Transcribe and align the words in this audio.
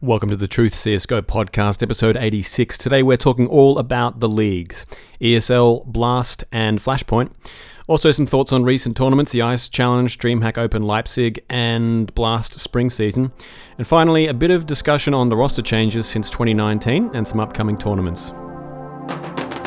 Welcome 0.00 0.28
to 0.28 0.36
the 0.36 0.46
Truth 0.46 0.74
CSGO 0.74 1.22
podcast, 1.22 1.82
episode 1.82 2.16
86. 2.16 2.78
Today 2.78 3.02
we're 3.02 3.16
talking 3.16 3.48
all 3.48 3.80
about 3.80 4.20
the 4.20 4.28
leagues 4.28 4.86
ESL, 5.20 5.86
Blast, 5.86 6.44
and 6.52 6.78
Flashpoint. 6.78 7.32
Also, 7.88 8.12
some 8.12 8.24
thoughts 8.24 8.52
on 8.52 8.62
recent 8.62 8.96
tournaments 8.96 9.32
the 9.32 9.42
Ice 9.42 9.68
Challenge, 9.68 10.16
DreamHack 10.16 10.56
Open 10.56 10.82
Leipzig, 10.82 11.44
and 11.50 12.14
Blast 12.14 12.60
Spring 12.60 12.90
Season. 12.90 13.32
And 13.76 13.88
finally, 13.88 14.28
a 14.28 14.34
bit 14.34 14.52
of 14.52 14.66
discussion 14.66 15.14
on 15.14 15.30
the 15.30 15.36
roster 15.36 15.62
changes 15.62 16.06
since 16.06 16.30
2019 16.30 17.10
and 17.12 17.26
some 17.26 17.40
upcoming 17.40 17.76
tournaments. 17.76 18.32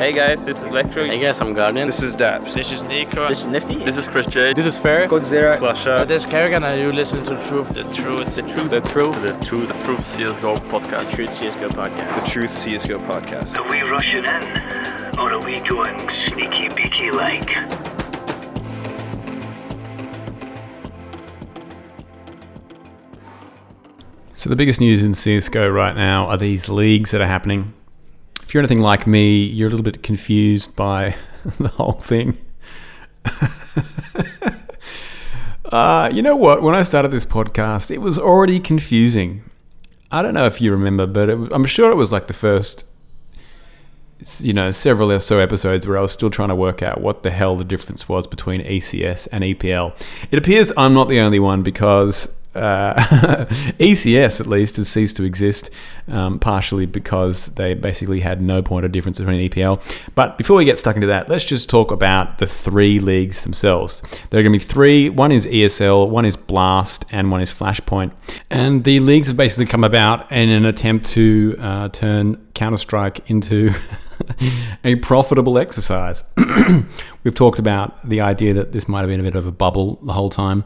Hey 0.02 0.10
guys, 0.10 0.42
this 0.42 0.62
is 0.62 0.64
Electro. 0.64 1.04
Hey 1.04 1.20
guys, 1.20 1.40
I'm 1.40 1.54
Guardian. 1.54 1.86
This 1.86 2.02
is 2.02 2.12
Daps. 2.12 2.54
This 2.54 2.72
is 2.72 2.82
Nico. 2.82 3.28
This 3.28 3.42
is 3.42 3.46
Nifty. 3.46 3.76
This 3.76 3.96
is 3.96 4.08
Chris 4.08 4.26
J. 4.26 4.52
This 4.52 4.66
is 4.66 4.76
Fair. 4.76 5.06
Godzilla. 5.06 5.56
flusha. 5.58 6.00
Oh, 6.00 6.04
this 6.04 6.24
is 6.24 6.28
karrigan 6.28 6.64
and 6.64 6.80
you 6.80 6.92
listen 6.92 7.22
to 7.22 7.40
Truth. 7.40 7.68
The 7.68 7.84
Truth. 7.84 8.34
The 8.34 8.42
Truth. 8.42 8.70
The 8.70 8.80
Truth. 8.80 9.22
The 9.22 9.44
Truth. 9.46 9.68
The 9.68 9.84
Truth 9.84 10.00
CSGO 10.00 10.56
podcast. 10.72 11.08
The 11.08 11.16
Truth 11.16 11.30
CSGO 11.30 11.68
podcast. 11.68 12.24
The 12.24 12.30
Truth 12.30 12.50
CSGO 12.50 12.98
podcast. 13.06 13.54
Are 13.54 13.70
we 13.70 13.82
rushing 13.82 14.24
in? 14.24 15.20
Or 15.20 15.34
are 15.34 15.40
we 15.40 15.60
going 15.60 16.10
sneaky 16.10 16.68
beaky 16.70 17.12
like? 17.12 17.50
So, 24.34 24.50
the 24.50 24.56
biggest 24.56 24.80
news 24.80 25.04
in 25.04 25.12
CSGO 25.12 25.72
right 25.72 25.94
now 25.94 26.26
are 26.26 26.36
these 26.36 26.68
leagues 26.68 27.12
that 27.12 27.20
are 27.20 27.28
happening. 27.28 27.72
If 28.52 28.54
you're 28.54 28.60
anything 28.60 28.80
like 28.80 29.06
me, 29.06 29.44
you're 29.44 29.68
a 29.68 29.70
little 29.70 29.82
bit 29.82 30.02
confused 30.02 30.76
by 30.76 31.16
the 31.58 31.68
whole 31.68 31.92
thing. 31.92 32.36
uh, 35.72 36.10
you 36.12 36.20
know 36.20 36.36
what? 36.36 36.60
When 36.60 36.74
I 36.74 36.82
started 36.82 37.12
this 37.12 37.24
podcast, 37.24 37.90
it 37.90 38.02
was 38.02 38.18
already 38.18 38.60
confusing. 38.60 39.42
I 40.10 40.20
don't 40.20 40.34
know 40.34 40.44
if 40.44 40.60
you 40.60 40.70
remember, 40.70 41.06
but 41.06 41.30
it, 41.30 41.38
I'm 41.50 41.64
sure 41.64 41.90
it 41.90 41.94
was 41.94 42.12
like 42.12 42.26
the 42.26 42.34
first, 42.34 42.84
you 44.40 44.52
know, 44.52 44.70
several 44.70 45.10
or 45.10 45.20
so 45.20 45.38
episodes 45.38 45.86
where 45.86 45.96
I 45.96 46.02
was 46.02 46.12
still 46.12 46.28
trying 46.28 46.50
to 46.50 46.54
work 46.54 46.82
out 46.82 47.00
what 47.00 47.22
the 47.22 47.30
hell 47.30 47.56
the 47.56 47.64
difference 47.64 48.06
was 48.06 48.26
between 48.26 48.60
ECS 48.60 49.28
and 49.32 49.44
EPL. 49.44 49.98
It 50.30 50.38
appears 50.38 50.70
I'm 50.76 50.92
not 50.92 51.08
the 51.08 51.20
only 51.20 51.38
one 51.38 51.62
because 51.62 52.28
uh, 52.54 52.94
ECS 53.78 54.40
at 54.40 54.46
least 54.46 54.76
has 54.76 54.88
ceased 54.88 55.16
to 55.16 55.24
exist, 55.24 55.70
um, 56.08 56.38
partially 56.38 56.86
because 56.86 57.46
they 57.46 57.74
basically 57.74 58.20
had 58.20 58.42
no 58.42 58.62
point 58.62 58.84
of 58.84 58.92
difference 58.92 59.18
between 59.18 59.48
EPL. 59.48 59.80
But 60.14 60.38
before 60.38 60.56
we 60.56 60.64
get 60.64 60.78
stuck 60.78 60.96
into 60.96 61.08
that, 61.08 61.28
let's 61.28 61.44
just 61.44 61.70
talk 61.70 61.90
about 61.90 62.38
the 62.38 62.46
three 62.46 63.00
leagues 63.00 63.42
themselves. 63.42 64.02
There 64.30 64.40
are 64.40 64.42
going 64.42 64.52
to 64.52 64.58
be 64.58 64.64
three. 64.64 65.08
One 65.08 65.32
is 65.32 65.46
ESL, 65.46 66.08
one 66.08 66.24
is 66.24 66.36
Blast, 66.36 67.04
and 67.10 67.30
one 67.30 67.40
is 67.40 67.50
Flashpoint. 67.50 68.12
And 68.50 68.84
the 68.84 69.00
leagues 69.00 69.28
have 69.28 69.36
basically 69.36 69.66
come 69.66 69.84
about 69.84 70.30
in 70.30 70.48
an 70.48 70.64
attempt 70.64 71.06
to 71.06 71.56
uh, 71.58 71.88
turn 71.88 72.36
Counter 72.54 72.76
Strike 72.76 73.30
into 73.30 73.72
a 74.84 74.96
profitable 74.96 75.58
exercise. 75.58 76.24
We've 77.24 77.34
talked 77.34 77.58
about 77.58 78.08
the 78.08 78.20
idea 78.20 78.54
that 78.54 78.72
this 78.72 78.88
might 78.88 79.00
have 79.00 79.08
been 79.08 79.20
a 79.20 79.24
bit 79.24 79.34
of 79.34 79.46
a 79.46 79.52
bubble 79.52 79.96
the 80.02 80.12
whole 80.12 80.30
time 80.30 80.64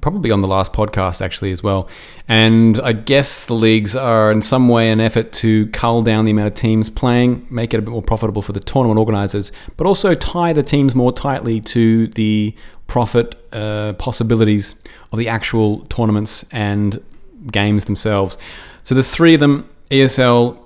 probably 0.00 0.30
on 0.30 0.40
the 0.40 0.46
last 0.46 0.72
podcast 0.72 1.20
actually 1.20 1.50
as 1.50 1.62
well. 1.62 1.88
And 2.28 2.80
I 2.80 2.92
guess 2.92 3.46
the 3.46 3.54
leagues 3.54 3.96
are 3.96 4.30
in 4.30 4.40
some 4.42 4.68
way 4.68 4.90
an 4.90 5.00
effort 5.00 5.32
to 5.32 5.66
cull 5.68 6.02
down 6.02 6.24
the 6.24 6.30
amount 6.30 6.48
of 6.48 6.54
teams 6.54 6.88
playing, 6.88 7.46
make 7.50 7.74
it 7.74 7.78
a 7.78 7.82
bit 7.82 7.90
more 7.90 8.02
profitable 8.02 8.42
for 8.42 8.52
the 8.52 8.60
tournament 8.60 8.98
organizers, 8.98 9.50
but 9.76 9.86
also 9.86 10.14
tie 10.14 10.52
the 10.52 10.62
teams 10.62 10.94
more 10.94 11.12
tightly 11.12 11.60
to 11.60 12.06
the 12.08 12.54
profit 12.86 13.34
uh, 13.52 13.92
possibilities 13.94 14.74
of 15.12 15.18
the 15.18 15.28
actual 15.28 15.80
tournaments 15.86 16.44
and 16.52 17.02
games 17.50 17.86
themselves. 17.86 18.38
So 18.82 18.94
there's 18.94 19.14
three 19.14 19.34
of 19.34 19.40
them: 19.40 19.68
ESL, 19.90 20.56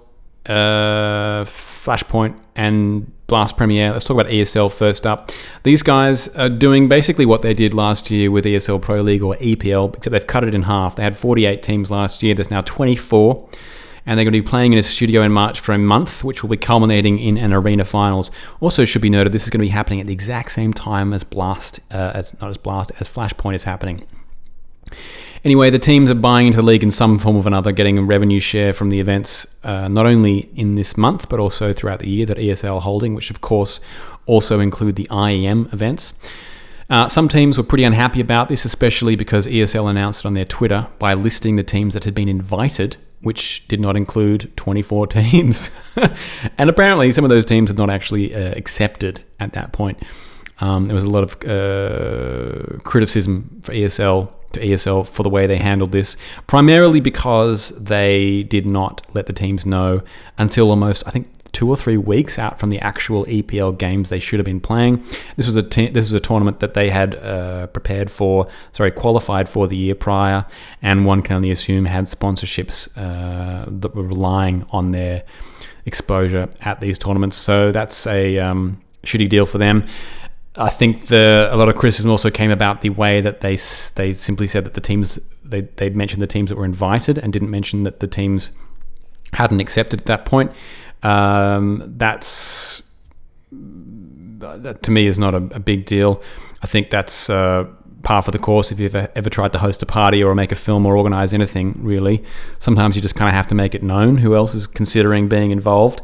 uh, 0.47 1.45
Flashpoint, 1.45 2.39
and 2.56 3.10
Blast 3.27 3.56
Premier. 3.56 3.92
Let's 3.92 4.05
talk 4.05 4.16
about 4.19 4.30
ESL 4.30 4.72
first 4.72 5.06
up. 5.06 5.33
These 5.62 5.83
guys 5.83 6.29
are 6.36 6.48
doing 6.48 6.89
basically 6.89 7.27
what 7.27 7.42
they 7.42 7.55
did 7.55 7.74
last 7.74 8.11
year 8.11 8.30
with 8.30 8.45
ESL 8.45 8.80
Pro 8.83 9.01
League 9.01 9.23
or 9.23 9.36
EPL, 9.36 9.96
except 9.96 10.12
they've 10.12 10.27
cut 10.27 10.45
it 10.45 10.55
in 10.55 10.62
half. 10.62 10.96
They 10.96 11.02
had 11.02 11.17
48 11.17 11.62
teams 11.62 11.90
last 11.90 12.23
year, 12.23 12.34
there's 12.34 12.51
now 12.51 12.61
24. 12.61 13.48
And 14.06 14.18
they're 14.18 14.24
going 14.24 14.34
to 14.34 14.42
be 14.42 14.46
playing 14.46 14.74
in 14.74 14.79
a 14.79 14.83
studio 14.83 15.23
in 15.23 15.33
March 15.33 15.61
for 15.61 15.73
a 15.73 15.79
month, 15.79 16.24
which 16.24 16.42
will 16.42 16.51
be 16.51 16.58
culminating 16.58 17.18
in 17.18 17.39
an 17.39 17.55
arena 17.55 17.86
finals. 17.86 18.30
Also, 18.61 18.84
should 18.84 19.00
be 19.00 19.08
noted, 19.08 19.33
this 19.33 19.45
is 19.45 19.50
going 19.50 19.61
to 19.61 19.64
be 19.64 19.70
happening 19.70 19.98
at 19.98 20.06
the 20.06 20.12
exact 20.12 20.52
same 20.52 20.74
time 20.74 21.14
as 21.14 21.24
Blast, 21.24 21.80
uh, 21.90 22.12
as 22.12 22.39
not 22.39 22.50
as 22.50 22.58
Blast, 22.58 22.92
as 23.00 23.08
Flashpoint 23.08 23.55
is 23.55 23.64
happening. 23.64 24.06
Anyway, 25.44 25.68
the 25.68 25.78
teams 25.78 26.10
are 26.10 26.14
buying 26.14 26.46
into 26.46 26.56
the 26.56 26.62
league 26.62 26.82
in 26.82 26.90
some 26.90 27.18
form 27.18 27.36
or 27.36 27.46
another, 27.46 27.70
getting 27.70 27.98
a 27.98 28.02
revenue 28.02 28.40
share 28.40 28.72
from 28.72 28.88
the 28.88 28.98
events, 28.98 29.46
uh, 29.62 29.88
not 29.88 30.06
only 30.06 30.48
in 30.55 30.74
this 30.74 30.96
month, 30.96 31.28
but 31.28 31.38
also 31.38 31.70
throughout 31.70 31.98
the 31.98 32.08
year 32.08 32.24
that 32.24 32.38
ESL 32.38 32.80
holding, 32.80 33.14
which 33.14 33.28
of 33.28 33.42
course 33.42 33.78
also 34.24 34.58
include 34.58 34.96
the 34.96 35.06
IEM 35.10 35.70
events. 35.70 36.14
Uh, 36.88 37.08
some 37.08 37.28
teams 37.28 37.58
were 37.58 37.64
pretty 37.64 37.84
unhappy 37.84 38.22
about 38.22 38.48
this, 38.48 38.64
especially 38.64 39.16
because 39.16 39.46
ESL 39.46 39.90
announced 39.90 40.24
it 40.24 40.27
on 40.27 40.32
their 40.32 40.46
Twitter 40.46 40.86
by 40.98 41.12
listing 41.12 41.56
the 41.56 41.62
teams 41.62 41.92
that 41.92 42.05
had 42.05 42.14
been 42.14 42.28
invited, 42.28 42.96
which 43.20 43.68
did 43.68 43.80
not 43.80 43.98
include 43.98 44.50
24 44.56 45.06
teams. 45.08 45.70
and 46.56 46.70
apparently, 46.70 47.12
some 47.12 47.24
of 47.24 47.28
those 47.28 47.44
teams 47.44 47.68
had 47.68 47.76
not 47.76 47.90
actually 47.90 48.34
uh, 48.34 48.55
accepted 48.56 49.22
at 49.40 49.52
that 49.52 49.72
point. 49.72 50.02
Um, 50.61 50.86
there 50.86 50.94
was 50.94 51.05
a 51.05 51.11
lot 51.11 51.22
of 51.22 51.34
uh, 51.44 52.78
criticism 52.84 53.61
for 53.62 53.72
ESL 53.72 54.30
ESL 54.61 55.09
for 55.09 55.23
the 55.23 55.31
way 55.31 55.47
they 55.47 55.59
handled 55.59 55.92
this, 55.92 56.17
primarily 56.47 57.01
because 57.01 57.70
they 57.70 58.45
did 58.45 58.67
not 58.67 59.07
let 59.15 59.27
the 59.27 59.33
teams 59.33 59.67
know 59.67 60.03
until 60.39 60.70
almost, 60.70 61.07
I 61.07 61.11
think, 61.11 61.29
two 61.55 61.70
or 61.70 61.77
three 61.77 61.97
weeks 61.97 62.39
out 62.39 62.59
from 62.59 62.69
the 62.69 62.81
actual 62.81 63.25
EPL 63.27 63.79
games 63.79 64.11
they 64.11 64.19
should 64.19 64.39
have 64.39 64.45
been 64.45 64.61
playing. 64.61 65.03
This 65.37 65.47
was 65.47 65.57
a 65.57 65.63
this 65.63 65.95
was 65.95 66.13
a 66.13 66.20
tournament 66.20 66.61
that 66.61 66.75
they 66.75 66.91
had 66.91 67.15
uh, 67.15 67.69
prepared 67.69 68.11
for, 68.11 68.48
sorry, 68.73 68.91
qualified 68.91 69.48
for 69.48 69.67
the 69.67 69.77
year 69.77 69.95
prior, 69.95 70.45
and 70.83 71.07
one 71.07 71.23
can 71.23 71.36
only 71.36 71.51
assume 71.51 71.85
had 71.86 72.05
sponsorships 72.05 72.91
uh, 72.97 73.65
that 73.69 73.95
were 73.95 74.03
relying 74.03 74.67
on 74.71 74.91
their 74.91 75.23
exposure 75.86 76.48
at 76.61 76.81
these 76.81 76.98
tournaments. 76.98 77.36
So 77.36 77.71
that's 77.73 78.07
a 78.07 78.39
um, 78.39 78.81
shitty 79.05 79.29
deal 79.29 79.47
for 79.47 79.59
them. 79.59 79.86
I 80.57 80.70
think 80.70 81.07
the 81.07 81.48
a 81.51 81.57
lot 81.57 81.69
of 81.69 81.77
criticism 81.77 82.11
also 82.11 82.31
came 82.31 82.51
about 82.51 82.81
the 82.81 82.91
way 82.91 83.20
that 83.20 83.41
they 83.41 83.57
they 83.97 84.13
simply 84.13 84.47
said 84.47 84.65
that 84.65 84.75
the 84.75 84.81
teams 84.81 85.19
they 85.45 85.63
they 85.63 85.91
mentioned 85.91 86.23
the 86.23 86.29
teams 86.29 86.51
that 86.51 86.57
were 86.57 86.65
invited 86.65 87.19
and 87.19 87.33
didn't 87.33 87.51
mention 87.51 87.83
that 87.83 88.01
the 88.01 88.07
teams 88.07 88.53
hadn't 89.33 89.61
accepted 89.61 90.01
at 90.01 90.07
that 90.07 90.25
point. 90.25 90.53
Um, 91.03 91.83
that's 91.97 92.83
that 93.51 94.83
to 94.83 94.91
me 94.91 95.07
is 95.07 95.19
not 95.19 95.35
a, 95.35 95.39
a 95.39 95.61
big 95.61 95.87
deal. 95.87 96.23
I 96.63 96.67
think 96.67 96.91
that's 96.91 97.29
uh, 97.29 97.67
par 98.05 98.23
for 98.23 98.31
the 98.31 98.39
course 98.39 98.70
if 98.70 98.79
you've 98.79 98.95
ever, 98.95 99.11
ever 99.17 99.31
tried 99.31 99.53
to 99.53 99.59
host 99.59 99.83
a 99.83 99.87
party 99.87 100.23
or 100.23 100.35
make 100.35 100.53
a 100.53 100.55
film 100.55 100.87
or 100.87 100.97
organize 100.97 101.33
anything, 101.33 101.75
really. 101.79 102.23
Sometimes 102.59 102.95
you 102.95 103.03
just 103.03 103.17
kind 103.17 103.29
of 103.29 103.35
have 103.35 103.47
to 103.48 103.55
make 103.55 103.75
it 103.75 103.83
known 103.83 104.19
who 104.19 104.37
else 104.37 104.55
is 104.55 104.67
considering 104.67 105.29
being 105.29 105.51
involved. 105.51 106.03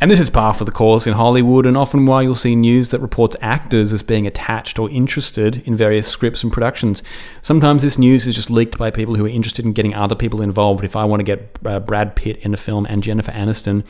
And 0.00 0.10
this 0.10 0.20
is 0.20 0.28
par 0.28 0.52
for 0.52 0.64
the 0.64 0.70
course 0.70 1.06
in 1.06 1.14
Hollywood, 1.14 1.64
and 1.64 1.76
often 1.76 2.04
why 2.04 2.22
you'll 2.22 2.34
see 2.34 2.54
news 2.54 2.90
that 2.90 3.00
reports 3.00 3.36
actors 3.40 3.92
as 3.92 4.02
being 4.02 4.26
attached 4.26 4.78
or 4.78 4.90
interested 4.90 5.62
in 5.66 5.76
various 5.76 6.06
scripts 6.06 6.42
and 6.42 6.52
productions. 6.52 7.02
Sometimes 7.40 7.82
this 7.82 7.98
news 7.98 8.26
is 8.26 8.34
just 8.34 8.50
leaked 8.50 8.76
by 8.76 8.90
people 8.90 9.14
who 9.14 9.24
are 9.24 9.28
interested 9.28 9.64
in 9.64 9.72
getting 9.72 9.94
other 9.94 10.14
people 10.14 10.42
involved. 10.42 10.84
If 10.84 10.96
I 10.96 11.04
want 11.04 11.20
to 11.20 11.24
get 11.24 11.58
uh, 11.64 11.80
Brad 11.80 12.16
Pitt 12.16 12.36
in 12.38 12.52
a 12.52 12.58
film 12.58 12.86
and 12.86 13.02
Jennifer 13.02 13.32
Aniston, 13.32 13.84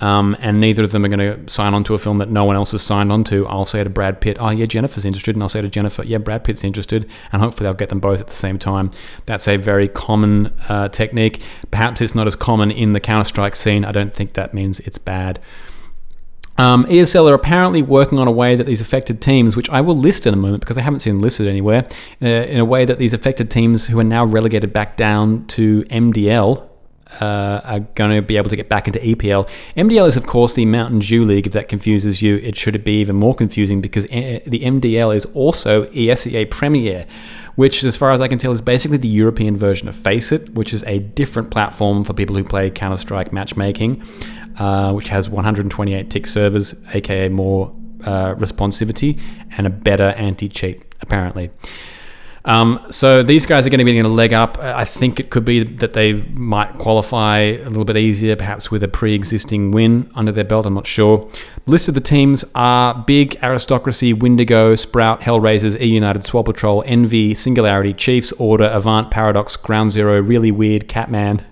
um, 0.00 0.36
and 0.40 0.60
neither 0.60 0.84
of 0.84 0.92
them 0.92 1.04
are 1.04 1.08
going 1.08 1.46
to 1.46 1.50
sign 1.50 1.72
on 1.72 1.82
to 1.84 1.94
a 1.94 1.98
film 1.98 2.18
that 2.18 2.28
no 2.28 2.44
one 2.44 2.54
else 2.54 2.72
has 2.72 2.82
signed 2.82 3.10
on 3.10 3.24
to. 3.24 3.46
I'll 3.46 3.64
say 3.64 3.82
to 3.82 3.88
Brad 3.88 4.20
Pitt, 4.20 4.36
oh, 4.38 4.50
yeah, 4.50 4.66
Jennifer's 4.66 5.06
interested. 5.06 5.34
And 5.34 5.42
I'll 5.42 5.48
say 5.48 5.62
to 5.62 5.68
Jennifer, 5.68 6.02
yeah, 6.02 6.18
Brad 6.18 6.44
Pitt's 6.44 6.64
interested. 6.64 7.10
And 7.32 7.40
hopefully 7.40 7.66
I'll 7.66 7.74
get 7.74 7.88
them 7.88 8.00
both 8.00 8.20
at 8.20 8.26
the 8.26 8.34
same 8.34 8.58
time. 8.58 8.90
That's 9.24 9.48
a 9.48 9.56
very 9.56 9.88
common 9.88 10.48
uh, 10.68 10.88
technique. 10.90 11.42
Perhaps 11.70 12.02
it's 12.02 12.14
not 12.14 12.26
as 12.26 12.36
common 12.36 12.70
in 12.70 12.92
the 12.92 13.00
Counter 13.00 13.24
Strike 13.24 13.56
scene. 13.56 13.84
I 13.84 13.92
don't 13.92 14.12
think 14.12 14.34
that 14.34 14.52
means 14.52 14.80
it's 14.80 14.98
bad. 14.98 15.40
Um, 16.58 16.84
ESL 16.86 17.30
are 17.30 17.34
apparently 17.34 17.82
working 17.82 18.18
on 18.18 18.28
a 18.28 18.30
way 18.30 18.54
that 18.54 18.64
these 18.64 18.80
affected 18.80 19.20
teams, 19.20 19.56
which 19.56 19.68
I 19.68 19.82
will 19.82 19.96
list 19.96 20.26
in 20.26 20.32
a 20.32 20.38
moment 20.38 20.60
because 20.60 20.78
I 20.78 20.82
haven't 20.82 21.00
seen 21.00 21.20
listed 21.20 21.46
anywhere, 21.46 21.86
uh, 22.22 22.26
in 22.26 22.60
a 22.60 22.64
way 22.64 22.84
that 22.86 22.98
these 22.98 23.12
affected 23.12 23.50
teams 23.50 23.86
who 23.86 23.98
are 23.98 24.04
now 24.04 24.24
relegated 24.24 24.72
back 24.72 24.96
down 24.96 25.46
to 25.48 25.82
MDL, 25.84 26.66
uh, 27.20 27.60
are 27.64 27.80
going 27.80 28.10
to 28.10 28.22
be 28.22 28.36
able 28.36 28.50
to 28.50 28.56
get 28.56 28.68
back 28.68 28.86
into 28.86 28.98
EPL. 28.98 29.48
MDL 29.76 30.08
is, 30.08 30.16
of 30.16 30.26
course, 30.26 30.54
the 30.54 30.66
Mountain 30.66 31.00
Dew 31.00 31.24
League. 31.24 31.46
If 31.46 31.52
that 31.52 31.68
confuses 31.68 32.22
you, 32.22 32.36
it 32.36 32.56
should 32.56 32.82
be 32.84 33.00
even 33.00 33.16
more 33.16 33.34
confusing 33.34 33.80
because 33.80 34.04
uh, 34.06 34.40
the 34.46 34.60
MDL 34.60 35.14
is 35.14 35.24
also 35.26 35.86
ESEA 35.86 36.50
Premier, 36.50 37.06
which, 37.54 37.84
as 37.84 37.96
far 37.96 38.12
as 38.12 38.20
I 38.20 38.28
can 38.28 38.38
tell, 38.38 38.52
is 38.52 38.60
basically 38.60 38.98
the 38.98 39.08
European 39.08 39.56
version 39.56 39.88
of 39.88 39.94
FACEIT, 39.94 40.50
which 40.50 40.74
is 40.74 40.82
a 40.84 40.98
different 40.98 41.50
platform 41.50 42.04
for 42.04 42.12
people 42.12 42.36
who 42.36 42.44
play 42.44 42.70
Counter 42.70 42.96
Strike 42.96 43.32
matchmaking, 43.32 44.02
uh, 44.58 44.92
which 44.92 45.08
has 45.08 45.28
128 45.28 46.10
tick 46.10 46.26
servers, 46.26 46.74
aka 46.92 47.28
more 47.28 47.74
uh, 48.04 48.34
responsivity, 48.34 49.20
and 49.56 49.66
a 49.66 49.70
better 49.70 50.08
anti 50.10 50.48
cheat, 50.48 50.82
apparently. 51.00 51.50
Um, 52.46 52.80
so 52.92 53.24
these 53.24 53.44
guys 53.44 53.66
are 53.66 53.70
going 53.70 53.80
to 53.80 53.84
be 53.84 53.92
getting 53.92 54.10
a 54.10 54.14
leg 54.14 54.32
up. 54.32 54.56
I 54.58 54.84
think 54.84 55.18
it 55.18 55.30
could 55.30 55.44
be 55.44 55.64
that 55.64 55.94
they 55.94 56.12
might 56.12 56.78
qualify 56.78 57.38
a 57.38 57.68
little 57.68 57.84
bit 57.84 57.96
easier, 57.96 58.36
perhaps 58.36 58.70
with 58.70 58.84
a 58.84 58.88
pre-existing 58.88 59.72
win 59.72 60.08
under 60.14 60.30
their 60.30 60.44
belt. 60.44 60.64
I'm 60.64 60.74
not 60.74 60.86
sure. 60.86 61.28
List 61.66 61.88
of 61.88 61.94
the 61.94 62.00
teams 62.00 62.44
are 62.54 62.94
Big, 63.06 63.36
Aristocracy, 63.42 64.12
Windigo, 64.12 64.76
Sprout, 64.76 65.20
Hellraisers, 65.22 65.78
E 65.80 65.86
United, 65.86 66.24
Swole 66.24 66.44
Patrol, 66.44 66.84
Envy, 66.86 67.34
Singularity, 67.34 67.92
Chiefs, 67.92 68.30
Order, 68.32 68.66
Avant, 68.66 69.10
Paradox, 69.10 69.56
Ground 69.56 69.90
Zero, 69.90 70.22
Really 70.22 70.52
Weird, 70.52 70.86
Catman. 70.86 71.44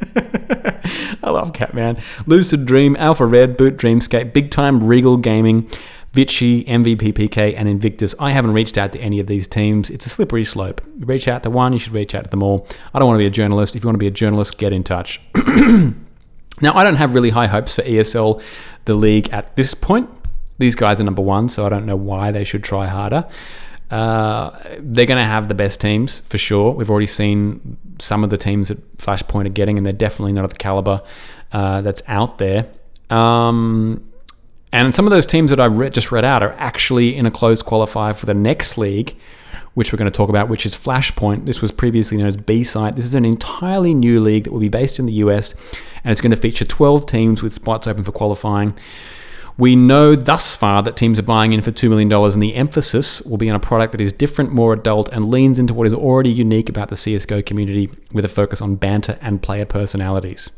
I 0.16 1.30
love 1.30 1.52
Catman. 1.52 1.98
Lucid 2.26 2.66
Dream, 2.66 2.96
Alpha 2.96 3.24
Red, 3.24 3.56
Boot 3.56 3.76
Dreamscape, 3.76 4.32
Big 4.32 4.50
Time 4.50 4.80
Regal 4.80 5.16
Gaming, 5.16 5.70
ViCi, 6.12 6.66
MVP 6.66 7.12
PK, 7.12 7.54
and 7.56 7.68
Invictus. 7.68 8.14
I 8.18 8.30
haven't 8.30 8.52
reached 8.52 8.78
out 8.78 8.92
to 8.92 8.98
any 9.00 9.20
of 9.20 9.26
these 9.26 9.46
teams. 9.46 9.90
It's 9.90 10.06
a 10.06 10.08
slippery 10.08 10.44
slope. 10.44 10.80
You 10.98 11.06
reach 11.06 11.28
out 11.28 11.42
to 11.42 11.50
one, 11.50 11.72
you 11.72 11.78
should 11.78 11.92
reach 11.92 12.14
out 12.14 12.24
to 12.24 12.30
them 12.30 12.42
all. 12.42 12.66
I 12.94 12.98
don't 12.98 13.08
want 13.08 13.16
to 13.16 13.22
be 13.22 13.26
a 13.26 13.30
journalist. 13.30 13.76
If 13.76 13.84
you 13.84 13.88
want 13.88 13.96
to 13.96 13.98
be 13.98 14.06
a 14.06 14.10
journalist, 14.12 14.58
get 14.58 14.72
in 14.72 14.82
touch. 14.82 15.20
now, 15.34 16.74
I 16.74 16.84
don't 16.84 16.96
have 16.96 17.14
really 17.14 17.30
high 17.30 17.46
hopes 17.46 17.76
for 17.76 17.82
ESL, 17.82 18.42
the 18.86 18.94
league, 18.94 19.28
at 19.30 19.56
this 19.56 19.74
point. 19.74 20.08
These 20.58 20.74
guys 20.74 21.00
are 21.00 21.04
number 21.04 21.22
one, 21.22 21.48
so 21.48 21.66
I 21.66 21.68
don't 21.68 21.84
know 21.84 21.96
why 21.96 22.30
they 22.30 22.44
should 22.44 22.64
try 22.64 22.86
harder. 22.86 23.26
Uh, 23.90 24.50
they're 24.78 25.06
going 25.06 25.18
to 25.18 25.24
have 25.24 25.48
the 25.48 25.54
best 25.54 25.80
teams 25.80 26.20
for 26.20 26.38
sure. 26.38 26.72
We've 26.72 26.90
already 26.90 27.06
seen 27.06 27.76
some 28.00 28.24
of 28.24 28.30
the 28.30 28.38
teams 28.38 28.68
that 28.68 28.98
Flashpoint 28.98 29.46
are 29.46 29.50
getting, 29.50 29.76
and 29.76 29.86
they're 29.86 29.92
definitely 29.92 30.32
not 30.32 30.44
of 30.44 30.52
the 30.52 30.58
caliber 30.58 31.00
uh, 31.52 31.82
that's 31.82 32.02
out 32.08 32.38
there. 32.38 32.68
Um, 33.10 34.05
and 34.72 34.94
some 34.94 35.06
of 35.06 35.10
those 35.10 35.26
teams 35.26 35.50
that 35.50 35.60
I 35.60 35.66
re- 35.66 35.90
just 35.90 36.10
read 36.10 36.24
out 36.24 36.42
are 36.42 36.52
actually 36.52 37.16
in 37.16 37.26
a 37.26 37.30
closed 37.30 37.64
qualifier 37.64 38.16
for 38.16 38.26
the 38.26 38.34
next 38.34 38.76
league, 38.76 39.16
which 39.74 39.92
we're 39.92 39.98
going 39.98 40.10
to 40.10 40.16
talk 40.16 40.28
about, 40.28 40.48
which 40.48 40.66
is 40.66 40.74
Flashpoint. 40.74 41.46
This 41.46 41.60
was 41.60 41.70
previously 41.70 42.16
known 42.16 42.26
as 42.26 42.36
B 42.36 42.64
Site. 42.64 42.96
This 42.96 43.04
is 43.04 43.14
an 43.14 43.24
entirely 43.24 43.94
new 43.94 44.20
league 44.20 44.44
that 44.44 44.52
will 44.52 44.60
be 44.60 44.68
based 44.68 44.98
in 44.98 45.06
the 45.06 45.12
US, 45.14 45.52
and 46.02 46.10
it's 46.10 46.20
going 46.20 46.30
to 46.30 46.36
feature 46.36 46.64
12 46.64 47.06
teams 47.06 47.42
with 47.42 47.52
spots 47.52 47.86
open 47.86 48.04
for 48.04 48.12
qualifying. 48.12 48.74
We 49.58 49.74
know 49.74 50.14
thus 50.14 50.54
far 50.54 50.82
that 50.82 50.96
teams 50.96 51.18
are 51.18 51.22
buying 51.22 51.54
in 51.54 51.62
for 51.62 51.70
$2 51.70 51.88
million, 51.88 52.12
and 52.12 52.42
the 52.42 52.54
emphasis 52.54 53.22
will 53.22 53.38
be 53.38 53.48
on 53.48 53.56
a 53.56 53.60
product 53.60 53.92
that 53.92 54.02
is 54.02 54.12
different, 54.12 54.52
more 54.52 54.74
adult, 54.74 55.10
and 55.12 55.26
leans 55.26 55.58
into 55.58 55.72
what 55.72 55.86
is 55.86 55.94
already 55.94 56.30
unique 56.30 56.68
about 56.68 56.88
the 56.88 56.96
CSGO 56.96 57.44
community 57.46 57.88
with 58.12 58.26
a 58.26 58.28
focus 58.28 58.60
on 58.60 58.74
banter 58.74 59.16
and 59.22 59.40
player 59.40 59.64
personalities. 59.64 60.50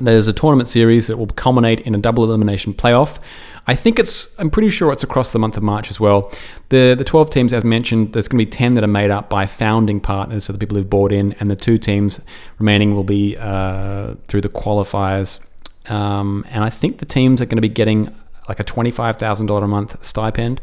There's 0.00 0.28
a 0.28 0.32
tournament 0.32 0.68
series 0.68 1.06
that 1.08 1.16
will 1.16 1.26
culminate 1.26 1.80
in 1.82 1.94
a 1.94 1.98
double 1.98 2.24
elimination 2.24 2.74
playoff. 2.74 3.18
I 3.66 3.74
think 3.74 3.98
it's, 3.98 4.38
I'm 4.40 4.48
pretty 4.48 4.70
sure 4.70 4.92
it's 4.92 5.04
across 5.04 5.32
the 5.32 5.38
month 5.38 5.56
of 5.56 5.62
March 5.62 5.90
as 5.90 6.00
well. 6.00 6.32
The 6.70 6.94
the 6.96 7.04
12 7.04 7.30
teams, 7.30 7.52
as 7.52 7.64
mentioned, 7.64 8.12
there's 8.12 8.28
going 8.28 8.38
to 8.42 8.46
be 8.46 8.50
10 8.50 8.74
that 8.74 8.84
are 8.84 8.86
made 8.86 9.10
up 9.10 9.28
by 9.28 9.44
founding 9.44 10.00
partners, 10.00 10.44
so 10.44 10.52
the 10.52 10.58
people 10.58 10.76
who've 10.76 10.88
bought 10.88 11.12
in, 11.12 11.34
and 11.34 11.50
the 11.50 11.56
two 11.56 11.76
teams 11.76 12.20
remaining 12.58 12.94
will 12.94 13.04
be 13.04 13.36
uh, 13.36 14.14
through 14.26 14.40
the 14.40 14.48
qualifiers 14.48 15.40
um, 15.88 16.44
and 16.50 16.64
I 16.64 16.70
think 16.70 16.98
the 16.98 17.06
teams 17.06 17.40
are 17.40 17.46
going 17.46 17.56
to 17.56 17.62
be 17.62 17.68
getting 17.68 18.14
like 18.48 18.60
a 18.60 18.64
$25,000 18.64 19.62
a 19.62 19.66
month 19.66 20.02
stipend 20.04 20.60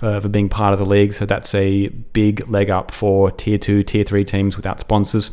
uh, 0.00 0.20
for 0.20 0.28
being 0.28 0.48
part 0.48 0.72
of 0.72 0.78
the 0.78 0.84
league. 0.84 1.12
So 1.12 1.26
that's 1.26 1.54
a 1.54 1.88
big 1.88 2.48
leg 2.48 2.70
up 2.70 2.90
for 2.90 3.30
tier 3.30 3.58
two, 3.58 3.82
tier 3.82 4.04
three 4.04 4.24
teams 4.24 4.56
without 4.56 4.80
sponsors. 4.80 5.30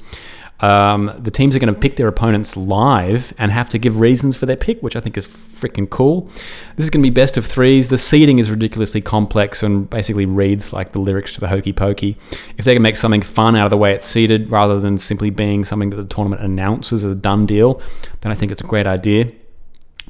Um, 0.62 1.14
the 1.18 1.32
teams 1.32 1.56
are 1.56 1.60
going 1.60 1.74
to 1.74 1.80
pick 1.80 1.96
their 1.96 2.08
opponents 2.08 2.58
live 2.58 3.34
and 3.38 3.52
have 3.52 3.70
to 3.70 3.78
give 3.78 4.00
reasons 4.00 4.36
for 4.36 4.46
their 4.46 4.58
pick, 4.58 4.82
which 4.82 4.96
I 4.96 5.00
think 5.00 5.18
is 5.18 5.26
freaking 5.26 5.90
cool. 5.90 6.30
This 6.76 6.86
is 6.86 6.90
going 6.90 7.02
to 7.02 7.10
be 7.10 7.14
best 7.14 7.38
of 7.38 7.46
threes. 7.46 7.90
The 7.90 7.98
seeding 7.98 8.40
is 8.40 8.52
ridiculously 8.52 9.02
complex 9.02 9.64
and 9.64 9.90
basically 9.90 10.26
reads 10.26 10.74
like 10.74 10.92
the 10.92 11.00
lyrics 11.00 11.34
to 11.36 11.40
the 11.40 11.48
Hokey 11.48 11.74
Pokey. 11.74 12.18
If 12.58 12.66
they 12.66 12.74
can 12.74 12.82
make 12.82 12.96
something 12.96 13.22
fun 13.22 13.56
out 13.56 13.66
of 13.66 13.70
the 13.70 13.78
way 13.78 13.94
it's 13.94 14.06
seeded 14.06 14.50
rather 14.50 14.80
than 14.80 14.98
simply 14.98 15.30
being 15.30 15.64
something 15.66 15.90
that 15.92 15.98
the 15.98 16.06
tournament 16.06 16.42
announces 16.42 17.06
as 17.06 17.12
a 17.12 17.16
done 17.16 17.46
deal, 17.46 17.82
then 18.22 18.32
I 18.32 18.36
think 18.36 18.52
it's 18.52 18.62
a 18.62 18.68
great 18.68 18.88
idea. 18.88 19.32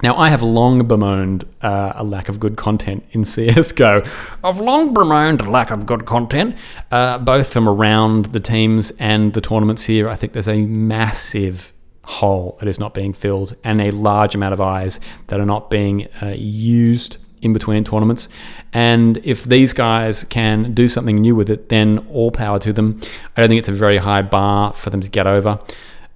Now, 0.01 0.15
I 0.15 0.29
have 0.29 0.41
long 0.41 0.87
bemoaned 0.87 1.45
uh, 1.61 1.91
a 1.95 2.03
lack 2.05 2.29
of 2.29 2.39
good 2.39 2.55
content 2.55 3.03
in 3.11 3.21
CSGO. 3.25 4.07
I've 4.43 4.61
long 4.61 4.93
bemoaned 4.93 5.41
a 5.41 5.49
lack 5.49 5.71
of 5.71 5.85
good 5.85 6.05
content, 6.05 6.55
uh, 6.91 7.17
both 7.17 7.51
from 7.51 7.67
around 7.67 8.27
the 8.27 8.39
teams 8.39 8.91
and 8.91 9.33
the 9.33 9.41
tournaments 9.41 9.83
here. 9.83 10.07
I 10.07 10.15
think 10.15 10.31
there's 10.31 10.47
a 10.47 10.61
massive 10.61 11.73
hole 12.05 12.55
that 12.59 12.67
is 12.67 12.79
not 12.79 12.93
being 12.93 13.13
filled 13.13 13.55
and 13.63 13.81
a 13.81 13.91
large 13.91 14.35
amount 14.35 14.53
of 14.53 14.61
eyes 14.61 14.99
that 15.27 15.39
are 15.39 15.45
not 15.45 15.69
being 15.69 16.07
uh, 16.23 16.33
used 16.35 17.17
in 17.41 17.53
between 17.53 17.83
tournaments. 17.83 18.29
And 18.73 19.17
if 19.23 19.43
these 19.43 19.73
guys 19.73 20.23
can 20.25 20.73
do 20.73 20.87
something 20.87 21.17
new 21.17 21.35
with 21.35 21.49
it, 21.49 21.69
then 21.69 21.99
all 22.09 22.31
power 22.31 22.57
to 22.59 22.73
them. 22.73 22.99
I 23.35 23.41
don't 23.41 23.49
think 23.49 23.59
it's 23.59 23.69
a 23.69 23.73
very 23.73 23.97
high 23.97 24.21
bar 24.21 24.73
for 24.73 24.89
them 24.89 25.01
to 25.01 25.09
get 25.09 25.27
over. 25.27 25.59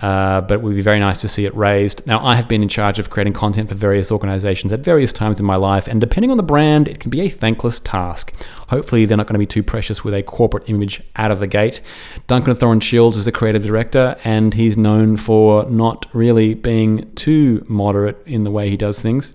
Uh, 0.03 0.41
but 0.41 0.55
it 0.55 0.61
would 0.61 0.75
be 0.75 0.81
very 0.81 0.99
nice 0.99 1.21
to 1.21 1.29
see 1.29 1.45
it 1.45 1.55
raised. 1.55 2.05
Now, 2.05 2.25
I 2.25 2.35
have 2.35 2.49
been 2.49 2.61
in 2.61 2.67
charge 2.67 2.99
of 2.99 3.09
creating 3.09 3.31
content 3.31 3.69
for 3.69 3.75
various 3.75 4.11
organizations 4.11 4.73
at 4.73 4.81
various 4.81 5.13
times 5.13 5.39
in 5.39 5.45
my 5.45 5.55
life, 5.55 5.87
and 5.87 6.01
depending 6.01 6.29
on 6.29 6.35
the 6.35 6.43
brand, 6.43 6.89
it 6.89 6.99
can 6.99 7.09
be 7.09 7.21
a 7.21 7.29
thankless 7.29 7.79
task. 7.79 8.33
Hopefully, 8.67 9.05
they're 9.05 9.15
not 9.15 9.27
going 9.27 9.35
to 9.35 9.39
be 9.39 9.45
too 9.45 9.63
precious 9.63 10.03
with 10.03 10.13
a 10.13 10.21
corporate 10.21 10.67
image 10.67 11.01
out 11.15 11.31
of 11.31 11.39
the 11.39 11.47
gate. 11.47 11.79
Duncan 12.27 12.53
Thorin 12.53 12.81
Shields 12.81 13.15
is 13.15 13.23
the 13.23 13.31
creative 13.31 13.63
director, 13.63 14.17
and 14.25 14.53
he's 14.53 14.75
known 14.75 15.15
for 15.15 15.63
not 15.69 16.05
really 16.13 16.53
being 16.53 17.09
too 17.15 17.65
moderate 17.69 18.21
in 18.25 18.43
the 18.43 18.51
way 18.51 18.69
he 18.69 18.75
does 18.75 19.01
things. 19.01 19.33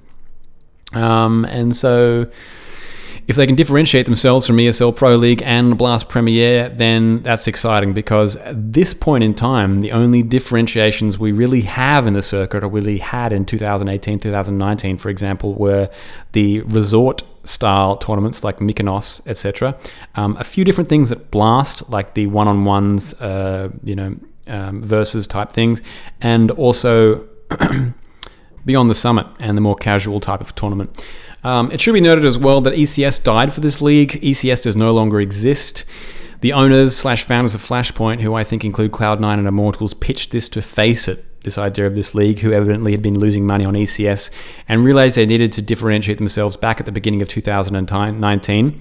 Um, 0.92 1.46
and 1.46 1.74
so 1.74 2.30
if 3.28 3.36
they 3.36 3.46
can 3.46 3.54
differentiate 3.54 4.06
themselves 4.06 4.46
from 4.46 4.56
ESL 4.56 4.96
Pro 4.96 5.14
League 5.16 5.42
and 5.44 5.76
Blast 5.76 6.08
Premier, 6.08 6.70
then 6.70 7.22
that's 7.22 7.46
exciting 7.46 7.92
because 7.92 8.36
at 8.36 8.72
this 8.72 8.94
point 8.94 9.22
in 9.22 9.34
time, 9.34 9.82
the 9.82 9.92
only 9.92 10.22
differentiations 10.22 11.18
we 11.18 11.30
really 11.30 11.60
have 11.60 12.06
in 12.06 12.14
the 12.14 12.22
circuit, 12.22 12.64
or 12.64 12.68
really 12.68 12.96
had 12.96 13.34
in 13.34 13.44
2018, 13.44 14.18
2019, 14.18 14.96
for 14.96 15.10
example, 15.10 15.54
were 15.54 15.90
the 16.32 16.60
resort 16.62 17.22
style 17.44 17.96
tournaments 17.96 18.44
like 18.44 18.60
Mykonos, 18.60 19.20
etc. 19.26 19.78
Um, 20.14 20.38
a 20.38 20.44
few 20.44 20.64
different 20.64 20.88
things 20.88 21.12
at 21.12 21.30
Blast, 21.30 21.88
like 21.90 22.14
the 22.14 22.28
one 22.28 22.48
on 22.48 22.64
ones, 22.64 23.12
uh, 23.14 23.68
you 23.84 23.94
know, 23.94 24.16
um, 24.46 24.82
versus 24.82 25.26
type 25.26 25.52
things, 25.52 25.82
and 26.22 26.50
also 26.52 27.26
beyond 28.64 28.88
the 28.88 28.94
summit 28.94 29.26
and 29.40 29.54
the 29.54 29.60
more 29.60 29.74
casual 29.74 30.18
type 30.18 30.40
of 30.40 30.54
tournament. 30.54 31.04
Um, 31.48 31.72
it 31.72 31.80
should 31.80 31.94
be 31.94 32.02
noted 32.02 32.26
as 32.26 32.36
well 32.36 32.60
that 32.60 32.74
ECS 32.74 33.24
died 33.24 33.50
for 33.50 33.60
this 33.60 33.80
league. 33.80 34.20
ECS 34.20 34.64
does 34.64 34.76
no 34.76 34.92
longer 34.92 35.18
exist. 35.18 35.86
The 36.42 36.52
owners 36.52 36.94
slash 36.94 37.24
founders 37.24 37.54
of 37.54 37.62
Flashpoint, 37.62 38.20
who 38.20 38.34
I 38.34 38.44
think 38.44 38.66
include 38.66 38.92
Cloud9 38.92 39.38
and 39.38 39.48
Immortals, 39.48 39.94
pitched 39.94 40.30
this 40.30 40.46
to 40.50 40.60
FACEIT, 40.60 41.24
this 41.44 41.56
idea 41.56 41.86
of 41.86 41.94
this 41.94 42.14
league, 42.14 42.40
who 42.40 42.52
evidently 42.52 42.92
had 42.92 43.00
been 43.00 43.18
losing 43.18 43.46
money 43.46 43.64
on 43.64 43.72
ECS, 43.72 44.28
and 44.68 44.84
realized 44.84 45.16
they 45.16 45.24
needed 45.24 45.50
to 45.54 45.62
differentiate 45.62 46.18
themselves 46.18 46.54
back 46.54 46.80
at 46.80 46.86
the 46.86 46.92
beginning 46.92 47.22
of 47.22 47.28
2019. 47.28 48.80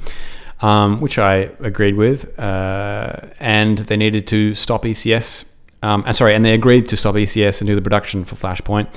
Um, 0.60 1.00
which 1.01 1.20
I 1.20 1.51
agreed 1.60 1.96
with, 1.96 2.38
uh, 2.39 3.15
and 3.39 3.77
they 3.77 3.96
needed 3.96 4.25
to 4.27 4.56
stop 4.56 4.84
ECS. 4.86 5.46
Um, 5.84 6.03
uh, 6.06 6.13
sorry, 6.13 6.34
and 6.34 6.44
they 6.44 6.56
agreed 6.56 6.88
to 6.89 6.98
stop 6.98 7.13
ECS 7.13 7.62
and 7.62 7.68
do 7.68 7.75
the 7.75 7.82
production 7.82 8.25
for 8.25 8.34
Flashpoint. 8.36 8.88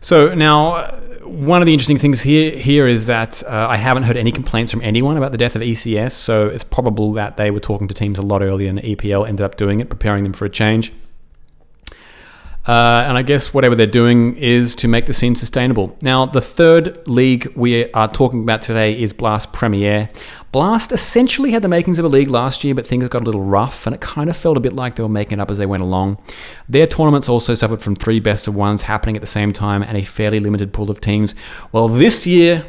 So 0.00 0.34
now, 0.34 0.94
one 1.24 1.62
of 1.62 1.66
the 1.66 1.72
interesting 1.72 1.98
things 1.98 2.20
here 2.20 2.56
here 2.56 2.86
is 2.86 3.06
that 3.06 3.42
uh, 3.44 3.66
I 3.68 3.76
haven't 3.76 4.04
heard 4.04 4.16
any 4.16 4.30
complaints 4.30 4.72
from 4.72 4.82
anyone 4.82 5.16
about 5.16 5.32
the 5.32 5.38
death 5.38 5.56
of 5.56 5.62
ECS. 5.62 6.12
So 6.12 6.48
it's 6.48 6.64
probable 6.64 7.12
that 7.14 7.36
they 7.36 7.50
were 7.50 7.60
talking 7.60 7.88
to 7.88 7.94
teams 7.94 8.18
a 8.18 8.22
lot 8.22 8.42
earlier, 8.42 8.68
and 8.68 8.78
EPL 8.78 9.26
ended 9.26 9.44
up 9.44 9.56
doing 9.56 9.80
it, 9.80 9.88
preparing 9.88 10.22
them 10.22 10.32
for 10.32 10.44
a 10.44 10.50
change. 10.50 10.92
Uh, 12.66 13.04
and 13.06 13.18
I 13.18 13.22
guess 13.22 13.52
whatever 13.52 13.74
they're 13.74 13.86
doing 13.86 14.36
is 14.36 14.74
to 14.76 14.88
make 14.88 15.04
the 15.04 15.12
scene 15.12 15.36
sustainable. 15.36 15.96
Now, 16.00 16.24
the 16.24 16.40
third 16.40 17.06
league 17.06 17.52
we 17.54 17.92
are 17.92 18.08
talking 18.08 18.42
about 18.42 18.62
today 18.62 18.98
is 18.98 19.12
Blast 19.12 19.52
Premier. 19.52 20.08
Blast 20.54 20.92
essentially 20.92 21.50
had 21.50 21.62
the 21.62 21.68
makings 21.68 21.98
of 21.98 22.04
a 22.04 22.08
league 22.08 22.30
last 22.30 22.62
year, 22.62 22.76
but 22.76 22.86
things 22.86 23.08
got 23.08 23.22
a 23.22 23.24
little 23.24 23.42
rough, 23.42 23.88
and 23.88 23.92
it 23.92 24.00
kind 24.00 24.30
of 24.30 24.36
felt 24.36 24.56
a 24.56 24.60
bit 24.60 24.72
like 24.72 24.94
they 24.94 25.02
were 25.02 25.08
making 25.08 25.40
it 25.40 25.42
up 25.42 25.50
as 25.50 25.58
they 25.58 25.66
went 25.66 25.82
along. 25.82 26.16
Their 26.68 26.86
tournaments 26.86 27.28
also 27.28 27.56
suffered 27.56 27.82
from 27.82 27.96
three 27.96 28.20
best 28.20 28.46
of 28.46 28.54
ones 28.54 28.82
happening 28.82 29.16
at 29.16 29.20
the 29.20 29.26
same 29.26 29.52
time 29.52 29.82
and 29.82 29.96
a 29.96 30.02
fairly 30.02 30.38
limited 30.38 30.72
pool 30.72 30.92
of 30.92 31.00
teams. 31.00 31.34
Well, 31.72 31.88
this 31.88 32.24
year, 32.24 32.64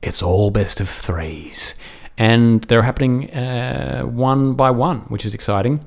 it's 0.00 0.22
all 0.22 0.52
best 0.52 0.78
of 0.78 0.88
threes 0.88 1.74
and 2.16 2.62
they're 2.64 2.82
happening 2.82 3.28
uh, 3.32 4.02
one 4.02 4.54
by 4.54 4.70
one, 4.70 5.00
which 5.08 5.26
is 5.26 5.34
exciting. 5.34 5.84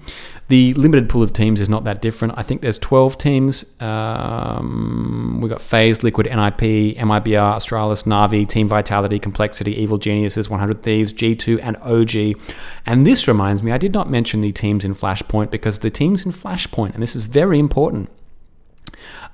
The 0.49 0.73
limited 0.75 1.09
pool 1.09 1.23
of 1.23 1.33
teams 1.33 1.59
is 1.59 1.67
not 1.67 1.83
that 1.83 2.01
different. 2.01 2.35
I 2.37 2.43
think 2.43 2.61
there's 2.61 2.77
12 2.79 3.17
teams. 3.17 3.65
Um, 3.81 5.39
we've 5.41 5.49
got 5.49 5.61
FaZe, 5.61 6.03
Liquid, 6.03 6.27
NIP, 6.27 6.95
MIBR, 6.97 7.55
Astralis, 7.55 8.05
Navi, 8.05 8.47
Team 8.47 8.67
Vitality, 8.67 9.19
Complexity, 9.19 9.75
Evil 9.75 9.97
Geniuses, 9.97 10.49
100 10.49 10.83
Thieves, 10.83 11.11
G2, 11.11 11.59
and 11.61 11.75
OG. 11.77 12.41
And 12.85 13.05
this 13.05 13.27
reminds 13.27 13.61
me, 13.61 13.73
I 13.73 13.77
did 13.77 13.93
not 13.93 14.09
mention 14.09 14.39
the 14.39 14.53
teams 14.53 14.85
in 14.85 14.93
Flashpoint 14.93 15.51
because 15.51 15.79
the 15.79 15.89
teams 15.89 16.25
in 16.25 16.31
Flashpoint, 16.31 16.93
and 16.93 17.03
this 17.03 17.15
is 17.15 17.25
very 17.25 17.59
important, 17.59 18.09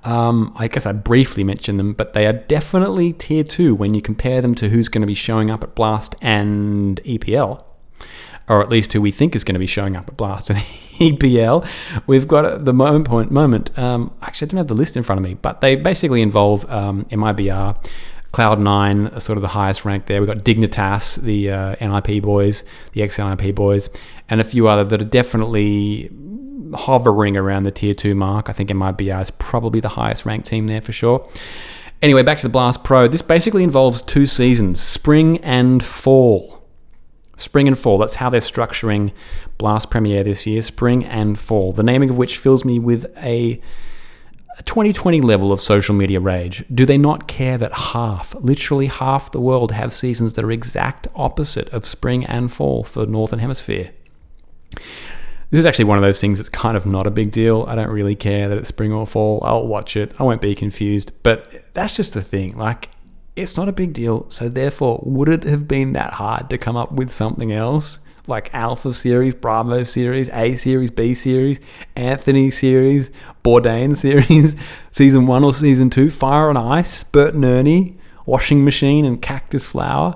um, 0.03 0.51
I 0.57 0.67
guess 0.67 0.87
I 0.87 0.91
briefly 0.93 1.43
mentioned 1.43 1.79
them, 1.79 1.93
but 1.93 2.13
they 2.13 2.25
are 2.25 2.33
definitely 2.33 3.13
tier 3.13 3.43
two 3.43 3.75
when 3.75 3.93
you 3.93 4.01
compare 4.01 4.41
them 4.41 4.55
to 4.55 4.69
who's 4.69 4.89
going 4.89 5.01
to 5.01 5.07
be 5.07 5.13
showing 5.13 5.51
up 5.51 5.63
at 5.63 5.75
Blast 5.75 6.15
and 6.21 7.01
EPL. 7.03 7.63
or 8.49 8.61
at 8.61 8.69
least 8.69 8.91
who 8.93 9.01
we 9.01 9.11
think 9.11 9.35
is 9.35 9.43
going 9.43 9.53
to 9.53 9.59
be 9.59 9.67
showing 9.67 9.95
up 9.95 10.09
at 10.09 10.17
Blast 10.17 10.49
and 10.49 10.61
EPL. 10.99 11.67
We've 12.07 12.27
got 12.27 12.65
the 12.65 12.73
moment, 12.73 13.05
point, 13.05 13.31
moment 13.31 13.77
um, 13.77 14.13
actually, 14.21 14.47
I 14.47 14.49
don't 14.49 14.57
have 14.57 14.67
the 14.67 14.75
list 14.75 14.97
in 14.97 15.03
front 15.03 15.19
of 15.19 15.25
me, 15.25 15.35
but 15.35 15.61
they 15.61 15.75
basically 15.75 16.21
involve 16.21 16.69
um, 16.69 17.05
MIBR, 17.05 17.85
Cloud9, 18.31 19.21
sort 19.21 19.37
of 19.37 19.41
the 19.41 19.47
highest 19.47 19.85
rank 19.85 20.07
there. 20.07 20.19
We've 20.19 20.27
got 20.27 20.43
Dignitas, 20.43 21.21
the 21.21 21.51
uh, 21.51 21.75
NIP 21.79 22.23
boys, 22.23 22.63
the 22.93 23.03
ex 23.03 23.19
NIP 23.19 23.55
boys, 23.55 23.89
and 24.29 24.41
a 24.41 24.43
few 24.43 24.67
other 24.67 24.83
that 24.83 25.01
are 25.01 25.05
definitely 25.05 26.09
hovering 26.73 27.37
around 27.37 27.63
the 27.63 27.71
tier 27.71 27.93
two 27.93 28.15
mark. 28.15 28.49
I 28.49 28.53
think 28.53 28.69
MIBR 28.69 29.21
is 29.21 29.31
probably 29.31 29.79
the 29.79 29.89
highest 29.89 30.25
ranked 30.25 30.47
team 30.47 30.67
there 30.67 30.81
for 30.81 30.91
sure. 30.91 31.27
Anyway, 32.01 32.21
back 32.21 32.37
to 32.37 32.43
the 32.43 32.49
Blast 32.49 32.83
Pro. 32.83 33.07
This 33.07 33.21
basically 33.21 33.63
involves 33.63 34.01
two 34.01 34.25
seasons 34.25 34.81
spring 34.81 35.37
and 35.37 35.81
fall. 35.83 36.52
Spring 37.35 37.67
and 37.67 37.77
fall. 37.77 37.97
That's 37.97 38.15
how 38.15 38.29
they're 38.29 38.39
structuring 38.39 39.11
Blast 39.57 39.89
Premier 39.89 40.23
this 40.23 40.45
year. 40.45 40.61
Spring 40.61 41.03
and 41.05 41.37
fall. 41.37 41.73
The 41.73 41.83
naming 41.83 42.09
of 42.09 42.17
which 42.17 42.37
fills 42.37 42.63
me 42.63 42.77
with 42.77 43.05
a, 43.17 43.59
a 44.57 44.63
2020 44.63 45.21
level 45.21 45.51
of 45.51 45.59
social 45.59 45.95
media 45.95 46.19
rage. 46.19 46.63
Do 46.73 46.85
they 46.85 46.97
not 46.97 47.27
care 47.27 47.57
that 47.57 47.73
half, 47.73 48.35
literally 48.35 48.87
half 48.87 49.31
the 49.31 49.41
world, 49.41 49.71
have 49.71 49.91
seasons 49.93 50.35
that 50.35 50.45
are 50.45 50.51
exact 50.51 51.07
opposite 51.15 51.69
of 51.69 51.85
spring 51.85 52.25
and 52.25 52.51
fall 52.51 52.83
for 52.83 53.05
the 53.05 53.11
Northern 53.11 53.39
Hemisphere? 53.39 53.91
This 55.53 55.59
is 55.59 55.65
actually 55.67 55.85
one 55.85 55.99
of 55.99 56.03
those 56.03 56.19
things 56.19 56.39
that's 56.39 56.49
kind 56.49 56.75
of 56.75 56.87
not 56.87 57.05
a 57.05 57.11
big 57.11 57.29
deal. 57.29 57.65
I 57.67 57.75
don't 57.75 57.91
really 57.91 58.15
care 58.15 58.49
that 58.49 58.57
it's 58.57 58.69
spring 58.69 58.91
or 58.91 59.05
fall. 59.05 59.39
I'll 59.43 59.67
watch 59.67 59.95
it. 59.95 60.11
I 60.19 60.23
won't 60.23 60.41
be 60.41 60.55
confused. 60.55 61.11
But 61.21 61.73
that's 61.75 61.95
just 61.95 62.15
the 62.15 62.23
thing. 62.23 62.57
Like, 62.57 62.89
it's 63.35 63.57
not 63.57 63.67
a 63.67 63.71
big 63.71 63.93
deal. 63.93 64.29
So, 64.29 64.49
therefore, 64.49 65.01
would 65.03 65.29
it 65.29 65.43
have 65.43 65.67
been 65.67 65.93
that 65.93 66.13
hard 66.13 66.49
to 66.49 66.57
come 66.57 66.75
up 66.75 66.91
with 66.91 67.09
something 67.09 67.51
else? 67.51 67.99
Like 68.25 68.53
Alpha 68.53 68.93
Series, 68.93 69.35
Bravo 69.35 69.83
Series, 69.83 70.29
A 70.29 70.55
Series, 70.55 70.91
B 70.91 71.13
Series, 71.13 71.59
Anthony 71.95 72.49
Series, 72.51 73.11
Bourdain 73.43 73.97
Series, 73.97 74.55
Season 74.91 75.27
1 75.27 75.43
or 75.43 75.53
Season 75.53 75.89
2, 75.89 76.09
Fire 76.09 76.49
and 76.49 76.57
Ice, 76.57 77.03
Bert 77.03 77.33
and 77.33 77.43
Ernie, 77.43 77.97
Washing 78.25 78.63
Machine, 78.63 79.03
and 79.03 79.21
Cactus 79.21 79.67
Flower. 79.67 80.15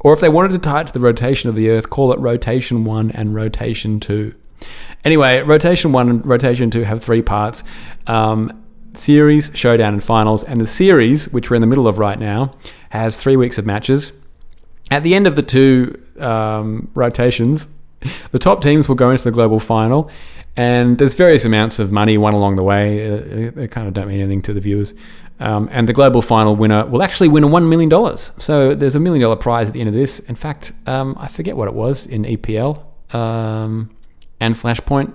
Or 0.00 0.12
if 0.12 0.20
they 0.20 0.28
wanted 0.28 0.50
to 0.52 0.58
tie 0.58 0.80
it 0.80 0.88
to 0.88 0.92
the 0.92 1.00
rotation 1.00 1.48
of 1.48 1.54
the 1.54 1.70
Earth, 1.70 1.90
call 1.90 2.12
it 2.12 2.18
Rotation 2.18 2.84
1 2.84 3.12
and 3.12 3.34
Rotation 3.34 4.00
2. 4.00 4.34
Anyway, 5.04 5.40
rotation 5.42 5.92
one 5.92 6.08
and 6.08 6.26
rotation 6.26 6.70
two 6.70 6.82
have 6.82 7.02
three 7.02 7.22
parts 7.22 7.62
um, 8.06 8.64
series, 8.98 9.50
showdown, 9.54 9.92
and 9.92 10.02
finals. 10.02 10.44
And 10.44 10.60
the 10.60 10.66
series, 10.66 11.28
which 11.32 11.50
we're 11.50 11.56
in 11.56 11.60
the 11.60 11.66
middle 11.66 11.86
of 11.86 11.98
right 11.98 12.18
now, 12.18 12.52
has 12.90 13.16
three 13.20 13.36
weeks 13.36 13.58
of 13.58 13.66
matches. 13.66 14.12
At 14.90 15.02
the 15.02 15.14
end 15.14 15.26
of 15.26 15.36
the 15.36 15.42
two 15.42 16.02
um, 16.18 16.90
rotations, 16.94 17.68
the 18.30 18.38
top 18.38 18.62
teams 18.62 18.88
will 18.88 18.94
go 18.96 19.10
into 19.10 19.24
the 19.24 19.30
global 19.30 19.60
final, 19.60 20.10
and 20.56 20.98
there's 20.98 21.14
various 21.14 21.44
amounts 21.44 21.78
of 21.78 21.92
money 21.92 22.18
won 22.18 22.34
along 22.34 22.56
the 22.56 22.62
way. 22.62 23.48
Uh, 23.48 23.50
they 23.54 23.68
kind 23.68 23.86
of 23.86 23.94
don't 23.94 24.08
mean 24.08 24.20
anything 24.20 24.42
to 24.42 24.52
the 24.52 24.60
viewers. 24.60 24.94
Um, 25.40 25.68
and 25.70 25.88
the 25.88 25.92
global 25.92 26.20
final 26.20 26.56
winner 26.56 26.84
will 26.86 27.02
actually 27.02 27.28
win 27.28 27.44
a 27.44 27.48
$1 27.48 27.68
million. 27.68 28.16
So 28.16 28.74
there's 28.74 28.96
a 28.96 29.00
million 29.00 29.22
dollar 29.22 29.36
prize 29.36 29.68
at 29.68 29.74
the 29.74 29.80
end 29.80 29.88
of 29.88 29.94
this. 29.94 30.18
In 30.20 30.34
fact, 30.34 30.72
um, 30.86 31.16
I 31.18 31.28
forget 31.28 31.56
what 31.56 31.68
it 31.68 31.74
was 31.74 32.06
in 32.06 32.24
EPL. 32.24 32.82
Um, 33.14 33.90
and 34.40 34.54
Flashpoint. 34.54 35.12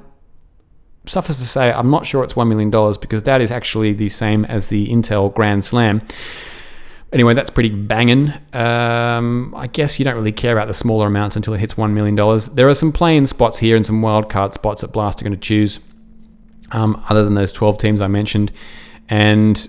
Suffice 1.05 1.37
to 1.39 1.45
say, 1.45 1.71
I'm 1.71 1.89
not 1.89 2.05
sure 2.05 2.23
it's 2.23 2.33
$1 2.33 2.47
million 2.47 2.69
because 3.01 3.23
that 3.23 3.41
is 3.41 3.51
actually 3.51 3.93
the 3.93 4.09
same 4.09 4.45
as 4.45 4.69
the 4.69 4.87
Intel 4.87 5.33
Grand 5.33 5.63
Slam. 5.63 6.01
Anyway, 7.11 7.33
that's 7.33 7.49
pretty 7.49 7.69
banging. 7.69 8.33
Um, 8.53 9.53
I 9.55 9.67
guess 9.67 9.99
you 9.99 10.05
don't 10.05 10.15
really 10.15 10.31
care 10.31 10.53
about 10.53 10.67
the 10.67 10.73
smaller 10.73 11.07
amounts 11.07 11.35
until 11.35 11.53
it 11.53 11.59
hits 11.59 11.75
$1 11.75 11.93
million. 11.93 12.15
There 12.53 12.67
are 12.67 12.73
some 12.73 12.91
playing 12.91 13.27
spots 13.27 13.59
here 13.59 13.75
and 13.75 13.85
some 13.85 14.01
wildcard 14.01 14.53
spots 14.53 14.81
that 14.81 14.91
Blast 14.93 15.21
are 15.21 15.23
going 15.23 15.33
to 15.33 15.39
choose, 15.39 15.79
um, 16.71 17.03
other 17.09 17.23
than 17.23 17.35
those 17.35 17.51
12 17.51 17.77
teams 17.77 18.01
I 18.01 18.07
mentioned. 18.07 18.51
And 19.09 19.67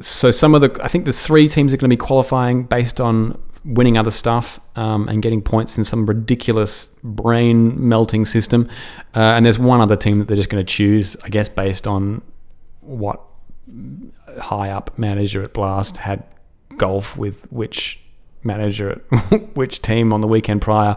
so 0.00 0.30
some 0.30 0.54
of 0.54 0.60
the, 0.60 0.78
I 0.84 0.88
think 0.88 1.04
there's 1.04 1.22
three 1.22 1.48
teams 1.48 1.72
that 1.72 1.78
are 1.78 1.80
going 1.80 1.90
to 1.90 1.96
be 1.96 2.00
qualifying 2.00 2.64
based 2.64 3.00
on 3.00 3.40
winning 3.64 3.96
other 3.96 4.10
stuff 4.10 4.60
um, 4.76 5.08
and 5.08 5.22
getting 5.22 5.40
points 5.40 5.78
in 5.78 5.84
some 5.84 6.06
ridiculous 6.06 6.86
brain 7.02 7.88
melting 7.88 8.24
system. 8.24 8.68
Uh, 9.14 9.20
and 9.20 9.44
there's 9.44 9.58
one 9.58 9.80
other 9.80 9.96
team 9.96 10.18
that 10.18 10.28
they're 10.28 10.36
just 10.36 10.50
going 10.50 10.64
to 10.64 10.70
choose, 10.70 11.16
I 11.24 11.28
guess, 11.28 11.48
based 11.48 11.86
on 11.86 12.22
what 12.80 13.20
high 14.40 14.70
up 14.70 14.98
manager 14.98 15.42
at 15.42 15.52
Blast 15.52 15.96
had 15.96 16.24
golf 16.76 17.16
with 17.16 17.50
which 17.52 18.00
manager 18.42 18.90
at 18.90 19.56
which 19.56 19.80
team 19.80 20.12
on 20.12 20.20
the 20.20 20.28
weekend 20.28 20.60
prior. 20.60 20.96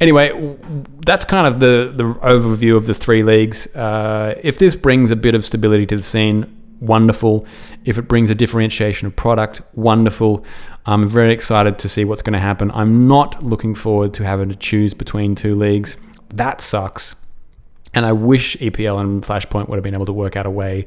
Anyway, 0.00 0.56
that's 1.04 1.24
kind 1.24 1.46
of 1.46 1.60
the 1.60 1.92
the 1.94 2.04
overview 2.20 2.76
of 2.76 2.86
the 2.86 2.94
three 2.94 3.22
leagues. 3.22 3.66
Uh, 3.76 4.34
if 4.42 4.58
this 4.58 4.74
brings 4.74 5.10
a 5.10 5.16
bit 5.16 5.34
of 5.34 5.44
stability 5.44 5.86
to 5.86 5.96
the 5.96 6.02
scene, 6.02 6.56
wonderful. 6.80 7.46
If 7.84 7.98
it 7.98 8.02
brings 8.02 8.30
a 8.30 8.34
differentiation 8.34 9.06
of 9.06 9.16
product, 9.16 9.62
wonderful. 9.74 10.44
I'm 10.86 11.06
very 11.06 11.32
excited 11.32 11.78
to 11.80 11.88
see 11.88 12.04
what's 12.04 12.22
going 12.22 12.32
to 12.32 12.40
happen. 12.40 12.70
I'm 12.72 13.06
not 13.06 13.42
looking 13.42 13.74
forward 13.74 14.14
to 14.14 14.24
having 14.24 14.48
to 14.48 14.56
choose 14.56 14.94
between 14.94 15.34
two 15.34 15.54
leagues. 15.54 15.96
That 16.30 16.60
sucks. 16.60 17.16
And 17.94 18.06
I 18.06 18.12
wish 18.12 18.56
EPL 18.56 19.00
and 19.00 19.22
Flashpoint 19.22 19.68
would 19.68 19.76
have 19.76 19.82
been 19.82 19.94
able 19.94 20.06
to 20.06 20.12
work 20.12 20.36
out 20.36 20.46
a 20.46 20.50
way 20.50 20.86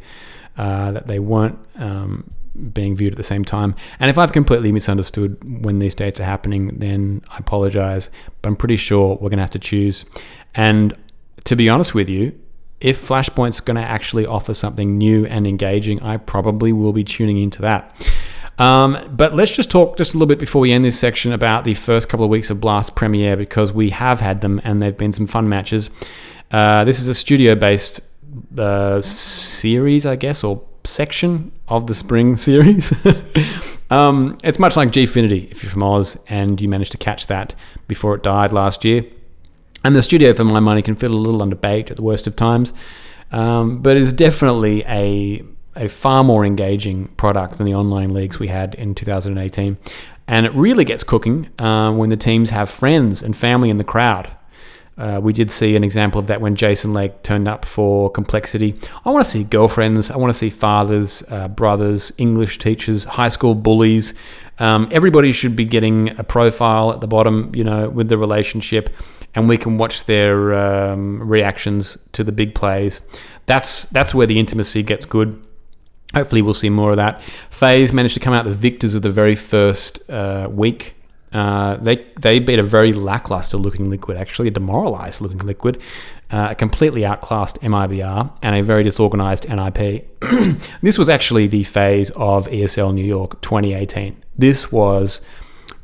uh, 0.57 0.91
that 0.91 1.07
they 1.07 1.19
weren't 1.19 1.59
um, 1.75 2.29
being 2.73 2.95
viewed 2.95 3.13
at 3.13 3.17
the 3.17 3.23
same 3.23 3.43
time. 3.43 3.75
And 3.99 4.09
if 4.09 4.17
I've 4.17 4.31
completely 4.31 4.71
misunderstood 4.71 5.37
when 5.63 5.79
these 5.79 5.95
dates 5.95 6.19
are 6.19 6.25
happening, 6.25 6.79
then 6.79 7.21
I 7.29 7.37
apologize. 7.37 8.09
But 8.41 8.49
I'm 8.49 8.55
pretty 8.55 8.77
sure 8.77 9.15
we're 9.15 9.29
going 9.29 9.37
to 9.37 9.43
have 9.43 9.49
to 9.51 9.59
choose. 9.59 10.05
And 10.55 10.93
to 11.45 11.55
be 11.55 11.69
honest 11.69 11.93
with 11.93 12.09
you, 12.09 12.39
if 12.79 12.99
Flashpoint's 12.99 13.59
going 13.59 13.77
to 13.77 13.89
actually 13.89 14.25
offer 14.25 14.53
something 14.53 14.97
new 14.97 15.25
and 15.25 15.47
engaging, 15.47 16.01
I 16.01 16.17
probably 16.17 16.73
will 16.73 16.93
be 16.93 17.03
tuning 17.03 17.37
into 17.37 17.61
that. 17.61 17.95
Um, 18.59 19.15
but 19.15 19.33
let's 19.33 19.55
just 19.55 19.71
talk 19.71 19.97
just 19.97 20.13
a 20.13 20.17
little 20.17 20.27
bit 20.27 20.39
before 20.39 20.61
we 20.61 20.71
end 20.71 20.85
this 20.85 20.99
section 20.99 21.33
about 21.33 21.63
the 21.63 21.73
first 21.73 22.07
couple 22.09 22.23
of 22.23 22.29
weeks 22.29 22.49
of 22.49 22.61
Blast 22.61 22.95
Premiere 22.95 23.35
because 23.35 23.71
we 23.71 23.89
have 23.89 24.19
had 24.19 24.41
them 24.41 24.61
and 24.63 24.81
they've 24.81 24.97
been 24.97 25.11
some 25.11 25.25
fun 25.25 25.49
matches. 25.49 25.89
Uh, 26.51 26.83
this 26.83 26.99
is 26.99 27.07
a 27.07 27.15
studio 27.15 27.55
based 27.55 28.01
uh, 28.57 29.01
series, 29.01 30.05
I 30.05 30.15
guess, 30.15 30.43
or 30.43 30.63
section 30.83 31.51
of 31.67 31.87
the 31.87 31.93
spring 31.93 32.35
series. 32.47 32.93
um, 33.89 34.37
it's 34.43 34.59
much 34.59 34.75
like 34.75 34.89
Gfinity 34.89 35.51
if 35.51 35.63
you're 35.63 35.71
from 35.71 35.83
Oz 35.83 36.17
and 36.29 36.61
you 36.61 36.69
managed 36.69 36.91
to 36.91 36.97
catch 36.97 37.27
that 37.27 37.55
before 37.87 38.15
it 38.15 38.23
died 38.23 38.53
last 38.53 38.85
year. 38.85 39.03
And 39.83 39.95
the 39.95 40.01
studio, 40.01 40.33
for 40.33 40.45
my 40.45 40.61
money, 40.61 40.81
can 40.81 40.95
feel 40.95 41.11
a 41.11 41.15
little 41.15 41.41
underbaked 41.41 41.91
at 41.91 41.97
the 41.97 42.03
worst 42.03 42.25
of 42.25 42.37
times, 42.37 42.71
um, 43.31 43.81
but 43.81 43.97
is 43.97 44.13
definitely 44.13 44.83
a 44.85 45.43
a 45.75 45.87
far 45.87 46.23
more 46.23 46.45
engaging 46.45 47.07
product 47.17 47.57
than 47.57 47.65
the 47.65 47.75
online 47.75 48.13
leagues 48.13 48.39
we 48.39 48.47
had 48.47 48.75
in 48.75 48.95
2018. 48.95 49.77
And 50.27 50.45
it 50.45 50.53
really 50.53 50.85
gets 50.85 51.03
cooking 51.03 51.49
uh, 51.59 51.91
when 51.93 52.09
the 52.09 52.17
teams 52.17 52.49
have 52.49 52.69
friends 52.69 53.23
and 53.23 53.35
family 53.35 53.69
in 53.69 53.77
the 53.77 53.83
crowd. 53.83 54.31
Uh, 54.97 55.19
we 55.21 55.33
did 55.33 55.49
see 55.49 55.75
an 55.75 55.83
example 55.83 56.19
of 56.19 56.27
that 56.27 56.39
when 56.39 56.55
Jason 56.55 56.93
Lake 56.93 57.23
turned 57.23 57.47
up 57.47 57.65
for 57.65 58.11
Complexity. 58.11 58.75
I 59.05 59.09
want 59.09 59.25
to 59.25 59.31
see 59.31 59.43
girlfriends. 59.43 60.11
I 60.11 60.17
want 60.17 60.29
to 60.29 60.37
see 60.37 60.51
fathers, 60.51 61.23
uh, 61.29 61.47
brothers, 61.47 62.11
English 62.17 62.59
teachers, 62.59 63.03
high 63.03 63.29
school 63.29 63.55
bullies. 63.55 64.13
Um, 64.59 64.87
everybody 64.91 65.31
should 65.31 65.55
be 65.55 65.65
getting 65.65 66.17
a 66.19 66.23
profile 66.23 66.91
at 66.93 67.01
the 67.01 67.07
bottom, 67.07 67.51
you 67.55 67.63
know, 67.63 67.89
with 67.89 68.07
the 68.07 68.19
relationship, 68.19 68.91
and 69.33 69.49
we 69.49 69.57
can 69.57 69.79
watch 69.79 70.05
their 70.05 70.53
um, 70.53 71.27
reactions 71.27 71.97
to 72.11 72.23
the 72.23 72.31
big 72.31 72.53
plays. 72.53 73.01
That's 73.47 73.85
that's 73.85 74.13
where 74.13 74.27
the 74.27 74.39
intimacy 74.39 74.83
gets 74.83 75.07
good. 75.07 75.43
Hopefully, 76.13 76.41
we'll 76.41 76.53
see 76.53 76.69
more 76.69 76.91
of 76.91 76.97
that. 76.97 77.21
FaZe 77.49 77.91
managed 77.91 78.13
to 78.13 78.19
come 78.19 78.33
out 78.33 78.45
the 78.45 78.51
victors 78.51 78.93
of 78.93 79.01
the 79.01 79.11
very 79.11 79.35
first 79.35 80.09
uh, 80.09 80.47
week. 80.51 80.95
Uh, 81.31 81.77
they 81.77 82.05
they 82.21 82.37
beat 82.39 82.59
a 82.59 82.63
very 82.63 82.93
lackluster 82.93 83.57
looking 83.57 83.89
liquid, 83.89 84.17
actually 84.17 84.47
a 84.47 84.51
demoralized 84.51 85.19
looking 85.19 85.39
liquid, 85.39 85.81
uh, 86.29 86.49
a 86.51 86.55
completely 86.55 87.03
outclassed 87.05 87.59
MIBR, 87.61 88.31
and 88.43 88.55
a 88.55 88.61
very 88.61 88.83
disorganized 88.83 89.49
NIP. 89.49 90.07
this 90.81 90.97
was 90.97 91.09
actually 91.09 91.47
the 91.47 91.63
FaZe 91.63 92.11
of 92.11 92.47
ESL 92.47 92.93
New 92.93 93.05
York 93.05 93.41
2018. 93.41 94.15
This 94.37 94.71
was 94.71 95.21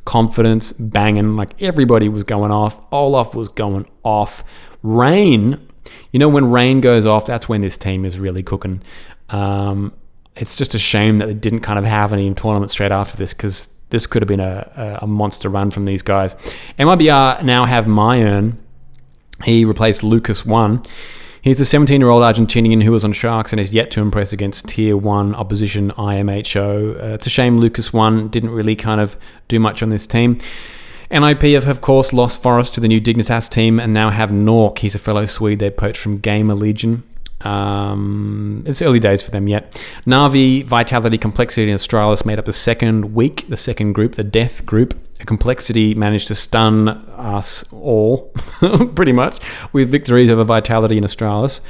confidence 0.06 0.74
banging, 0.74 1.36
like 1.36 1.60
everybody 1.62 2.10
was 2.10 2.24
going 2.24 2.52
off. 2.52 2.86
Olof 2.92 3.34
was 3.34 3.50
going 3.50 3.90
off. 4.04 4.44
Rain, 4.84 5.68
you 6.12 6.20
know, 6.20 6.30
when 6.30 6.52
rain 6.52 6.80
goes 6.82 7.08
off, 7.08 7.26
that's 7.26 7.50
when 7.50 7.62
this 7.62 7.78
team 7.78 8.06
is 8.06 8.20
really 8.20 8.44
cooking. 8.44 8.82
Um, 9.30 9.94
it's 10.40 10.58
just 10.58 10.74
a 10.74 10.80
shame 10.80 11.18
that 11.20 11.26
they 11.28 11.34
didn't 11.34 11.60
kind 11.60 11.78
of 11.78 11.86
have 11.86 12.14
any 12.14 12.34
tournament 12.34 12.72
straight 12.72 12.92
after 12.92 13.18
this 13.18 13.34
because 13.34 13.68
this 13.90 14.08
could 14.08 14.22
have 14.22 14.28
been 14.28 14.40
a, 14.40 15.00
a 15.02 15.08
monster 15.08 15.50
run 15.50 15.70
from 15.70 15.86
these 15.86 16.02
guys. 16.02 16.34
MIBR 16.80 17.44
now 17.44 17.66
have 17.66 17.86
meyern. 17.86 18.56
He 19.44 19.66
replaced 19.66 20.04
Lucas 20.04 20.46
One. 20.46 20.82
He's 21.42 21.60
a 21.60 21.66
17 21.66 22.00
year 22.00 22.10
old 22.10 22.24
Argentinian 22.24 22.84
who 22.84 22.92
was 22.92 23.04
on 23.04 23.14
Sharks 23.14 23.52
and 23.52 23.60
is 23.60 23.74
yet 23.74 23.92
to 23.92 24.02
impress 24.02 24.34
against 24.34 24.68
Tier 24.68 24.96
1 24.96 25.36
opposition 25.36 25.92
IMHO. 25.92 27.02
Uh, 27.02 27.14
it's 27.14 27.28
a 27.28 27.30
shame 27.30 27.60
Lucas 27.60 27.94
1 27.94 28.30
didn't 28.30 28.50
really 28.50 28.76
kind 28.76 29.02
of 29.02 29.18
do 29.48 29.60
much 29.60 29.84
on 29.84 29.90
this 29.90 30.08
team. 30.08 30.38
NIP 31.12 31.42
have, 31.42 31.68
of 31.68 31.82
course, 31.82 32.14
lost 32.14 32.44
f0rest 32.44 32.74
to 32.76 32.82
the 32.82 32.88
new 32.88 33.02
Dignitas 33.02 33.50
team 33.50 33.80
and 33.80 33.94
now 33.94 34.10
have 34.10 34.30
nawwk. 34.30 34.78
He's 34.78 34.96
a 34.96 35.00
fellow 35.00 35.26
Swede 35.26 35.60
they 35.60 35.72
poached 35.72 36.00
from 36.00 36.20
Gamer 36.20 36.54
Legion. 36.54 37.04
Um, 37.42 38.64
it's 38.66 38.82
early 38.82 39.00
days 39.00 39.22
for 39.22 39.32
them 39.32 39.48
yet. 39.48 39.72
Navi, 40.06 40.64
Vitality, 40.64 41.18
Complexity, 41.18 41.72
and 41.72 41.80
Astralis 41.80 42.26
made 42.26 42.40
up 42.40 42.46
the 42.46 42.54
second 42.54 43.16
week, 43.16 43.48
the 43.48 43.58
second 43.58 43.94
group, 43.94 44.16
the 44.16 44.24
Death 44.24 44.66
group. 44.66 44.98
Complexity 45.20 45.94
managed 45.96 46.28
to 46.30 46.36
stun 46.36 46.90
us 46.90 47.66
all, 47.72 48.34
pretty 48.96 49.12
much, 49.12 49.40
with 49.74 49.90
victories 49.90 50.30
over 50.30 50.44
Vitality 50.44 50.98
and 50.98 51.06
Astralis. 51.06 51.62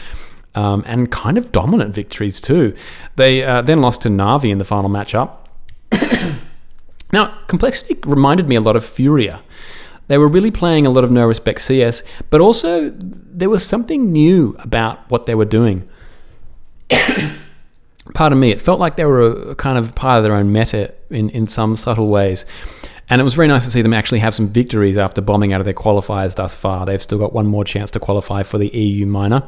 Um, 0.56 0.84
and 0.88 1.12
kind 1.12 1.38
of 1.38 1.52
dominant 1.52 1.94
victories 1.94 2.42
too. 2.42 2.76
They 3.16 3.44
uh, 3.44 3.62
then 3.62 3.82
lost 3.82 4.02
to 4.02 4.10
Navi 4.10 4.52
in 4.52 4.58
the 4.58 4.66
final 4.66 4.90
matchup. 4.90 5.38
now, 7.14 7.38
Complexity 7.48 8.00
reminded 8.04 8.48
me 8.48 8.56
a 8.56 8.62
lot 8.62 8.76
of 8.76 8.84
Furia. 8.84 9.42
They 10.10 10.18
were 10.18 10.28
really 10.28 10.50
playing 10.50 10.88
a 10.88 10.90
lot 10.90 11.04
of 11.04 11.12
no 11.12 11.26
respect 11.28 11.62
CS, 11.62 12.02
but 12.32 12.42
also 12.42 12.90
there 12.90 13.50
was 13.50 13.64
something 13.64 14.12
new 14.12 14.56
about 14.58 15.08
what 15.12 15.28
they 15.28 15.36
were 15.36 15.46
doing. 15.46 15.88
Pardon 18.16 18.40
me, 18.40 18.50
it 18.50 18.60
felt 18.60 18.80
like 18.80 18.96
they 18.96 19.06
were 19.06 19.52
a, 19.52 19.56
kind 19.56 19.78
of 19.78 19.94
part 19.94 20.18
of 20.18 20.24
their 20.24 20.34
own 20.34 20.52
meta 20.52 20.96
in, 21.12 21.30
in 21.30 21.46
some 21.46 21.76
subtle 21.76 22.08
ways. 22.08 22.48
And 23.12 23.22
it 23.22 23.24
was 23.24 23.36
very 23.36 23.48
nice 23.48 23.66
to 23.66 23.72
see 23.72 23.84
them 23.84 23.94
actually 23.94 24.18
have 24.20 24.34
some 24.34 24.50
victories 24.50 24.98
after 24.98 25.22
bombing 25.22 25.54
out 25.54 25.62
of 25.62 25.66
their 25.66 25.76
qualifiers 25.76 26.36
thus 26.36 26.56
far. 26.56 26.88
They've 26.88 27.02
still 27.02 27.20
got 27.20 27.34
one 27.34 27.46
more 27.46 27.64
chance 27.64 27.92
to 27.92 28.00
qualify 28.00 28.42
for 28.42 28.58
the 28.58 28.70
EU 28.70 29.06
minor 29.06 29.48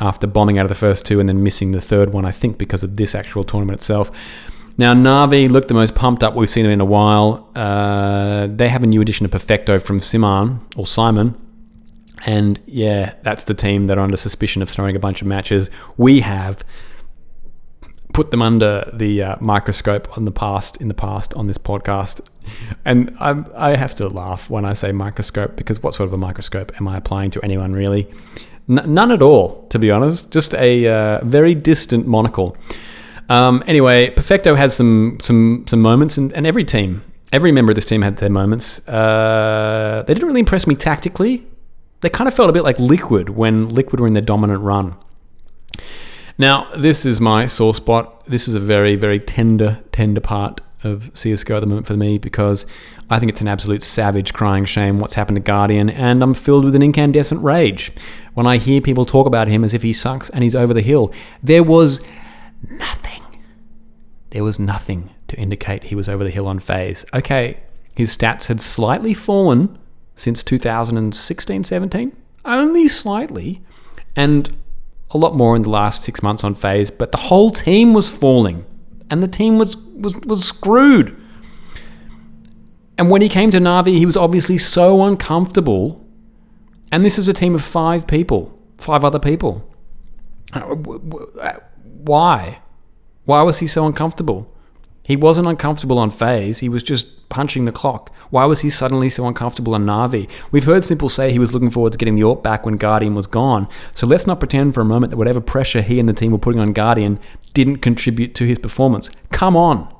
after 0.00 0.26
bombing 0.26 0.58
out 0.58 0.64
of 0.64 0.70
the 0.70 0.74
first 0.74 1.04
two 1.04 1.20
and 1.20 1.28
then 1.28 1.42
missing 1.42 1.72
the 1.72 1.82
third 1.82 2.14
one, 2.14 2.24
I 2.24 2.30
think, 2.30 2.56
because 2.56 2.82
of 2.82 2.96
this 2.96 3.14
actual 3.14 3.44
tournament 3.44 3.78
itself. 3.78 4.10
Now, 4.78 4.94
Navi 4.94 5.50
look 5.50 5.66
the 5.66 5.74
most 5.74 5.96
pumped 5.96 6.22
up 6.22 6.34
we've 6.34 6.48
seen 6.48 6.62
them 6.62 6.72
in 6.72 6.80
a 6.80 6.84
while. 6.84 7.50
Uh, 7.54 8.46
they 8.46 8.68
have 8.68 8.84
a 8.84 8.86
new 8.86 9.00
addition 9.00 9.26
of 9.26 9.32
Perfecto 9.32 9.80
from 9.80 9.98
Syman 9.98 10.60
or 10.76 10.86
Syman. 10.86 11.38
And 12.26 12.60
yeah, 12.66 13.14
that's 13.22 13.44
the 13.44 13.54
team 13.54 13.88
that 13.88 13.98
are 13.98 14.00
under 14.00 14.16
suspicion 14.16 14.62
of 14.62 14.68
throwing 14.68 14.94
a 14.94 15.00
bunch 15.00 15.20
of 15.20 15.26
matches. 15.26 15.68
We 15.96 16.20
have 16.20 16.64
put 18.12 18.30
them 18.30 18.42
under 18.42 18.88
the 18.92 19.22
uh, 19.22 19.36
microscope 19.40 20.16
on 20.16 20.24
the 20.24 20.32
past 20.32 20.80
in 20.80 20.88
the 20.88 20.94
past 20.94 21.34
on 21.34 21.46
this 21.46 21.58
podcast, 21.58 22.20
and 22.84 23.16
I'm, 23.20 23.46
I 23.54 23.76
have 23.76 23.94
to 23.96 24.08
laugh 24.08 24.50
when 24.50 24.64
I 24.64 24.72
say 24.72 24.90
microscope 24.90 25.54
because 25.54 25.82
what 25.82 25.94
sort 25.94 26.08
of 26.08 26.12
a 26.12 26.16
microscope 26.16 26.72
am 26.80 26.88
I 26.88 26.96
applying 26.96 27.30
to 27.32 27.42
anyone 27.42 27.72
really? 27.72 28.08
N- 28.68 28.92
none 28.92 29.12
at 29.12 29.22
all, 29.22 29.66
to 29.68 29.78
be 29.78 29.90
honest. 29.90 30.32
Just 30.32 30.54
a 30.54 30.88
uh, 30.88 31.24
very 31.24 31.54
distant 31.54 32.08
monocle. 32.08 32.56
Um, 33.28 33.62
anyway, 33.66 34.10
Perfecto 34.10 34.54
has 34.54 34.74
some 34.74 35.18
some 35.20 35.64
some 35.66 35.80
moments, 35.80 36.16
and, 36.18 36.32
and 36.32 36.46
every 36.46 36.64
team, 36.64 37.02
every 37.32 37.52
member 37.52 37.72
of 37.72 37.76
this 37.76 37.86
team 37.86 38.02
had 38.02 38.16
their 38.16 38.30
moments. 38.30 38.86
Uh, 38.88 40.04
they 40.06 40.14
didn't 40.14 40.26
really 40.26 40.40
impress 40.40 40.66
me 40.66 40.74
tactically. 40.74 41.46
They 42.00 42.08
kind 42.08 42.28
of 42.28 42.34
felt 42.34 42.48
a 42.48 42.52
bit 42.52 42.64
like 42.64 42.78
Liquid 42.78 43.30
when 43.30 43.68
Liquid 43.68 44.00
were 44.00 44.06
in 44.06 44.14
their 44.14 44.22
dominant 44.22 44.62
run. 44.62 44.94
Now, 46.38 46.72
this 46.76 47.04
is 47.04 47.20
my 47.20 47.46
sore 47.46 47.74
spot. 47.74 48.24
This 48.26 48.46
is 48.46 48.54
a 48.54 48.60
very, 48.60 48.94
very 48.94 49.18
tender, 49.18 49.80
tender 49.90 50.20
part 50.20 50.60
of 50.84 51.10
CSGO 51.14 51.56
at 51.56 51.60
the 51.60 51.66
moment 51.66 51.88
for 51.88 51.96
me 51.96 52.18
because 52.18 52.64
I 53.10 53.18
think 53.18 53.32
it's 53.32 53.40
an 53.40 53.48
absolute 53.48 53.82
savage 53.82 54.32
crying 54.32 54.64
shame 54.64 55.00
what's 55.00 55.14
happened 55.14 55.36
to 55.36 55.42
Guardian, 55.42 55.90
and 55.90 56.22
I'm 56.22 56.34
filled 56.34 56.64
with 56.64 56.76
an 56.76 56.82
incandescent 56.82 57.42
rage 57.42 57.90
when 58.34 58.46
I 58.46 58.58
hear 58.58 58.80
people 58.80 59.04
talk 59.04 59.26
about 59.26 59.48
him 59.48 59.64
as 59.64 59.74
if 59.74 59.82
he 59.82 59.92
sucks 59.92 60.30
and 60.30 60.44
he's 60.44 60.54
over 60.54 60.72
the 60.72 60.80
hill. 60.80 61.12
There 61.42 61.64
was 61.64 62.00
nothing. 62.70 63.17
There 64.30 64.44
was 64.44 64.58
nothing 64.58 65.10
to 65.28 65.36
indicate 65.36 65.84
he 65.84 65.94
was 65.94 66.08
over 66.08 66.24
the 66.24 66.30
hill 66.30 66.46
on 66.46 66.58
FaZe. 66.58 67.04
Okay, 67.14 67.58
his 67.94 68.16
stats 68.16 68.48
had 68.48 68.60
slightly 68.60 69.14
fallen 69.14 69.78
since 70.14 70.42
2016 70.42 71.64
17, 71.64 72.16
only 72.44 72.88
slightly, 72.88 73.62
and 74.16 74.50
a 75.10 75.18
lot 75.18 75.34
more 75.34 75.56
in 75.56 75.62
the 75.62 75.70
last 75.70 76.02
six 76.02 76.22
months 76.22 76.44
on 76.44 76.54
FaZe, 76.54 76.90
but 76.90 77.12
the 77.12 77.18
whole 77.18 77.50
team 77.50 77.94
was 77.94 78.10
falling 78.10 78.64
and 79.10 79.22
the 79.22 79.28
team 79.28 79.58
was, 79.58 79.76
was, 79.76 80.16
was 80.26 80.44
screwed. 80.44 81.16
And 82.98 83.10
when 83.10 83.22
he 83.22 83.28
came 83.28 83.50
to 83.52 83.58
Navi, 83.58 83.96
he 83.96 84.06
was 84.06 84.16
obviously 84.16 84.58
so 84.58 85.04
uncomfortable. 85.04 86.04
And 86.90 87.04
this 87.04 87.18
is 87.18 87.28
a 87.28 87.32
team 87.32 87.54
of 87.54 87.62
five 87.62 88.06
people, 88.06 88.58
five 88.78 89.04
other 89.04 89.18
people. 89.18 89.64
Uh, 90.52 91.54
why? 91.84 92.60
Why 93.28 93.42
was 93.42 93.58
he 93.58 93.66
so 93.66 93.84
uncomfortable? 93.84 94.50
He 95.02 95.14
wasn't 95.14 95.48
uncomfortable 95.48 95.98
on 95.98 96.08
FaZe, 96.08 96.60
he 96.60 96.70
was 96.70 96.82
just 96.82 97.28
punching 97.28 97.66
the 97.66 97.72
clock. 97.72 98.10
Why 98.30 98.46
was 98.46 98.60
he 98.60 98.70
suddenly 98.70 99.10
so 99.10 99.26
uncomfortable 99.26 99.74
on 99.74 99.84
Navi? 99.84 100.30
We've 100.50 100.64
heard 100.64 100.82
s1mple 100.82 101.10
say 101.10 101.30
he 101.30 101.38
was 101.38 101.52
looking 101.52 101.68
forward 101.68 101.92
to 101.92 101.98
getting 101.98 102.16
the 102.16 102.22
AWP 102.22 102.42
back 102.42 102.64
when 102.64 102.78
Guardian 102.78 103.14
was 103.14 103.26
gone, 103.26 103.68
so 103.92 104.06
let's 104.06 104.26
not 104.26 104.38
pretend 104.38 104.72
for 104.72 104.80
a 104.80 104.86
moment 104.86 105.10
that 105.10 105.18
whatever 105.18 105.42
pressure 105.42 105.82
he 105.82 106.00
and 106.00 106.08
the 106.08 106.14
team 106.14 106.32
were 106.32 106.38
putting 106.38 106.58
on 106.58 106.72
Guardian 106.72 107.20
didn't 107.52 107.80
contribute 107.82 108.34
to 108.36 108.46
his 108.46 108.58
performance. 108.58 109.10
Come 109.30 109.58
on. 109.58 109.94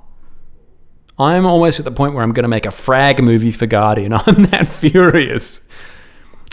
I'm 1.18 1.44
almost 1.44 1.78
at 1.78 1.84
the 1.84 1.90
point 1.90 2.14
where 2.14 2.24
I'm 2.24 2.32
going 2.32 2.44
to 2.44 2.48
make 2.48 2.64
a 2.64 2.70
frag 2.70 3.22
movie 3.22 3.52
for 3.52 3.66
Guardian. 3.66 4.12
I'm 4.14 4.44
that 4.44 4.68
furious. 4.68 5.68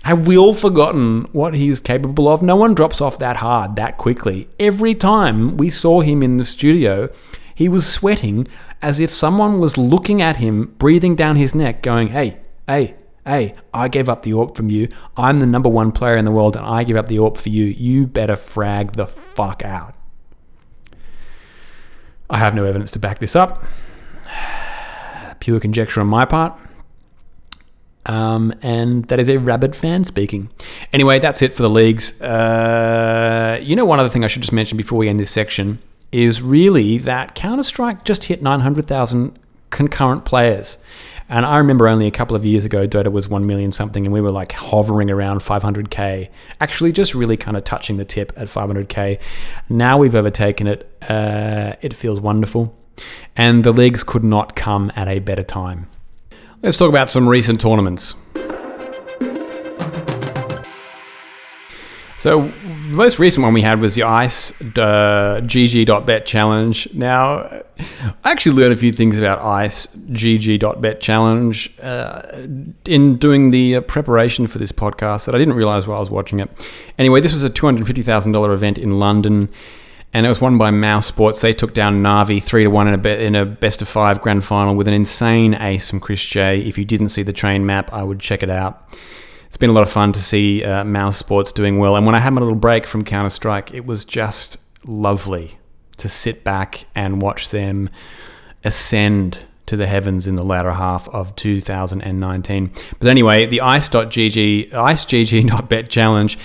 Have 0.05 0.27
we 0.27 0.37
all 0.37 0.53
forgotten 0.53 1.23
what 1.31 1.55
he's 1.55 1.79
capable 1.79 2.27
of? 2.27 2.43
No 2.43 2.55
one 2.55 2.75
drops 2.75 3.01
off 3.01 3.17
that 3.17 3.37
hard, 3.37 3.75
that 3.77 3.97
quickly. 3.97 4.47
Every 4.59 4.93
time 4.93 5.57
we 5.57 5.71
saw 5.71 6.01
him 6.01 6.21
in 6.21 6.37
the 6.37 6.45
studio, 6.45 7.09
he 7.55 7.67
was 7.67 7.91
sweating 7.91 8.47
as 8.83 8.99
if 8.99 9.09
someone 9.09 9.59
was 9.59 9.79
looking 9.79 10.21
at 10.21 10.35
him, 10.35 10.75
breathing 10.77 11.15
down 11.15 11.37
his 11.37 11.55
neck, 11.55 11.81
going, 11.81 12.09
Hey, 12.09 12.37
hey, 12.67 12.93
hey, 13.25 13.55
I 13.73 13.87
gave 13.87 14.07
up 14.07 14.21
the 14.21 14.29
AWP 14.29 14.55
from 14.55 14.69
you. 14.69 14.89
I'm 15.17 15.39
the 15.39 15.47
number 15.47 15.69
one 15.69 15.91
player 15.91 16.17
in 16.17 16.25
the 16.25 16.29
world 16.31 16.55
and 16.55 16.67
I 16.67 16.83
give 16.83 16.97
up 16.97 17.07
the 17.07 17.17
AWP 17.17 17.37
for 17.39 17.49
you. 17.49 17.65
You 17.65 18.05
better 18.05 18.35
frag 18.35 18.91
the 18.91 19.07
fuck 19.07 19.65
out. 19.65 19.95
I 22.29 22.37
have 22.37 22.53
no 22.53 22.65
evidence 22.65 22.91
to 22.91 22.99
back 22.99 23.17
this 23.17 23.35
up. 23.35 23.65
Pure 25.39 25.61
conjecture 25.61 25.99
on 25.99 26.07
my 26.07 26.25
part. 26.25 26.55
Um, 28.05 28.53
and 28.61 29.05
that 29.05 29.19
is 29.19 29.29
a 29.29 29.37
rabid 29.37 29.75
fan 29.75 30.03
speaking. 30.03 30.49
Anyway, 30.93 31.19
that's 31.19 31.41
it 31.41 31.53
for 31.53 31.63
the 31.63 31.69
leagues. 31.69 32.21
Uh, 32.21 33.59
you 33.61 33.75
know, 33.75 33.85
one 33.85 33.99
other 33.99 34.09
thing 34.09 34.23
I 34.23 34.27
should 34.27 34.43
just 34.43 34.53
mention 34.53 34.77
before 34.77 34.99
we 34.99 35.09
end 35.09 35.19
this 35.19 35.31
section 35.31 35.79
is 36.11 36.41
really 36.41 36.99
that 36.99 37.35
Counter 37.35 37.63
Strike 37.63 38.05
just 38.05 38.25
hit 38.25 38.41
900,000 38.41 39.37
concurrent 39.69 40.25
players. 40.25 40.77
And 41.27 41.45
I 41.45 41.57
remember 41.57 41.87
only 41.87 42.05
a 42.05 42.11
couple 42.11 42.35
of 42.35 42.45
years 42.45 42.65
ago, 42.65 42.87
Dota 42.87 43.11
was 43.11 43.27
1 43.27 43.47
million 43.47 43.71
something, 43.71 44.05
and 44.05 44.13
we 44.13 44.21
were 44.21 44.31
like 44.31 44.51
hovering 44.51 45.09
around 45.09 45.39
500k. 45.39 46.29
Actually, 46.61 46.91
just 46.91 47.15
really 47.15 47.35
kind 47.35 47.57
of 47.57 47.63
touching 47.63 47.97
the 47.97 48.05
tip 48.05 48.31
at 48.37 48.47
500k. 48.47 49.19
Now 49.67 49.97
we've 49.97 50.13
overtaken 50.13 50.67
it. 50.67 50.87
Uh, 51.09 51.73
it 51.81 51.95
feels 51.95 52.19
wonderful. 52.19 52.77
And 53.35 53.63
the 53.63 53.71
leagues 53.71 54.03
could 54.03 54.23
not 54.23 54.55
come 54.55 54.91
at 54.95 55.07
a 55.07 55.19
better 55.19 55.43
time. 55.43 55.87
Let's 56.65 56.77
talk 56.77 56.89
about 56.89 57.11
some 57.11 57.29
recent 57.29 57.61
tournaments. 57.61 58.15
So 62.17 62.47
the 62.47 62.87
most 62.87 63.19
recent 63.19 63.43
one 63.43 63.53
we 63.53 63.61
had 63.61 63.79
was 63.79 63.93
the 63.93 64.01
ICE 64.01 64.51
uh, 64.61 65.41
GG.bet 65.43 66.25
challenge. 66.25 66.91
Now, 66.91 67.43
I 68.23 68.31
actually 68.31 68.55
learned 68.55 68.73
a 68.73 68.77
few 68.77 68.91
things 68.91 69.15
about 69.15 69.41
ICE 69.41 69.85
GG.bet 69.85 71.01
challenge 71.01 71.71
uh, 71.83 72.23
in 72.85 73.17
doing 73.17 73.51
the 73.51 73.75
uh, 73.75 73.81
preparation 73.81 74.47
for 74.47 74.57
this 74.57 74.71
podcast 74.71 75.27
that 75.27 75.35
I 75.35 75.37
didn't 75.37 75.53
realize 75.53 75.85
while 75.85 75.97
I 75.97 75.99
was 75.99 76.09
watching 76.09 76.39
it. 76.39 76.49
Anyway, 76.97 77.21
this 77.21 77.31
was 77.31 77.43
a 77.43 77.49
$250,000 77.51 78.53
event 78.55 78.79
in 78.79 78.97
London. 78.97 79.49
And 80.15 80.25
it 80.25 80.29
was 80.29 80.39
won 80.39 80.57
by 80.57 80.71
mousesports. 80.71 81.41
They 81.41 81.53
took 81.53 81.73
down 81.73 82.01
Navi 82.01 82.41
three 82.41 82.63
to 82.63 82.69
one 82.69 82.87
in 82.87 82.93
a, 82.93 82.97
be- 82.97 83.25
in 83.25 83.35
a 83.35 83.45
best 83.45 83.81
of 83.81 83.87
five 83.87 84.21
grand 84.21 84.45
final 84.45 84.73
with 84.73 84.87
an 84.87 84.93
insane 84.93 85.53
ace 85.55 85.89
from 85.89 85.99
Chris 85.99 86.23
J. 86.23 86.61
If 86.61 86.77
you 86.77 86.85
didn't 86.85 87.09
see 87.09 87.21
the 87.21 87.33
train 87.33 87.65
map, 87.65 87.91
I 87.93 88.01
would 88.01 88.19
check 88.19 88.41
it 88.41 88.49
out 88.49 88.87
it's 89.55 89.61
been 89.61 89.69
a 89.69 89.73
lot 89.73 89.83
of 89.83 89.89
fun 89.89 90.11
to 90.11 90.19
see 90.19 90.65
uh, 90.65 90.83
mousesports 90.83 91.53
doing 91.53 91.77
well. 91.77 91.95
And 91.95 92.05
when 92.05 92.13
I 92.13 92.19
had 92.19 92.33
my 92.33 92.41
little 92.41 92.55
break 92.55 92.85
from 92.85 93.05
Counter 93.05 93.29
Strike, 93.29 93.73
it 93.73 93.85
was 93.85 94.03
just 94.03 94.57
lovely 94.83 95.57
to 95.95 96.09
sit 96.09 96.43
back 96.43 96.85
and 96.93 97.21
watch 97.21 97.51
them 97.51 97.89
ascend 98.65 99.45
to 99.67 99.77
the 99.77 99.87
heavens 99.87 100.27
in 100.27 100.35
the 100.35 100.43
latter 100.43 100.73
half 100.73 101.07
of 101.07 101.33
2019. 101.37 102.73
But 102.99 103.07
anyway, 103.07 103.45
the 103.45 103.61
ice.gg, 103.61 104.71
icegg.bet 104.71 105.89
challenge. 105.89 106.37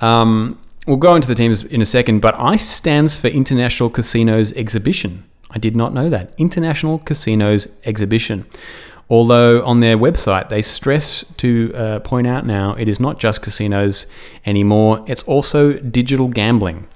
Um, 0.00 0.60
we'll 0.86 0.96
go 0.96 1.14
into 1.14 1.28
the 1.28 1.34
teams 1.34 1.64
in 1.64 1.82
a 1.82 1.86
second, 1.86 2.20
but 2.20 2.38
ICE 2.38 2.66
stands 2.66 3.18
for 3.20 3.28
International 3.28 3.90
Casinos 3.90 4.52
Exhibition. 4.52 5.24
I 5.50 5.58
did 5.58 5.76
not 5.76 5.92
know 5.92 6.08
that. 6.08 6.32
International 6.38 6.98
Casinos 6.98 7.68
Exhibition. 7.84 8.46
Although 9.08 9.64
on 9.64 9.80
their 9.80 9.96
website 9.96 10.48
they 10.48 10.62
stress 10.62 11.24
to 11.36 11.72
uh, 11.74 12.00
point 12.00 12.26
out 12.26 12.44
now 12.44 12.74
it 12.74 12.88
is 12.88 12.98
not 12.98 13.20
just 13.20 13.40
casinos 13.42 14.06
anymore, 14.44 15.04
it's 15.06 15.22
also 15.22 15.74
digital 15.74 16.28
gambling. 16.28 16.88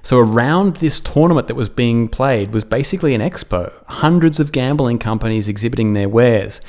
So 0.00 0.18
around 0.18 0.76
this 0.76 1.00
tournament 1.00 1.48
that 1.48 1.54
was 1.54 1.68
being 1.68 2.08
played 2.08 2.52
was 2.54 2.64
basically 2.64 3.14
an 3.14 3.20
expo, 3.20 3.70
hundreds 3.86 4.40
of 4.40 4.52
gambling 4.52 4.98
companies 4.98 5.48
exhibiting 5.48 5.92
their 5.92 6.08
wares. 6.08 6.62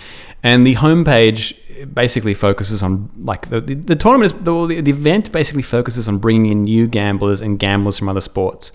And 0.43 0.67
the 0.67 0.75
homepage 0.75 1.57
basically 1.85 2.33
focuses 2.33 2.83
on 2.83 3.09
like 3.17 3.49
the, 3.49 3.61
the, 3.61 3.75
the 3.75 3.95
tournament 3.95 4.33
is 4.33 4.39
the, 4.39 4.81
the 4.81 4.91
event 4.91 5.31
basically 5.31 5.61
focuses 5.61 6.07
on 6.07 6.17
bringing 6.17 6.51
in 6.51 6.63
new 6.63 6.87
gamblers 6.87 7.41
and 7.41 7.59
gamblers 7.59 7.97
from 7.97 8.09
other 8.09 8.21
sports. 8.21 8.71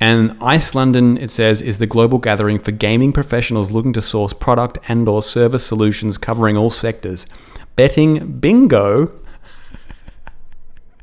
And 0.00 0.34
Ice 0.40 0.74
London, 0.74 1.18
it 1.18 1.30
says, 1.30 1.60
is 1.60 1.78
the 1.78 1.86
global 1.86 2.18
gathering 2.18 2.58
for 2.58 2.70
gaming 2.70 3.12
professionals 3.12 3.70
looking 3.70 3.92
to 3.92 4.00
source 4.00 4.32
product 4.32 4.78
and 4.88 5.06
or 5.06 5.22
service 5.22 5.64
solutions 5.64 6.16
covering 6.16 6.56
all 6.56 6.70
sectors. 6.70 7.26
Betting 7.76 8.38
bingo. 8.40 9.08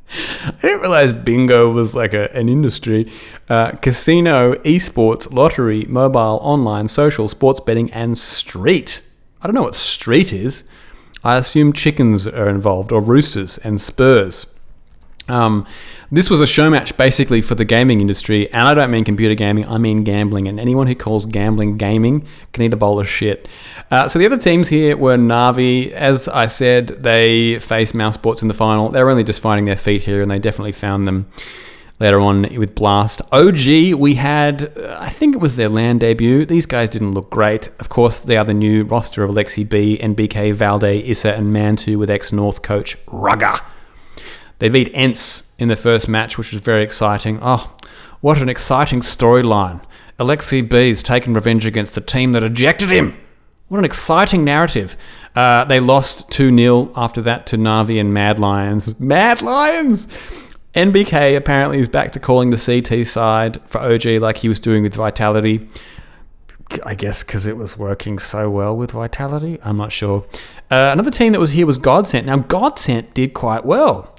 I 0.09 0.51
didn't 0.61 0.81
realize 0.81 1.13
bingo 1.13 1.69
was 1.69 1.93
like 1.93 2.13
a, 2.13 2.35
an 2.35 2.49
industry. 2.49 3.11
Uh, 3.47 3.73
casino, 3.73 4.55
esports, 4.55 5.31
lottery, 5.31 5.85
mobile, 5.85 6.39
online, 6.41 6.87
social, 6.87 7.27
sports 7.27 7.59
betting, 7.59 7.93
and 7.93 8.17
street. 8.17 9.03
I 9.43 9.47
don't 9.47 9.53
know 9.53 9.63
what 9.63 9.75
street 9.75 10.33
is. 10.33 10.63
I 11.27 11.35
assume 11.35 11.73
chickens 11.73 12.25
are 12.25 12.47
involved, 12.47 12.93
or 12.93 13.01
roosters 13.01 13.57
and 13.57 13.81
spurs. 13.81 14.45
Um, 15.27 15.67
this 16.09 16.29
was 16.29 16.39
a 16.39 16.47
show 16.47 16.69
match 16.69 16.95
basically 16.95 17.41
for 17.41 17.53
the 17.53 17.65
gaming 17.65 17.99
industry, 17.99 18.49
and 18.53 18.65
I 18.65 18.73
don't 18.73 18.89
mean 18.91 19.03
computer 19.03 19.35
gaming, 19.35 19.67
I 19.67 19.77
mean 19.77 20.05
gambling. 20.05 20.47
And 20.47 20.57
anyone 20.57 20.87
who 20.87 20.95
calls 20.95 21.25
gambling 21.25 21.75
gaming 21.75 22.25
can 22.53 22.63
eat 22.63 22.71
a 22.71 22.77
bowl 22.77 22.97
of 22.97 23.09
shit. 23.09 23.49
Uh, 23.91 24.07
so 24.07 24.19
the 24.19 24.25
other 24.25 24.37
teams 24.37 24.69
here 24.69 24.95
were 24.95 25.17
Navi. 25.17 25.91
As 25.91 26.29
I 26.29 26.45
said, 26.45 26.87
they 26.87 27.59
faced 27.59 27.93
mousesports 27.93 28.41
in 28.41 28.47
the 28.47 28.53
final. 28.53 28.87
They 28.87 29.03
were 29.03 29.09
only 29.09 29.25
just 29.25 29.41
finding 29.41 29.65
their 29.65 29.75
feet 29.75 30.03
here, 30.03 30.21
and 30.21 30.31
they 30.31 30.39
definitely 30.39 30.71
found 30.71 31.09
them 31.09 31.29
later 31.99 32.19
on 32.19 32.43
with 32.57 32.75
Blast. 32.75 33.21
OG, 33.31 33.93
we 33.95 34.15
had, 34.15 34.77
uh, 34.77 34.97
I 34.99 35.09
think 35.09 35.35
it 35.35 35.39
was 35.39 35.55
their 35.55 35.69
land 35.69 36.01
debut. 36.01 36.45
These 36.45 36.65
guys 36.65 36.89
didn't 36.89 37.13
look 37.13 37.29
great. 37.29 37.69
Of 37.79 37.89
course, 37.89 38.19
they 38.19 38.37
are 38.37 38.45
the 38.45 38.53
new 38.53 38.83
roster 38.83 39.23
of 39.23 39.31
Aleksib, 39.31 39.99
NBK, 39.99 40.53
Valde, 40.53 41.03
ISSAA, 41.03 41.37
and 41.37 41.55
mantuu 41.55 41.97
with 41.97 42.09
ex 42.09 42.31
North 42.31 42.61
coach 42.61 43.03
ruggah. 43.05 43.63
They 44.59 44.69
beat 44.69 44.91
ENCE 44.93 45.43
in 45.59 45.67
the 45.69 45.75
first 45.75 46.07
match, 46.07 46.37
which 46.37 46.51
was 46.51 46.61
very 46.61 46.83
exciting. 46.83 47.39
Oh, 47.41 47.75
what 48.21 48.41
an 48.41 48.49
exciting 48.49 49.01
storyline. 49.01 49.81
Aleksib 50.19 50.73
is 50.73 51.03
taking 51.03 51.33
revenge 51.33 51.65
against 51.65 51.93
the 51.93 52.01
team 52.01 52.31
that 52.31 52.43
ejected 52.43 52.89
him. 52.89 53.15
What 53.67 53.79
an 53.79 53.85
exciting 53.85 54.43
narrative. 54.43 54.97
Uh, 55.35 55.65
they 55.65 55.79
lost 55.79 56.31
2 56.31 56.55
0 56.55 56.91
after 56.95 57.21
that 57.21 57.45
to 57.47 57.57
Navi 57.57 57.99
and 57.99 58.13
Mad 58.13 58.39
Lions. 58.39 58.99
Mad 58.99 59.41
Lions! 59.41 60.07
NBK 60.77 61.35
apparently 61.35 61.79
is 61.79 61.87
back 61.87 62.11
to 62.11 62.19
calling 62.19 62.51
the 62.51 62.55
CT 62.55 63.07
side 63.07 63.59
for 63.67 63.81
OG 63.81 64.05
like 64.21 64.37
he 64.37 64.47
was 64.47 64.59
doing 64.59 64.83
with 64.83 64.93
Vitality. 64.93 65.67
I 66.85 66.93
guess 66.93 67.23
because 67.23 67.47
it 67.47 67.57
was 67.57 67.75
working 67.75 68.19
so 68.19 68.51
well 68.51 68.77
with 68.77 68.91
Vitality. 68.91 69.57
I'm 69.63 69.77
not 69.77 69.91
sure. 69.91 70.23
Uh, 70.69 70.91
another 70.93 71.09
team 71.09 71.31
that 71.31 71.39
was 71.39 71.49
here 71.49 71.65
was 71.65 71.79
Godsent. 71.79 72.25
Now, 72.25 72.37
Godsent 72.37 73.15
did 73.15 73.33
quite 73.33 73.65
well. 73.65 74.15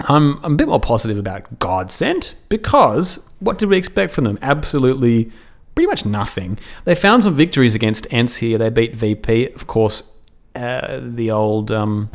I'm, 0.00 0.38
I'm 0.44 0.52
a 0.52 0.56
bit 0.56 0.68
more 0.68 0.80
positive 0.80 1.16
about 1.16 1.58
Godsent 1.58 2.34
because 2.50 3.26
what 3.38 3.56
did 3.56 3.70
we 3.70 3.78
expect 3.78 4.12
from 4.12 4.24
them? 4.24 4.38
Absolutely, 4.42 5.32
pretty 5.74 5.86
much 5.86 6.04
nothing. 6.04 6.58
They 6.84 6.94
found 6.94 7.22
some 7.22 7.34
victories 7.34 7.74
against 7.74 8.06
ENCE 8.10 8.36
here. 8.36 8.58
They 8.58 8.68
beat 8.68 8.94
VP, 8.94 9.54
of 9.54 9.66
course, 9.66 10.14
uh, 10.54 11.00
the 11.02 11.30
old, 11.30 11.72
um, 11.72 12.10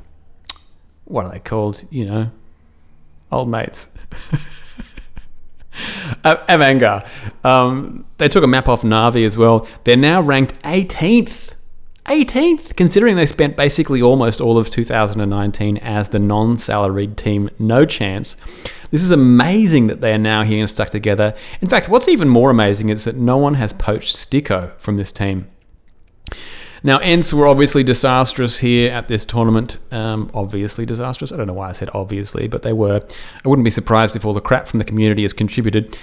what 1.06 1.25
are 1.25 1.32
they 1.32 1.39
called? 1.39 1.84
You 1.89 2.06
know, 2.06 2.32
old 3.36 3.50
mates. 3.50 3.89
AVANGAR. 6.24 7.06
Um, 7.43 8.06
they 8.17 8.28
took 8.28 8.43
a 8.43 8.48
map 8.48 8.67
off 8.67 8.82
Navi 8.82 9.26
as 9.26 9.38
well. 9.38 9.67
They're 9.84 9.98
now 9.98 10.21
ranked 10.21 10.60
18th 10.63 11.56
18th, 12.06 12.76
considering 12.76 13.15
they 13.15 13.26
spent 13.26 13.58
basically 13.58 14.00
almost 14.00 14.39
all 14.39 14.60
of 14.60 14.69
2019 14.69 15.78
as 15.78 16.10
the 16.10 16.19
non 16.19 16.56
salaried 16.56 17.17
team. 17.17 17.50
No 17.58 17.84
chance. 17.84 18.38
This 18.91 19.02
is 19.02 19.10
amazing 19.10 19.88
that 19.88 20.02
they 20.02 20.13
are 20.13 20.19
now 20.19 20.43
here 20.43 20.60
and 20.60 20.69
stuck 20.69 20.91
together. 20.91 21.34
In 21.62 21.67
fact, 21.67 21.89
what's 21.89 22.08
even 22.08 22.30
more 22.30 22.52
amazing 22.52 22.89
is 22.89 23.06
that 23.06 23.15
no 23.15 23.38
one 23.38 23.56
has 23.56 23.74
poached 23.74 24.15
Sticko 24.15 24.78
from 24.80 24.98
this 24.98 25.12
team. 25.12 25.48
Now, 26.84 27.00
ENCE 27.00 27.34
were 27.34 27.48
obviously 27.48 27.84
disastrous 27.84 28.60
here 28.60 28.92
at 28.92 29.08
this 29.08 29.26
tournament. 29.26 29.78
Um, 29.92 30.30
obviously 30.34 30.86
disastrous. 30.86 31.32
I 31.32 31.38
don't 31.38 31.48
know 31.48 31.54
why 31.54 31.70
I 31.70 31.72
said 31.72 31.90
obviously, 31.94 32.48
but 32.48 32.62
they 32.62 32.74
were. 32.74 33.06
I 33.44 33.50
wouldn't 33.50 33.64
be 33.64 33.72
surprised 33.72 34.16
if 34.16 34.26
all 34.26 34.34
the 34.34 34.42
crap 34.42 34.68
from 34.68 34.80
the 34.80 34.86
community 34.86 35.24
has 35.24 35.34
contributed 35.34 35.98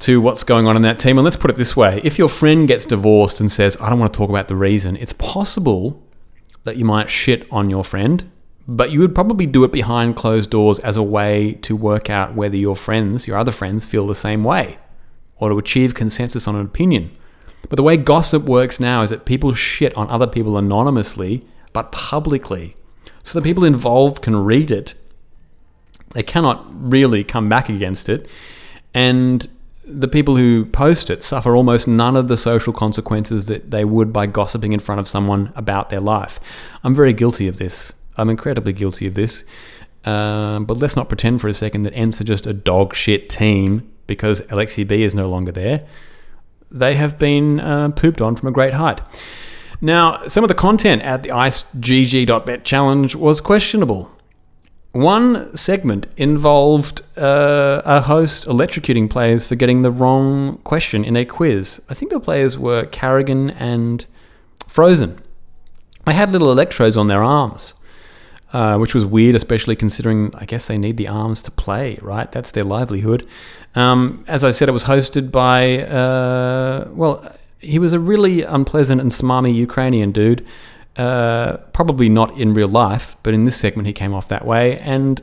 to 0.00 0.20
what's 0.20 0.44
going 0.44 0.66
on 0.66 0.76
in 0.76 0.82
that 0.82 0.98
team. 0.98 1.18
And 1.18 1.24
let's 1.24 1.36
put 1.36 1.50
it 1.50 1.56
this 1.56 1.76
way 1.76 2.00
if 2.04 2.18
your 2.18 2.28
friend 2.28 2.68
gets 2.68 2.86
divorced 2.86 3.40
and 3.40 3.50
says, 3.50 3.76
I 3.80 3.90
don't 3.90 3.98
want 3.98 4.12
to 4.12 4.16
talk 4.16 4.30
about 4.30 4.48
the 4.48 4.56
reason, 4.56 4.96
it's 4.96 5.12
possible 5.14 6.02
that 6.64 6.76
you 6.76 6.84
might 6.84 7.10
shit 7.10 7.46
on 7.50 7.70
your 7.70 7.84
friend, 7.84 8.30
but 8.66 8.90
you 8.90 9.00
would 9.00 9.14
probably 9.14 9.46
do 9.46 9.64
it 9.64 9.72
behind 9.72 10.16
closed 10.16 10.50
doors 10.50 10.78
as 10.80 10.96
a 10.96 11.02
way 11.02 11.54
to 11.62 11.74
work 11.74 12.10
out 12.10 12.34
whether 12.34 12.56
your 12.56 12.76
friends, 12.76 13.26
your 13.26 13.38
other 13.38 13.52
friends, 13.52 13.86
feel 13.86 14.06
the 14.06 14.14
same 14.14 14.44
way 14.44 14.78
or 15.40 15.50
to 15.50 15.58
achieve 15.58 15.94
consensus 15.94 16.48
on 16.48 16.56
an 16.56 16.66
opinion. 16.66 17.10
But 17.68 17.76
the 17.76 17.82
way 17.82 17.96
gossip 17.96 18.44
works 18.44 18.80
now 18.80 19.02
is 19.02 19.10
that 19.10 19.24
people 19.24 19.52
shit 19.54 19.94
on 19.96 20.08
other 20.08 20.26
people 20.26 20.56
anonymously, 20.56 21.44
but 21.72 21.92
publicly. 21.92 22.74
So 23.22 23.38
the 23.38 23.42
people 23.42 23.64
involved 23.64 24.22
can 24.22 24.36
read 24.36 24.70
it. 24.70 24.94
They 26.14 26.22
cannot 26.22 26.64
really 26.70 27.24
come 27.24 27.48
back 27.48 27.68
against 27.68 28.08
it. 28.08 28.26
And 28.94 29.46
the 29.84 30.08
people 30.08 30.36
who 30.36 30.66
post 30.66 31.10
it 31.10 31.22
suffer 31.22 31.56
almost 31.56 31.88
none 31.88 32.16
of 32.16 32.28
the 32.28 32.36
social 32.36 32.72
consequences 32.72 33.46
that 33.46 33.70
they 33.70 33.84
would 33.84 34.12
by 34.12 34.26
gossiping 34.26 34.72
in 34.72 34.80
front 34.80 35.00
of 35.00 35.08
someone 35.08 35.52
about 35.56 35.90
their 35.90 36.00
life. 36.00 36.40
I'm 36.84 36.94
very 36.94 37.12
guilty 37.12 37.48
of 37.48 37.56
this. 37.56 37.92
I'm 38.16 38.30
incredibly 38.30 38.72
guilty 38.72 39.06
of 39.06 39.14
this. 39.14 39.44
Um, 40.04 40.64
but 40.64 40.78
let's 40.78 40.96
not 40.96 41.08
pretend 41.08 41.40
for 41.40 41.48
a 41.48 41.54
second 41.54 41.82
that 41.82 41.94
ENCE 41.94 42.20
are 42.20 42.24
just 42.24 42.46
a 42.46 42.52
dog 42.52 42.94
shit 42.94 43.28
team 43.28 43.90
because 44.06 44.40
Aleksib 44.42 44.90
is 44.90 45.14
no 45.14 45.28
longer 45.28 45.52
there. 45.52 45.86
They 46.70 46.94
have 46.94 47.18
been 47.18 47.60
uh, 47.60 47.90
pooped 47.90 48.20
on 48.20 48.36
from 48.36 48.48
a 48.48 48.52
great 48.52 48.74
height. 48.74 49.00
Now, 49.80 50.26
some 50.26 50.42
of 50.42 50.48
the 50.48 50.54
content 50.54 51.02
at 51.02 51.22
the 51.22 51.28
IceGG.bet 51.28 52.64
challenge 52.64 53.14
was 53.14 53.40
questionable. 53.40 54.10
One 54.92 55.56
segment 55.56 56.06
involved 56.16 57.02
uh, 57.16 57.82
a 57.84 58.00
host 58.00 58.46
electrocuting 58.46 59.08
players 59.08 59.46
for 59.46 59.54
getting 59.54 59.82
the 59.82 59.90
wrong 59.90 60.58
question 60.64 61.04
in 61.04 61.16
a 61.16 61.24
quiz. 61.24 61.80
I 61.88 61.94
think 61.94 62.10
the 62.10 62.18
players 62.18 62.58
were 62.58 62.86
karrigan 62.86 63.54
and 63.58 64.06
Frozen. 64.66 65.20
They 66.06 66.14
had 66.14 66.32
little 66.32 66.50
electrodes 66.50 66.96
on 66.96 67.06
their 67.06 67.22
arms, 67.22 67.74
uh, 68.52 68.78
which 68.78 68.94
was 68.94 69.04
weird, 69.04 69.34
especially 69.34 69.76
considering 69.76 70.32
I 70.34 70.44
guess 70.44 70.68
they 70.68 70.78
need 70.78 70.96
the 70.96 71.08
arms 71.08 71.42
to 71.42 71.50
play, 71.50 71.98
right? 72.02 72.30
That's 72.30 72.50
their 72.52 72.64
livelihood. 72.64 73.26
Um, 73.74 74.24
as 74.26 74.44
I 74.44 74.50
said, 74.50 74.68
it 74.68 74.72
was 74.72 74.84
hosted 74.84 75.30
by, 75.30 75.82
uh, 75.82 76.88
well, 76.90 77.30
he 77.58 77.78
was 77.78 77.92
a 77.92 78.00
really 78.00 78.42
unpleasant 78.42 79.00
and 79.00 79.10
smarmy 79.10 79.54
Ukrainian 79.54 80.12
dude 80.12 80.46
uh, 80.98 81.58
probably 81.72 82.08
not 82.08 82.36
in 82.38 82.52
real 82.52 82.68
life, 82.68 83.16
but 83.22 83.32
in 83.32 83.44
this 83.44 83.56
segment 83.56 83.86
he 83.86 83.92
came 83.92 84.12
off 84.12 84.28
that 84.28 84.44
way. 84.44 84.76
And 84.78 85.22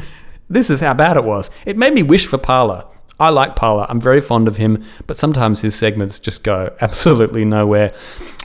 this 0.50 0.68
is 0.68 0.80
how 0.80 0.94
bad 0.94 1.16
it 1.16 1.24
was. 1.24 1.50
It 1.64 1.78
made 1.78 1.94
me 1.94 2.02
wish 2.02 2.26
for 2.26 2.38
Parler. 2.38 2.84
I 3.20 3.28
like 3.28 3.54
Parler. 3.54 3.86
I'm 3.88 4.00
very 4.00 4.20
fond 4.20 4.48
of 4.48 4.56
him, 4.56 4.84
but 5.06 5.16
sometimes 5.16 5.62
his 5.62 5.76
segments 5.76 6.18
just 6.18 6.42
go 6.42 6.74
absolutely 6.80 7.44
nowhere. 7.44 7.90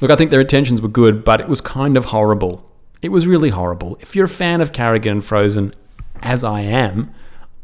Look, 0.01 0.11
I 0.11 0.15
think 0.15 0.29
their 0.29 0.41
intentions 0.41 0.81
were 0.81 0.87
good, 0.87 1.23
but 1.23 1.41
it 1.41 1.49
was 1.49 1.61
kind 1.61 1.97
of 1.97 2.05
horrible. 2.05 2.71
It 3.01 3.10
was 3.10 3.27
really 3.27 3.49
horrible. 3.49 3.97
If 3.99 4.15
you're 4.15 4.25
a 4.25 4.29
fan 4.29 4.62
of 4.62 4.71
karrigan 4.71 5.12
and 5.12 5.23
Frozen, 5.23 5.73
as 6.21 6.43
I 6.43 6.62
am, 6.62 7.13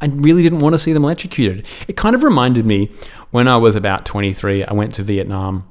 I 0.02 0.08
really 0.08 0.44
didn't 0.44 0.60
want 0.60 0.74
to 0.74 0.80
see 0.80 0.94
them 0.94 1.04
electrocuted. 1.04 1.68
It 1.88 1.98
kind 1.98 2.16
of 2.16 2.24
reminded 2.24 2.66
me 2.66 2.92
when 3.32 3.48
I 3.48 3.58
was 3.58 3.76
about 3.76 4.06
23, 4.06 4.64
I 4.64 4.74
went 4.74 4.94
to 4.96 5.04
Vietnam 5.04 5.68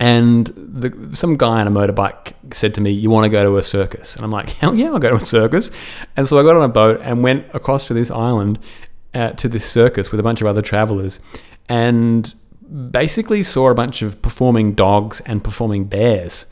and 0.00 0.46
the, 0.46 1.10
some 1.14 1.36
guy 1.36 1.60
on 1.60 1.66
a 1.66 1.70
motorbike 1.70 2.34
said 2.52 2.74
to 2.74 2.80
me, 2.80 2.90
You 2.90 3.10
want 3.10 3.24
to 3.24 3.30
go 3.30 3.44
to 3.44 3.56
a 3.56 3.62
circus? 3.62 4.16
And 4.16 4.24
I'm 4.24 4.30
like, 4.30 4.50
Hell 4.50 4.74
yeah, 4.74 4.88
I'll 4.88 4.98
go 4.98 5.10
to 5.10 5.16
a 5.16 5.20
circus. 5.20 5.70
And 6.16 6.26
so 6.26 6.38
I 6.38 6.42
got 6.42 6.56
on 6.56 6.62
a 6.62 6.68
boat 6.68 7.00
and 7.02 7.22
went 7.22 7.46
across 7.54 7.86
to 7.88 7.94
this 7.94 8.10
island, 8.10 8.58
uh, 9.14 9.30
to 9.30 9.48
this 9.48 9.64
circus 9.64 10.10
with 10.10 10.20
a 10.20 10.22
bunch 10.22 10.40
of 10.40 10.46
other 10.46 10.62
travelers, 10.62 11.20
and 11.68 12.34
basically 12.90 13.42
saw 13.42 13.70
a 13.70 13.74
bunch 13.74 14.02
of 14.02 14.20
performing 14.20 14.72
dogs 14.74 15.20
and 15.26 15.44
performing 15.44 15.84
bears, 15.84 16.46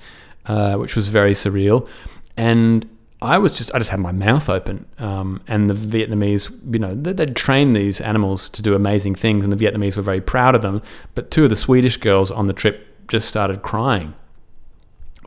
uh, 0.46 0.76
which 0.76 0.94
was 0.94 1.08
very 1.08 1.32
surreal. 1.32 1.88
And 2.36 2.88
I 3.20 3.38
was 3.38 3.54
just, 3.54 3.74
I 3.74 3.78
just 3.78 3.90
had 3.90 4.00
my 4.00 4.12
mouth 4.12 4.48
open. 4.48 4.86
Um, 4.98 5.42
and 5.46 5.70
the 5.70 5.74
Vietnamese, 5.74 6.50
you 6.72 6.78
know, 6.78 6.94
they, 6.94 7.12
they'd 7.12 7.36
train 7.36 7.72
these 7.72 8.00
animals 8.00 8.48
to 8.50 8.62
do 8.62 8.74
amazing 8.74 9.14
things, 9.14 9.44
and 9.44 9.52
the 9.52 9.64
Vietnamese 9.64 9.96
were 9.96 10.02
very 10.02 10.20
proud 10.20 10.54
of 10.54 10.62
them. 10.62 10.82
But 11.14 11.30
two 11.30 11.44
of 11.44 11.50
the 11.50 11.56
Swedish 11.56 11.96
girls 11.96 12.30
on 12.30 12.46
the 12.46 12.52
trip 12.52 12.86
just 13.08 13.28
started 13.28 13.62
crying 13.62 14.14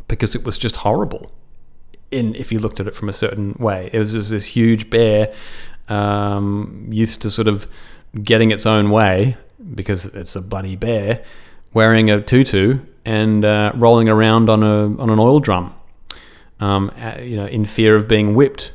because 0.07 0.35
it 0.35 0.43
was 0.43 0.57
just 0.57 0.77
horrible. 0.77 1.31
In 2.11 2.35
if 2.35 2.51
you 2.51 2.59
looked 2.59 2.79
at 2.79 2.87
it 2.87 2.95
from 2.95 3.09
a 3.09 3.13
certain 3.13 3.55
way, 3.59 3.89
it 3.91 3.99
was 3.99 4.11
just 4.11 4.29
this 4.29 4.45
huge 4.45 4.89
bear 4.89 5.33
um, 5.87 6.87
used 6.89 7.21
to 7.23 7.31
sort 7.31 7.47
of 7.47 7.67
getting 8.23 8.51
its 8.51 8.65
own 8.65 8.89
way 8.91 9.37
because 9.73 10.05
it's 10.07 10.35
a 10.35 10.41
bloody 10.41 10.75
bear, 10.75 11.23
wearing 11.73 12.09
a 12.09 12.21
tutu 12.21 12.79
and 13.05 13.43
uh, 13.43 13.71
rolling 13.75 14.09
around 14.09 14.49
on 14.49 14.63
a 14.63 15.01
on 15.01 15.09
an 15.09 15.19
oil 15.19 15.39
drum. 15.39 15.73
Um, 16.59 16.91
uh, 16.97 17.17
you 17.19 17.35
know, 17.35 17.45
in 17.45 17.65
fear 17.65 17.95
of 17.95 18.07
being 18.07 18.35
whipped. 18.35 18.73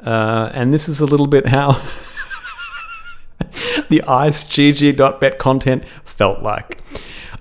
Uh, 0.00 0.50
and 0.54 0.72
this 0.72 0.88
is 0.88 1.00
a 1.00 1.06
little 1.06 1.26
bit 1.26 1.48
how 1.48 1.72
the 3.88 4.02
IceGG.bet 4.06 5.38
content 5.38 5.84
felt 6.04 6.42
like. 6.42 6.80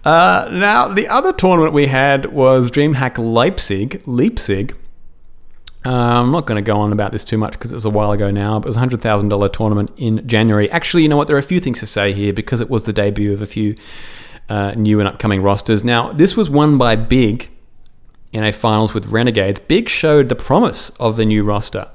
Uh, 0.04 0.48
now, 0.52 0.88
the 0.88 1.08
other 1.08 1.34
tournament 1.34 1.74
we 1.74 1.88
had 1.88 2.28
was 2.28 2.72
DreamHack 2.72 3.18
Leipzig, 3.18 4.02
Leipzig. 4.06 4.76
Uh, 5.86 6.22
I'm 6.22 6.32
not 6.32 6.46
going 6.46 6.56
to 6.56 6.62
go 6.62 6.78
on 6.78 6.92
about 6.92 7.12
this 7.12 7.24
too 7.24 7.38
much 7.38 7.54
because 7.54 7.72
it 7.72 7.76
was 7.76 7.86
a 7.86 7.90
while 7.90 8.12
ago 8.12 8.32
now, 8.32 8.60
but 8.60 8.68
it 8.68 8.70
was 8.70 8.78
a 8.78 8.98
$100,000 8.98 9.54
tournament 9.54 9.92
in 9.98 10.28
January. 10.28 10.70
Actually, 10.72 11.04
you 11.04 11.10
know 11.10 11.18
what? 11.18 11.28
There 11.28 11.36
are 11.36 11.40
a 11.40 11.44
few 11.44 11.60
things 11.60 11.80
to 11.80 11.88
say 11.88 12.14
here 12.14 12.34
because 12.34 12.62
it 12.62 12.70
was 12.70 12.86
the 12.86 12.94
debut 12.94 13.32
of 13.32 13.42
a 13.42 13.46
few 13.46 13.76
uh, 14.50 14.72
new 14.72 15.00
and 15.00 15.08
upcoming 15.08 15.42
rosters. 15.42 15.84
Now, 15.84 16.12
this 16.14 16.36
was 16.36 16.50
won 16.50 16.78
by 16.78 16.96
Big 16.96 17.50
in 18.38 18.44
a 18.44 18.52
finals 18.52 18.94
with 18.94 19.08
Renegades. 19.08 19.60
Big 19.60 19.90
showed 19.90 20.30
the 20.30 20.36
promise 20.36 20.90
of 21.00 21.18
the 21.18 21.26
new 21.26 21.44
roster. 21.44 21.88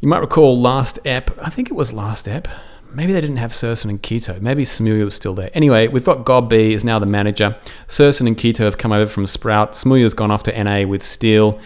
You 0.00 0.08
might 0.08 0.18
recall 0.18 0.60
last 0.60 0.98
ep, 1.04 1.30
I 1.40 1.48
think 1.48 1.70
it 1.70 1.74
was 1.74 1.92
last 1.92 2.28
ep, 2.28 2.48
maybe 2.92 3.12
they 3.12 3.20
didn't 3.20 3.36
have 3.36 3.50
syrsoN 3.52 3.88
and 3.88 4.02
k1to. 4.02 4.40
Maybe 4.40 4.64
Samuel 4.64 5.04
was 5.06 5.14
still 5.14 5.34
there. 5.34 5.50
Anyway, 5.54 5.88
we've 5.88 6.04
got 6.04 6.24
Gob 6.24 6.50
B 6.50 6.74
is 6.74 6.84
now 6.84 6.98
the 6.98 7.06
manager. 7.06 7.56
syrsoN 7.88 8.26
and 8.26 8.36
k1to 8.36 8.58
have 8.58 8.78
come 8.78 8.92
over 8.92 9.10
from 9.10 9.26
Sprout. 9.26 9.74
Samuel's 9.74 10.14
gone 10.14 10.30
off 10.30 10.42
to 10.44 10.64
NA 10.64 10.86
with 10.86 11.02
Steel. 11.02 11.58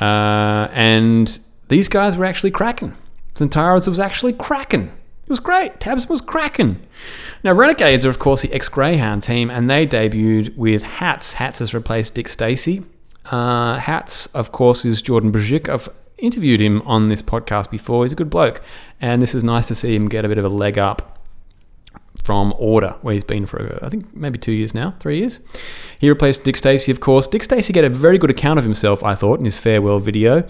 Uh, 0.00 0.68
and 0.72 1.38
these 1.68 1.88
guys 1.88 2.16
were 2.16 2.24
actually 2.24 2.50
cracking. 2.50 2.94
XANTARES 3.34 3.88
was 3.88 4.00
actually 4.00 4.32
cracking. 4.32 4.92
It 5.28 5.30
was 5.30 5.40
great. 5.40 5.78
Tabs 5.78 6.08
was 6.08 6.20
cracking. 6.20 6.80
Now, 7.44 7.52
Renegades 7.52 8.06
are, 8.06 8.10
of 8.10 8.18
course, 8.18 8.42
the 8.42 8.52
ex 8.52 8.68
Grayhound 8.68 9.22
team, 9.22 9.50
and 9.50 9.68
they 9.68 9.86
debuted 9.86 10.56
with 10.56 10.82
Hatz. 10.82 11.34
Hatz 11.34 11.58
has 11.58 11.74
replaced 11.74 12.14
Dick 12.14 12.28
Stacey. 12.28 12.82
Uh, 13.30 13.76
Hatz, 13.78 14.26
of 14.28 14.52
course, 14.52 14.84
is 14.84 15.02
Jordan 15.02 15.30
Brzzik. 15.30 15.68
I've 15.68 15.88
interviewed 16.16 16.60
him 16.60 16.82
on 16.82 17.08
this 17.08 17.22
podcast 17.22 17.70
before. 17.70 18.04
He's 18.04 18.12
a 18.12 18.16
good 18.16 18.30
bloke, 18.30 18.62
and 19.00 19.20
this 19.20 19.34
is 19.34 19.44
nice 19.44 19.68
to 19.68 19.74
see 19.74 19.94
him 19.94 20.08
get 20.08 20.24
a 20.24 20.28
bit 20.28 20.38
of 20.38 20.44
a 20.44 20.48
leg 20.48 20.78
up 20.78 21.18
from 22.22 22.54
Order, 22.58 22.96
where 23.02 23.14
he's 23.14 23.24
been 23.24 23.46
for 23.46 23.78
I 23.82 23.88
think 23.88 24.14
maybe 24.14 24.38
two 24.38 24.52
years 24.52 24.74
now, 24.74 24.94
three 24.98 25.18
years. 25.18 25.40
He 26.00 26.08
replaced 26.08 26.44
Dick 26.44 26.56
Stacey, 26.56 26.90
of 26.90 27.00
course. 27.00 27.28
Dick 27.28 27.42
Stacey 27.42 27.72
gave 27.72 27.84
a 27.84 27.88
very 27.88 28.18
good 28.18 28.30
account 28.30 28.58
of 28.58 28.64
himself, 28.64 29.04
I 29.04 29.14
thought, 29.14 29.38
in 29.38 29.44
his 29.44 29.58
farewell 29.58 29.98
video, 29.98 30.46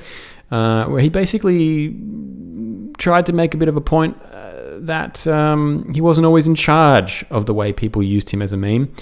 uh, 0.50 0.86
where 0.86 1.00
he 1.00 1.08
basically 1.08 1.96
tried 2.96 3.26
to 3.26 3.32
make 3.32 3.54
a 3.54 3.56
bit 3.56 3.68
of 3.68 3.76
a 3.76 3.80
point 3.80 4.16
uh, 4.32 4.78
that 4.80 5.26
um, 5.26 5.92
he 5.92 6.00
wasn't 6.00 6.26
always 6.26 6.46
in 6.46 6.54
charge 6.54 7.24
of 7.30 7.46
the 7.46 7.54
way 7.54 7.72
people 7.72 8.02
used 8.02 8.30
him 8.30 8.40
as 8.40 8.52
a 8.52 8.56
meme, 8.56 8.92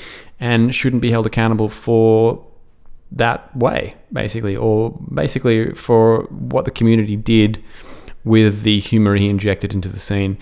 and 0.40 0.74
shouldn't 0.74 1.02
be 1.02 1.10
held 1.10 1.26
accountable 1.26 1.68
for 1.68 2.44
that 3.12 3.56
way, 3.56 3.94
basically, 4.12 4.56
or 4.56 4.98
basically 5.12 5.72
for 5.74 6.22
what 6.30 6.64
the 6.64 6.70
community 6.70 7.16
did 7.16 7.64
with 8.24 8.62
the 8.62 8.80
humor 8.80 9.14
he 9.14 9.28
injected 9.28 9.72
into 9.72 9.88
the 9.88 9.98
scene. 9.98 10.36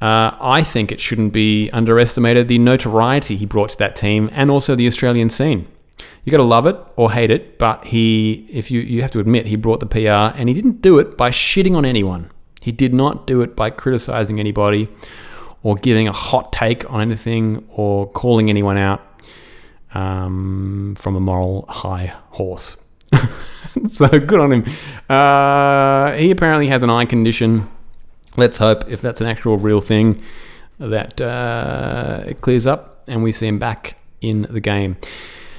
Uh, 0.00 0.36
I 0.40 0.62
think 0.62 0.90
it 0.90 1.00
shouldn't 1.00 1.32
be 1.32 1.70
underestimated 1.70 2.48
the 2.48 2.58
notoriety 2.58 3.36
he 3.36 3.46
brought 3.46 3.70
to 3.70 3.78
that 3.78 3.94
team 3.94 4.30
and 4.32 4.50
also 4.50 4.74
the 4.74 4.86
Australian 4.86 5.30
scene. 5.30 5.66
You 6.24 6.32
got 6.32 6.38
to 6.38 6.44
love 6.44 6.66
it 6.66 6.76
or 6.96 7.12
hate 7.12 7.30
it, 7.30 7.58
but 7.58 7.84
he, 7.84 8.48
if 8.50 8.70
you, 8.70 8.80
you 8.80 9.00
have 9.02 9.10
to 9.12 9.20
admit, 9.20 9.46
he 9.46 9.56
brought 9.56 9.80
the 9.80 9.86
PR 9.86 10.36
and 10.36 10.48
he 10.48 10.54
didn't 10.54 10.82
do 10.82 10.98
it 10.98 11.16
by 11.16 11.30
shitting 11.30 11.76
on 11.76 11.84
anyone. 11.84 12.30
He 12.60 12.72
did 12.72 12.92
not 12.92 13.26
do 13.26 13.42
it 13.42 13.54
by 13.54 13.70
criticizing 13.70 14.40
anybody 14.40 14.88
or 15.62 15.76
giving 15.76 16.08
a 16.08 16.12
hot 16.12 16.52
take 16.52 16.90
on 16.90 17.00
anything 17.00 17.64
or 17.68 18.10
calling 18.10 18.50
anyone 18.50 18.76
out 18.76 19.05
um, 19.94 20.94
from 20.96 21.16
a 21.16 21.20
moral 21.20 21.66
high 21.68 22.14
horse. 22.30 22.76
so 23.88 24.08
good 24.08 24.40
on 24.40 24.52
him. 24.52 24.64
Uh, 25.08 26.12
he 26.12 26.30
apparently 26.30 26.68
has 26.68 26.82
an 26.82 26.90
eye 26.90 27.04
condition. 27.04 27.68
Let's 28.36 28.58
hope, 28.58 28.88
if 28.88 29.00
that's 29.00 29.20
an 29.20 29.28
actual 29.28 29.56
real 29.56 29.80
thing, 29.80 30.22
that 30.78 31.20
uh, 31.20 32.24
it 32.26 32.40
clears 32.40 32.66
up 32.66 33.04
and 33.06 33.22
we 33.22 33.32
see 33.32 33.46
him 33.46 33.58
back 33.58 33.96
in 34.20 34.46
the 34.50 34.60
game. 34.60 34.96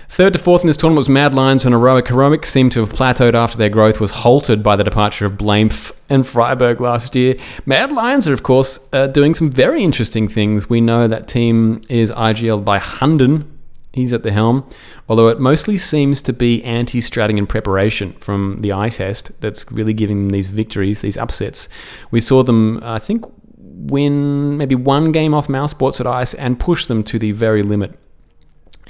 Third 0.10 0.34
to 0.34 0.40
fourth 0.40 0.62
in 0.62 0.68
this 0.68 0.78
tournament 0.78 1.00
was 1.00 1.10
Mad 1.10 1.34
Lions 1.34 1.66
and 1.66 1.74
Heroic. 1.74 2.08
Heroic 2.08 2.46
seemed 2.46 2.72
to 2.72 2.80
have 2.80 2.90
plateaued 2.90 3.34
after 3.34 3.58
their 3.58 3.70
growth 3.70 4.00
was 4.00 4.12
halted 4.12 4.64
by 4.64 4.76
the 4.76 4.84
departure 4.84 5.26
of 5.26 5.34
Blamef 5.34 5.92
and 6.10 6.26
Freiburg 6.26 6.80
last 6.80 7.14
year. 7.14 7.36
Mad 7.66 7.92
Lions 7.92 8.28
are, 8.28 8.34
of 8.34 8.42
course, 8.42 8.80
uh, 8.94 9.08
doing 9.08 9.36
some 9.36 9.52
very 9.52 9.84
interesting 9.84 10.30
things. 10.30 10.70
We 10.70 10.80
know 10.80 11.08
that 11.10 11.28
team 11.28 11.82
is 11.90 12.12
IGL'd 12.12 12.64
by 12.64 12.78
Hunden, 12.80 13.57
He's 13.98 14.14
at 14.14 14.22
the 14.22 14.32
helm, 14.32 14.64
although 15.10 15.28
it 15.28 15.40
mostly 15.40 15.76
seems 15.76 16.22
to 16.22 16.34
be 16.34 16.64
anti 16.64 17.02
stratting 17.02 17.40
and 17.40 17.50
preparation 17.50 18.14
from 18.14 18.60
the 18.62 18.72
eye 18.72 18.90
test 18.90 19.32
that's 19.42 19.72
really 19.72 19.94
giving 19.94 20.18
them 20.20 20.30
these 20.30 20.48
victories, 20.48 21.02
these 21.02 21.18
upsets. 21.18 21.68
We 22.12 22.22
saw 22.22 22.44
them, 22.44 22.80
I 22.84 23.00
think, 23.00 23.26
win 23.58 24.56
maybe 24.58 24.76
one 24.76 25.12
game 25.12 25.34
off 25.34 25.48
mousesports 25.48 26.00
at 26.00 26.06
Ice 26.06 26.36
and 26.36 26.60
push 26.60 26.86
them 26.86 27.04
to 27.06 27.18
the 27.18 27.32
very 27.32 27.64
limit 27.64 27.98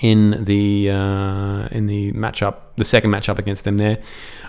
in 0.02 0.44
the 0.44 0.92
uh, 0.92 1.70
in 1.72 1.88
the 1.88 2.12
matchup, 2.12 2.56
the 2.76 2.84
second 2.84 3.12
matchup 3.12 3.40
against 3.40 3.64
them 3.64 3.78
there. 3.78 4.02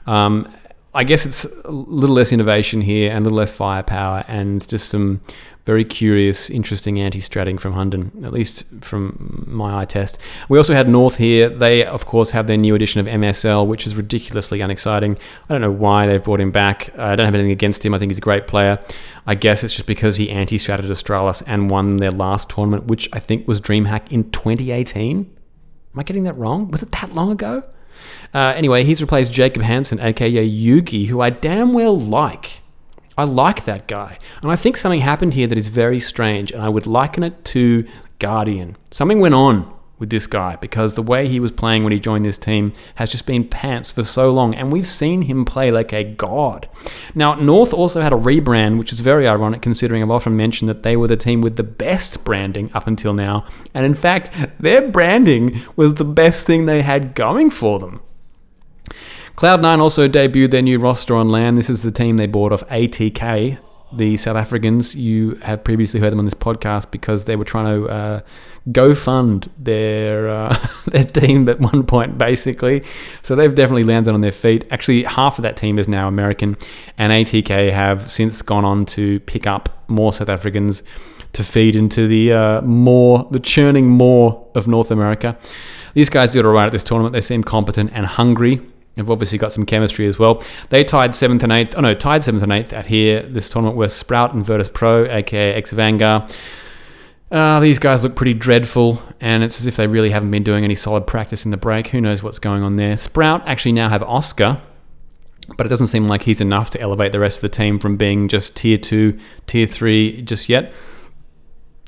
Um, 0.08 0.52
I 0.92 1.04
guess 1.04 1.24
it's 1.24 1.44
a 1.44 1.70
little 1.70 2.16
less 2.16 2.32
innovation 2.32 2.80
here 2.80 3.10
and 3.10 3.18
a 3.18 3.24
little 3.24 3.38
less 3.38 3.52
firepower 3.52 4.24
and 4.26 4.66
just 4.66 4.88
some 4.88 5.20
very 5.68 5.84
curious, 5.84 6.48
interesting 6.48 6.98
anti-stratting 6.98 7.60
from 7.60 7.74
Hunden, 7.74 8.10
at 8.24 8.32
least 8.32 8.64
from 8.80 9.44
my 9.46 9.82
eye 9.82 9.84
test. 9.84 10.18
We 10.48 10.56
also 10.56 10.72
had 10.72 10.88
North 10.88 11.18
here. 11.18 11.50
They, 11.50 11.84
of 11.84 12.06
course, 12.06 12.30
have 12.30 12.46
their 12.46 12.56
new 12.56 12.74
edition 12.74 13.00
of 13.02 13.06
MSL, 13.06 13.66
which 13.66 13.86
is 13.86 13.94
ridiculously 13.94 14.62
unexciting. 14.62 15.18
I 15.46 15.52
don't 15.52 15.60
know 15.60 15.70
why 15.70 16.06
they've 16.06 16.24
brought 16.24 16.40
him 16.40 16.52
back. 16.52 16.98
I 16.98 17.14
don't 17.16 17.26
have 17.26 17.34
anything 17.34 17.52
against 17.52 17.84
him. 17.84 17.92
I 17.92 17.98
think 17.98 18.08
he's 18.08 18.16
a 18.16 18.22
great 18.22 18.46
player. 18.46 18.80
I 19.26 19.34
guess 19.34 19.62
it's 19.62 19.76
just 19.76 19.86
because 19.86 20.16
he 20.16 20.30
anti-stratted 20.30 20.86
Astralis 20.86 21.42
and 21.46 21.68
won 21.68 21.98
their 21.98 22.12
last 22.12 22.48
tournament, 22.48 22.86
which 22.86 23.06
I 23.12 23.18
think 23.18 23.46
was 23.46 23.60
DreamHack 23.60 24.10
in 24.10 24.30
2018. 24.30 25.18
Am 25.18 26.00
I 26.00 26.02
getting 26.02 26.24
that 26.24 26.38
wrong? 26.38 26.70
Was 26.70 26.82
it 26.82 26.92
that 26.92 27.12
long 27.12 27.30
ago? 27.30 27.62
Uh, 28.32 28.54
anyway, 28.56 28.84
he's 28.84 29.02
replaced 29.02 29.32
Jakob 29.32 29.60
Hansen, 29.60 30.00
aka 30.00 30.48
JUGi, 30.48 31.08
who 31.08 31.20
I 31.20 31.28
damn 31.28 31.74
well 31.74 31.98
like. 31.98 32.62
I 33.18 33.24
like 33.24 33.64
that 33.64 33.88
guy. 33.88 34.16
And 34.42 34.50
I 34.52 34.54
think 34.54 34.76
something 34.76 35.00
happened 35.00 35.34
here 35.34 35.48
that 35.48 35.58
is 35.58 35.66
very 35.66 35.98
strange, 35.98 36.52
and 36.52 36.62
I 36.62 36.68
would 36.68 36.86
liken 36.86 37.24
it 37.24 37.44
to 37.46 37.84
Guardian. 38.20 38.76
Something 38.92 39.18
went 39.18 39.34
on 39.34 39.74
with 39.98 40.10
this 40.10 40.28
guy 40.28 40.54
because 40.54 40.94
the 40.94 41.02
way 41.02 41.26
he 41.26 41.40
was 41.40 41.50
playing 41.50 41.82
when 41.82 41.92
he 41.92 41.98
joined 41.98 42.24
this 42.24 42.38
team 42.38 42.72
has 42.94 43.10
just 43.10 43.26
been 43.26 43.48
pants 43.48 43.90
for 43.90 44.04
so 44.04 44.30
long, 44.30 44.54
and 44.54 44.70
we've 44.70 44.86
seen 44.86 45.22
him 45.22 45.44
play 45.44 45.72
like 45.72 45.92
a 45.92 46.04
god. 46.04 46.68
Now, 47.12 47.34
North 47.34 47.74
also 47.74 48.00
had 48.00 48.12
a 48.12 48.16
rebrand, 48.16 48.78
which 48.78 48.92
is 48.92 49.00
very 49.00 49.26
ironic 49.26 49.62
considering 49.62 50.00
I've 50.00 50.10
often 50.12 50.36
mentioned 50.36 50.68
that 50.68 50.84
they 50.84 50.96
were 50.96 51.08
the 51.08 51.16
team 51.16 51.40
with 51.40 51.56
the 51.56 51.64
best 51.64 52.22
branding 52.22 52.70
up 52.72 52.86
until 52.86 53.14
now, 53.14 53.44
and 53.74 53.84
in 53.84 53.94
fact, 53.94 54.30
their 54.60 54.88
branding 54.88 55.60
was 55.74 55.94
the 55.94 56.04
best 56.04 56.46
thing 56.46 56.66
they 56.66 56.82
had 56.82 57.16
going 57.16 57.50
for 57.50 57.80
them. 57.80 58.00
Cloud9 59.38 59.78
also 59.78 60.08
debuted 60.08 60.50
their 60.50 60.62
new 60.62 60.80
roster 60.80 61.14
on 61.14 61.28
land. 61.28 61.56
This 61.56 61.70
is 61.70 61.84
the 61.84 61.92
team 61.92 62.16
they 62.16 62.26
bought 62.26 62.50
off 62.50 62.66
ATK, 62.70 63.56
the 63.92 64.16
South 64.16 64.36
Africans. 64.36 64.96
You 64.96 65.36
have 65.36 65.62
previously 65.62 66.00
heard 66.00 66.10
them 66.10 66.18
on 66.18 66.24
this 66.24 66.34
podcast 66.34 66.90
because 66.90 67.26
they 67.26 67.36
were 67.36 67.44
trying 67.44 67.66
to 67.66 67.88
uh, 67.88 68.20
go 68.72 68.96
fund 68.96 69.48
their 69.56 70.28
uh, 70.28 70.66
their 70.86 71.04
team 71.04 71.48
at 71.48 71.60
one 71.60 71.86
point, 71.86 72.18
basically. 72.18 72.82
So 73.22 73.36
they've 73.36 73.54
definitely 73.54 73.84
landed 73.84 74.12
on 74.12 74.22
their 74.22 74.32
feet. 74.32 74.66
Actually, 74.72 75.04
half 75.04 75.38
of 75.38 75.44
that 75.44 75.56
team 75.56 75.78
is 75.78 75.86
now 75.86 76.08
American, 76.08 76.56
and 76.96 77.12
ATK 77.12 77.72
have 77.72 78.10
since 78.10 78.42
gone 78.42 78.64
on 78.64 78.86
to 78.86 79.20
pick 79.20 79.46
up 79.46 79.68
more 79.88 80.12
South 80.12 80.30
Africans 80.30 80.82
to 81.34 81.44
feed 81.44 81.76
into 81.76 82.08
the 82.08 82.32
uh, 82.32 82.60
more 82.62 83.28
the 83.30 83.38
churning 83.38 83.88
more 83.88 84.50
of 84.56 84.66
North 84.66 84.90
America. 84.90 85.38
These 85.94 86.08
guys 86.08 86.32
did 86.32 86.44
all 86.44 86.50
right 86.50 86.66
at 86.66 86.72
this 86.72 86.82
tournament. 86.82 87.12
They 87.12 87.20
seem 87.20 87.44
competent 87.44 87.92
and 87.94 88.04
hungry. 88.04 88.60
They've 88.98 89.08
obviously 89.08 89.38
got 89.38 89.52
some 89.52 89.64
chemistry 89.64 90.06
as 90.06 90.18
well. 90.18 90.42
They 90.70 90.82
tied 90.82 91.14
seventh 91.14 91.44
and 91.44 91.52
eighth. 91.52 91.74
Oh 91.76 91.80
no, 91.80 91.94
tied 91.94 92.24
seventh 92.24 92.42
and 92.42 92.52
eighth 92.52 92.72
at 92.72 92.86
here. 92.86 93.22
This 93.22 93.48
tournament 93.48 93.76
were 93.76 93.86
Sprout 93.86 94.34
and 94.34 94.44
Virtus 94.44 94.68
Pro, 94.68 95.04
aka 95.04 95.54
Ex 95.54 95.70
Vanguard. 95.70 96.32
Uh, 97.30 97.60
these 97.60 97.78
guys 97.78 98.02
look 98.02 98.16
pretty 98.16 98.34
dreadful, 98.34 99.02
and 99.20 99.44
it's 99.44 99.60
as 99.60 99.66
if 99.66 99.76
they 99.76 99.86
really 99.86 100.10
haven't 100.10 100.30
been 100.30 100.42
doing 100.42 100.64
any 100.64 100.74
solid 100.74 101.06
practice 101.06 101.44
in 101.44 101.50
the 101.50 101.56
break. 101.56 101.88
Who 101.88 102.00
knows 102.00 102.22
what's 102.22 102.38
going 102.38 102.62
on 102.62 102.76
there? 102.76 102.96
Sprout 102.96 103.46
actually 103.46 103.72
now 103.72 103.88
have 103.88 104.02
oskar, 104.02 104.60
but 105.56 105.64
it 105.64 105.68
doesn't 105.68 105.88
seem 105.88 106.08
like 106.08 106.22
he's 106.22 106.40
enough 106.40 106.70
to 106.70 106.80
elevate 106.80 107.12
the 107.12 107.20
rest 107.20 107.38
of 107.38 107.42
the 107.42 107.48
team 107.50 107.78
from 107.78 107.96
being 107.96 108.28
just 108.28 108.56
tier 108.56 108.78
two, 108.78 109.18
tier 109.46 109.66
three 109.66 110.22
just 110.22 110.48
yet. 110.48 110.72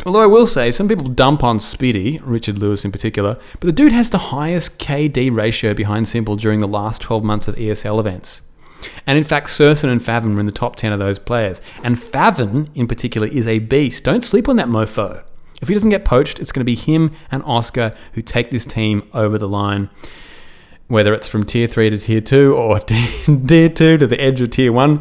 Although 0.07 0.23
I 0.23 0.27
will 0.27 0.47
say, 0.47 0.71
some 0.71 0.89
people 0.89 1.07
dump 1.07 1.45
on 1.45 1.59
Spiidi, 1.59 2.21
Richard 2.25 2.59
Lewis 2.59 2.85
in 2.85 2.93
particular, 2.93 3.37
but 3.53 3.67
the 3.67 3.73
dude 3.73 3.93
has 3.93 4.11
the 4.11 4.19
highest 4.19 4.79
KD 4.79 5.35
ratio 5.35 5.75
behind 5.75 6.07
s1mple 6.07 6.39
during 6.41 6.61
the 6.61 6.69
last 6.69 7.03
12 7.03 7.23
months 7.23 7.49
of 7.49 7.55
ESL 7.57 8.01
events. 8.01 8.43
And 9.07 9.19
in 9.19 9.25
fact, 9.25 9.49
syrsoN 9.49 9.91
and 9.91 10.01
faveN 10.01 10.37
are 10.37 10.41
in 10.41 10.47
the 10.47 10.53
top 10.53 10.77
10 10.77 10.93
of 10.93 10.99
those 10.99 11.19
players. 11.19 11.61
And 11.85 11.97
faveN, 11.97 12.71
in 12.75 12.87
particular, 12.89 13.29
is 13.29 13.47
a 13.47 13.59
beast. 13.59 14.05
Don't 14.05 14.25
sleep 14.25 14.49
on 14.49 14.57
that 14.57 14.69
mofo. 14.69 15.23
If 15.61 15.69
he 15.69 15.75
doesn't 15.75 15.91
get 15.91 16.07
poached, 16.07 16.39
it's 16.41 16.53
going 16.53 16.63
to 16.63 16.65
be 16.65 16.77
him 16.77 17.11
and 17.31 17.43
oskar 17.43 17.95
who 18.15 18.23
take 18.23 18.51
this 18.51 18.65
team 18.65 19.09
over 19.13 19.37
the 19.37 19.49
line. 19.49 19.91
whether 20.89 21.15
it's 21.15 21.29
from 21.29 21.45
tier 21.45 21.69
three 21.69 21.89
to 21.89 21.99
tier 21.99 22.21
two 22.21 22.53
or 22.55 22.81
tier 23.47 23.69
two 23.69 23.97
to 23.97 24.07
the 24.07 24.21
edge 24.21 24.41
of 24.41 24.51
tier 24.51 24.73
one. 24.73 25.01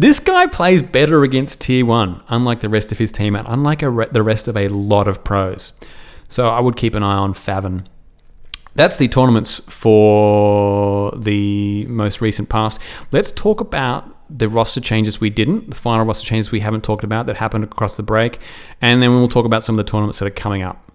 This 0.00 0.20
guy 0.20 0.46
plays 0.46 0.80
better 0.80 1.24
against 1.24 1.60
tier 1.60 1.84
one, 1.84 2.22
unlike 2.28 2.60
the 2.60 2.68
rest 2.68 2.92
of 2.92 2.98
his 2.98 3.10
team, 3.10 3.34
and 3.34 3.48
unlike 3.48 3.82
re- 3.82 4.06
the 4.12 4.22
rest 4.22 4.46
of 4.46 4.56
a 4.56 4.68
lot 4.68 5.08
of 5.08 5.24
pros. 5.24 5.72
So 6.28 6.48
I 6.48 6.60
would 6.60 6.76
keep 6.76 6.94
an 6.94 7.02
eye 7.02 7.16
on 7.16 7.32
faveN. 7.32 7.84
That's 8.76 8.96
the 8.96 9.08
tournaments 9.08 9.58
for 9.68 11.10
the 11.16 11.84
most 11.86 12.20
recent 12.20 12.48
past. 12.48 12.80
Let's 13.10 13.32
talk 13.32 13.60
about 13.60 14.14
the 14.30 14.48
roster 14.48 14.80
changes 14.80 15.20
we 15.20 15.30
didn't, 15.30 15.70
the 15.70 15.74
final 15.74 16.04
roster 16.04 16.26
changes 16.26 16.52
we 16.52 16.60
haven't 16.60 16.84
talked 16.84 17.02
about 17.02 17.26
that 17.26 17.36
happened 17.38 17.64
across 17.64 17.96
the 17.96 18.04
break, 18.04 18.38
and 18.80 19.02
then 19.02 19.12
we'll 19.12 19.26
talk 19.26 19.46
about 19.46 19.64
some 19.64 19.76
of 19.76 19.84
the 19.84 19.90
tournaments 19.90 20.20
that 20.20 20.26
are 20.26 20.30
coming 20.30 20.62
up. 20.62 20.92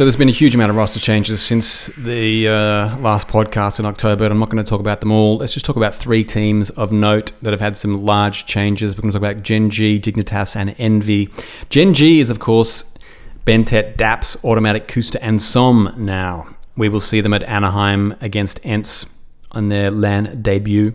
So 0.00 0.06
there's 0.06 0.16
been 0.16 0.30
a 0.30 0.32
huge 0.32 0.54
amount 0.54 0.70
of 0.70 0.76
roster 0.76 0.98
changes 0.98 1.42
since 1.42 1.88
the 1.88 2.48
uh, 2.48 2.98
last 3.00 3.28
podcast 3.28 3.78
in 3.78 3.84
October, 3.84 4.24
and 4.24 4.32
I'm 4.32 4.38
not 4.38 4.48
going 4.48 4.64
to 4.64 4.66
talk 4.66 4.80
about 4.80 5.00
them 5.00 5.12
all. 5.12 5.36
Let's 5.36 5.52
just 5.52 5.66
talk 5.66 5.76
about 5.76 5.94
three 5.94 6.24
teams 6.24 6.70
of 6.70 6.90
note 6.90 7.32
that 7.42 7.50
have 7.50 7.60
had 7.60 7.76
some 7.76 7.98
large 7.98 8.46
changes. 8.46 8.96
We're 8.96 9.02
going 9.02 9.12
to 9.12 9.18
talk 9.18 9.30
about 9.30 9.42
Gen 9.42 9.68
G, 9.68 10.00
Dignitas, 10.00 10.56
and 10.56 10.74
Envy. 10.78 11.28
Gen 11.68 11.92
G 11.92 12.18
is, 12.18 12.30
of 12.30 12.38
course, 12.38 12.96
BnTeT, 13.44 13.98
Daps, 13.98 14.38
autimatic, 14.38 14.86
koosta, 14.86 15.18
and 15.20 15.38
s0m 15.38 15.98
now. 15.98 16.48
We 16.78 16.88
will 16.88 17.02
see 17.02 17.20
them 17.20 17.34
at 17.34 17.42
Anaheim 17.42 18.14
against 18.22 18.58
ENCE 18.64 19.04
on 19.52 19.68
their 19.68 19.90
LAN 19.90 20.40
debut. 20.40 20.94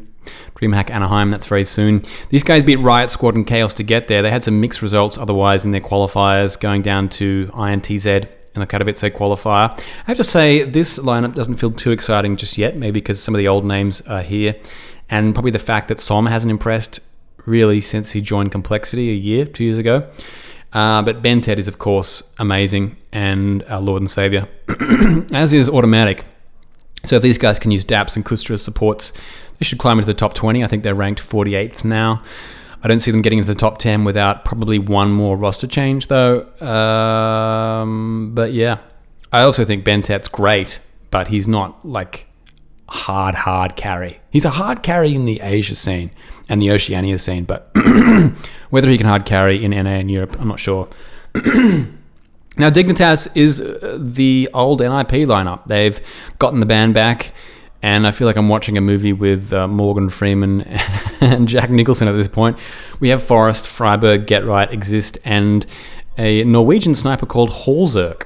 DreamHack 0.56 0.90
Anaheim, 0.90 1.30
that's 1.30 1.46
very 1.46 1.64
soon. 1.64 2.04
These 2.30 2.44
guys 2.44 2.64
beat 2.64 2.78
Riot 2.78 3.12
Squad 3.12 3.36
and 3.36 3.46
Chaos 3.46 3.76
to 3.76 3.84
get 3.84 4.08
there. 4.08 4.24
They 4.24 4.32
had 4.32 4.44
some 4.44 4.60
mixed 4.60 4.82
results 4.82 5.16
otherwise 5.16 5.64
in 5.64 5.70
their 5.70 5.80
qualifiers, 5.80 6.60
going 6.60 6.82
down 6.82 7.10
to 7.10 7.46
INTZ 7.54 8.28
in 8.56 8.62
the 8.62 8.68
Katowice 8.68 9.12
qualifier. 9.12 9.70
I 9.78 10.06
have 10.06 10.18
to 10.18 10.24
say, 10.24 10.64
this 10.64 10.98
lineup 11.00 11.36
doesn't 11.36 11.56
feel 11.56 11.72
too 11.72 11.92
exciting 11.92 12.38
just 12.38 12.58
yet, 12.58 12.78
maybe 12.78 13.00
because 13.00 13.22
some 13.22 13.36
of 13.36 13.40
the 13.40 13.48
old 13.48 13.66
names 13.66 14.02
are 14.02 14.22
here, 14.22 14.56
and 15.10 15.36
probably 15.36 15.52
the 15.52 15.60
fact 15.60 15.90
that 15.90 15.98
s0m 15.98 16.30
hasn't 16.30 16.52
impressed 16.52 17.00
really 17.46 17.82
since 17.82 18.12
he 18.12 18.22
joined 18.22 18.52
Complexity 18.52 19.12
a 19.12 19.14
year, 19.14 19.46
two 19.46 19.64
years 19.64 19.78
ago. 19.78 20.10
Uh, 20.74 21.02
but 21.02 21.22
BnTeT 21.22 21.58
is, 21.58 21.68
of 21.68 21.80
course, 21.80 22.24
amazing 22.40 22.98
and 23.14 23.64
our 23.64 23.80
Lord 23.80 24.02
and 24.02 24.12
Savior, 24.12 24.48
as 25.32 25.54
is 25.54 25.70
autimatic. 25.70 26.24
So 27.06 27.16
if 27.16 27.22
these 27.22 27.38
guys 27.38 27.60
can 27.60 27.72
use 27.72 27.84
DAPS 27.84 28.16
and 28.16 28.26
koosta 28.26 28.60
supports, 28.60 29.14
they 29.60 29.64
should 29.64 29.78
climb 29.78 30.00
into 30.00 30.08
the 30.08 30.14
top 30.14 30.34
20. 30.34 30.64
I 30.64 30.68
think 30.68 30.84
they're 30.84 30.96
ranked 30.96 31.22
48th 31.22 31.86
now. 31.86 32.22
I 32.86 32.88
don't 32.88 33.00
see 33.00 33.10
them 33.10 33.24
getting 33.24 33.40
into 33.40 33.52
the 33.52 33.60
top 33.60 33.80
10 33.80 34.04
without 34.04 34.46
probably 34.46 34.78
one 34.78 35.12
more 35.12 35.36
roster 35.36 35.66
change, 35.66 36.06
though. 36.06 36.44
Um, 36.62 38.36
but 38.36 38.54
yeah, 38.54 38.78
I 39.34 39.42
also 39.42 39.66
think 39.66 39.84
BnTeT's 39.84 40.28
great, 40.28 40.80
but 41.10 41.28
he's 41.28 41.48
not 41.48 41.84
like 41.84 42.28
hard, 42.88 43.34
hard 43.34 43.76
carry. 43.76 44.20
He's 44.30 44.46
a 44.46 44.52
hard 44.52 44.84
carry 44.84 45.16
in 45.16 45.26
the 45.26 45.42
Asia 45.42 45.74
scene 45.74 46.12
and 46.48 46.62
the 46.62 46.70
Oceania 46.70 47.18
scene, 47.18 47.46
but 47.46 47.72
whether 48.70 48.88
he 48.88 49.00
can 49.00 49.08
hard 49.08 49.26
carry 49.26 49.66
in 49.66 49.72
NA 49.72 49.90
and 49.90 50.12
Europe, 50.12 50.40
I'm 50.40 50.48
not 50.48 50.60
sure. 50.60 50.88
now, 51.34 52.70
Dignitas 52.70 53.36
is 53.36 53.62
uh, 53.62 53.98
the 54.00 54.48
old 54.54 54.82
NIP 54.82 55.28
lineup. 55.28 55.66
They've 55.66 56.00
gotten 56.38 56.60
the 56.60 56.68
band 56.68 56.94
back, 56.94 57.34
and 57.86 58.08
I 58.08 58.12
feel 58.12 58.26
like 58.26 58.36
I'm 58.36 58.50
watching 58.50 58.80
a 58.80 58.82
movie 58.82 59.14
with 59.14 59.54
uh, 59.54 59.68
Morgan 59.68 60.10
Freeman 60.10 60.62
and 61.22 61.48
Jack 61.48 61.70
Nicholson 61.70 62.08
at 62.08 62.14
this 62.14 62.28
point. 62.28 62.58
We 63.00 63.10
have 63.10 63.22
f0rest, 63.22 63.68
friberg, 63.68 64.26
Get 64.26 64.44
Right, 64.44 64.68
Xizt, 64.72 65.20
and 65.24 65.68
a 66.18 66.44
Norwegian 66.46 66.96
sniper 66.96 67.28
called 67.28 67.52
hallzerk. 67.52 68.24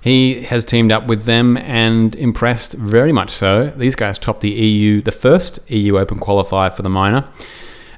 He 0.00 0.44
has 0.44 0.64
teamed 0.64 0.92
up 0.92 1.08
with 1.08 1.24
them 1.24 1.58
and 1.58 2.14
impressed 2.14 2.72
very 2.72 3.12
much 3.12 3.28
so. 3.28 3.70
These 3.76 3.96
guys 3.96 4.18
topped 4.18 4.40
the 4.40 4.50
EU, 4.50 5.02
the 5.02 5.12
first 5.12 5.58
EU 5.70 5.98
Open 5.98 6.18
qualifier 6.18 6.72
for 6.72 6.80
the 6.80 6.88
minor. 6.88 7.28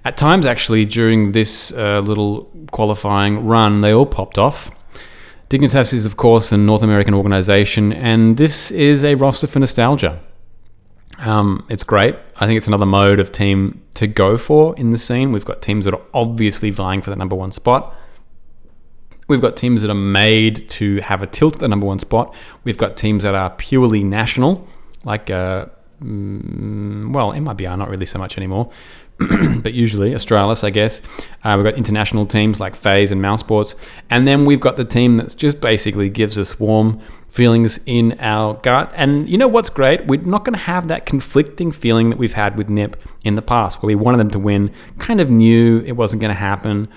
At 0.04 0.16
times, 0.16 0.46
actually, 0.46 0.84
during 0.84 1.30
this 1.30 1.72
uh, 1.74 2.00
little 2.00 2.50
qualifying 2.72 3.46
run, 3.46 3.82
they 3.82 3.92
all 3.92 4.04
popped 4.04 4.36
off. 4.36 4.68
Dignitas 5.48 5.94
is, 5.94 6.06
of 6.06 6.16
course, 6.16 6.50
a 6.50 6.56
North 6.56 6.82
American 6.82 7.14
organization, 7.14 7.92
and 7.92 8.36
this 8.36 8.72
is 8.72 9.04
a 9.04 9.14
roster 9.14 9.46
for 9.46 9.60
nostalgia. 9.60 10.20
Um, 11.18 11.66
it's 11.68 11.84
great. 11.84 12.16
I 12.36 12.46
think 12.46 12.56
it's 12.56 12.66
another 12.66 12.86
mode 12.86 13.20
of 13.20 13.32
team 13.32 13.82
to 13.94 14.06
go 14.06 14.36
for 14.36 14.76
in 14.76 14.90
the 14.90 14.98
scene. 14.98 15.32
We've 15.32 15.44
got 15.44 15.62
teams 15.62 15.84
that 15.84 15.94
are 15.94 16.02
obviously 16.12 16.70
vying 16.70 17.02
for 17.02 17.10
the 17.10 17.16
number 17.16 17.36
one 17.36 17.52
spot. 17.52 17.94
We've 19.28 19.40
got 19.40 19.56
teams 19.56 19.82
that 19.82 19.90
are 19.90 19.94
made 19.94 20.68
to 20.70 21.00
have 21.00 21.22
a 21.22 21.26
tilt 21.26 21.54
at 21.54 21.60
the 21.60 21.68
number 21.68 21.86
one 21.86 21.98
spot. 21.98 22.34
We've 22.64 22.76
got 22.76 22.96
teams 22.96 23.22
that 23.22 23.34
are 23.34 23.50
purely 23.50 24.02
national, 24.04 24.68
like, 25.04 25.30
uh, 25.30 25.66
mm, 26.02 27.10
well, 27.12 27.32
MIBR, 27.32 27.78
not 27.78 27.88
really 27.88 28.04
so 28.04 28.18
much 28.18 28.36
anymore, 28.36 28.70
but 29.62 29.72
usually 29.72 30.10
Astralis, 30.10 30.62
I 30.62 30.68
guess. 30.70 31.00
Uh, 31.42 31.54
we've 31.56 31.64
got 31.64 31.74
international 31.78 32.26
teams 32.26 32.60
like 32.60 32.74
FaZe 32.74 33.12
and 33.12 33.22
Mousesports. 33.22 33.74
And 34.10 34.28
then 34.28 34.44
we've 34.44 34.60
got 34.60 34.76
the 34.76 34.84
team 34.84 35.16
that 35.16 35.34
just 35.36 35.60
basically 35.60 36.10
gives 36.10 36.36
us 36.36 36.60
warm 36.60 37.00
feelings 37.34 37.80
in 37.84 38.14
our 38.20 38.54
gut. 38.54 38.92
And 38.94 39.28
you 39.28 39.36
know 39.36 39.48
what's 39.48 39.68
great? 39.68 40.06
We're 40.06 40.20
not 40.20 40.44
going 40.44 40.54
to 40.54 40.64
have 40.64 40.86
that 40.86 41.04
conflicting 41.04 41.72
feeling 41.72 42.10
that 42.10 42.16
we've 42.16 42.32
had 42.32 42.56
with 42.56 42.68
NIP 42.68 42.96
in 43.24 43.34
the 43.34 43.42
past, 43.42 43.82
where 43.82 43.88
we 43.88 43.96
wanted 43.96 44.18
them 44.18 44.30
to 44.30 44.38
win, 44.38 44.72
kind 44.98 45.20
of 45.20 45.32
knew 45.32 45.80
it 45.80 45.92
wasn't 45.92 46.22
going 46.22 46.32
to 46.32 46.38
happen. 46.38 46.88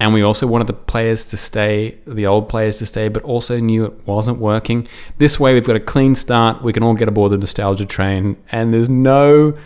And 0.00 0.12
we 0.12 0.22
also 0.22 0.48
wanted 0.48 0.66
the 0.66 0.72
players 0.72 1.24
to 1.26 1.36
stay, 1.36 1.98
the 2.04 2.26
old 2.26 2.48
players 2.48 2.78
to 2.78 2.86
stay, 2.86 3.08
but 3.08 3.22
also 3.22 3.60
knew 3.60 3.84
it 3.84 4.06
wasn't 4.08 4.38
working. 4.38 4.88
This 5.18 5.38
way, 5.38 5.54
we've 5.54 5.64
got 5.64 5.76
a 5.76 5.80
clean 5.80 6.16
start. 6.16 6.62
We 6.62 6.72
can 6.72 6.82
all 6.82 6.94
get 6.94 7.06
aboard 7.06 7.30
the 7.30 7.38
nostalgia 7.38 7.84
train, 7.84 8.36
and 8.50 8.74
there's 8.74 8.90
no 8.90 9.56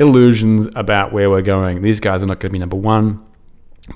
illusions 0.00 0.68
about 0.74 1.12
where 1.12 1.30
we're 1.30 1.40
going. 1.40 1.82
These 1.82 2.00
guys 2.00 2.20
are 2.20 2.26
not 2.26 2.40
going 2.40 2.50
to 2.50 2.52
be 2.52 2.58
number 2.58 2.76
one, 2.76 3.24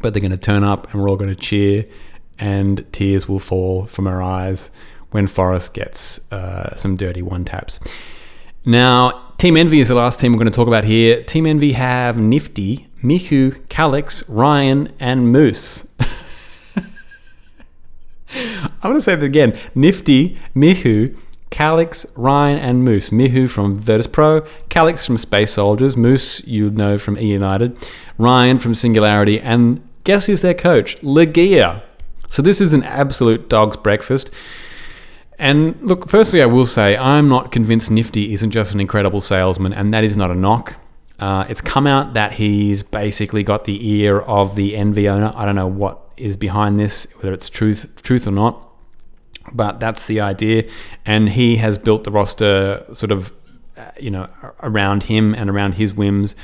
but 0.01 0.15
they're 0.15 0.21
going 0.21 0.31
to 0.31 0.39
turn 0.39 0.63
up, 0.63 0.93
and 0.93 1.03
we're 1.03 1.09
all 1.09 1.17
going 1.17 1.35
to 1.35 1.35
cheer, 1.35 1.87
and 2.39 2.87
tears 2.93 3.29
will 3.29 3.41
fall 3.41 3.87
from 3.87 4.07
our 4.07 4.23
eyes 4.23 4.71
when 5.11 5.27
f0rest 5.27 5.73
gets 5.73 6.21
uh, 6.33 6.77
some 6.77 6.97
dirty 6.97 7.23
one 7.23 7.45
taps. 7.45 7.81
Now, 8.65 9.27
Team 9.39 9.57
Envy 9.57 9.81
is 9.81 9.89
the 9.89 9.95
last 9.95 10.19
team 10.19 10.33
we're 10.33 10.39
going 10.39 10.51
to 10.51 10.57
talk 10.57 10.67
about 10.67 10.85
here. 10.85 11.23
Team 11.23 11.47
Envy 11.47 11.73
have 11.73 12.17
Nifty, 12.17 12.89
MICHU, 13.03 13.69
Calyx, 13.69 14.23
ryann, 14.25 14.91
and 14.99 15.31
Moose. 15.31 15.87
I'm 18.35 18.81
going 18.83 18.95
to 18.97 19.01
say 19.01 19.15
that 19.15 19.25
again. 19.25 19.57
Nifty, 19.75 20.39
MICHU, 20.57 21.17
Calyx, 21.51 22.07
ryann, 22.17 22.59
and 22.59 22.85
Moose. 22.85 23.11
MICHU 23.11 23.49
from 23.49 23.77
Virtus 23.77 24.07
Pro, 24.07 24.41
Calyx 24.69 25.07
from 25.07 25.19
Space 25.19 25.53
Soldiers, 25.53 25.97
Moose 25.97 26.45
you 26.47 26.71
know 26.71 26.99
from 26.99 27.19
E 27.19 27.31
United, 27.31 27.77
ryann 28.19 28.61
from 28.61 28.75
Singularity, 28.75 29.39
and 29.39 29.87
guess 30.05 30.27
who's 30.27 30.43
their 30.43 30.55
coach? 30.55 30.99
Legija. 31.03 31.83
So 32.29 32.43
this 32.43 32.61
is 32.61 32.75
an 32.75 32.83
absolute 32.83 33.49
dog's 33.49 33.77
breakfast. 33.77 34.31
And 35.39 35.81
look, 35.83 36.09
firstly, 36.09 36.41
I 36.43 36.47
will 36.47 36.67
say 36.67 36.97
I'm 36.97 37.29
not 37.29 37.53
convinced 37.53 37.91
Nifty 37.91 38.33
isn't 38.33 38.51
just 38.51 38.73
an 38.73 38.81
incredible 38.81 39.21
salesman, 39.21 39.73
and 39.73 39.93
that 39.93 40.05
is 40.05 40.17
not 40.17 40.31
a 40.31 40.35
knock. 40.35 40.77
Uh, 41.19 41.47
it's 41.49 41.61
come 41.61 41.87
out 41.87 42.15
that 42.15 42.33
he's 42.33 42.83
basically 42.83 43.43
got 43.43 43.65
the 43.65 43.89
ear 43.89 44.21
of 44.21 44.57
the 44.57 44.77
Envy 44.77 45.09
owner. 45.09 45.33
I 45.35 45.45
don't 45.45 45.57
know 45.57 45.67
what 45.67 46.01
is 46.17 46.37
behind 46.37 46.79
this, 46.79 47.07
whether 47.17 47.33
it's 47.33 47.49
truth, 47.49 48.03
truth 48.03 48.27
or 48.27 48.31
not, 48.31 48.69
but 49.53 49.81
that's 49.81 50.07
the 50.07 50.21
idea. 50.21 50.69
And 51.05 51.31
he 51.31 51.57
has 51.57 51.79
built 51.79 52.05
the 52.05 52.11
roster 52.11 52.85
sort 52.93 53.13
of, 53.13 53.33
uh, 53.77 53.91
you 53.99 54.11
know, 54.11 54.29
around 54.61 55.05
him 55.05 55.35
and 55.35 55.49
around 55.49 55.73
his 55.73 55.93
whims. 55.95 56.35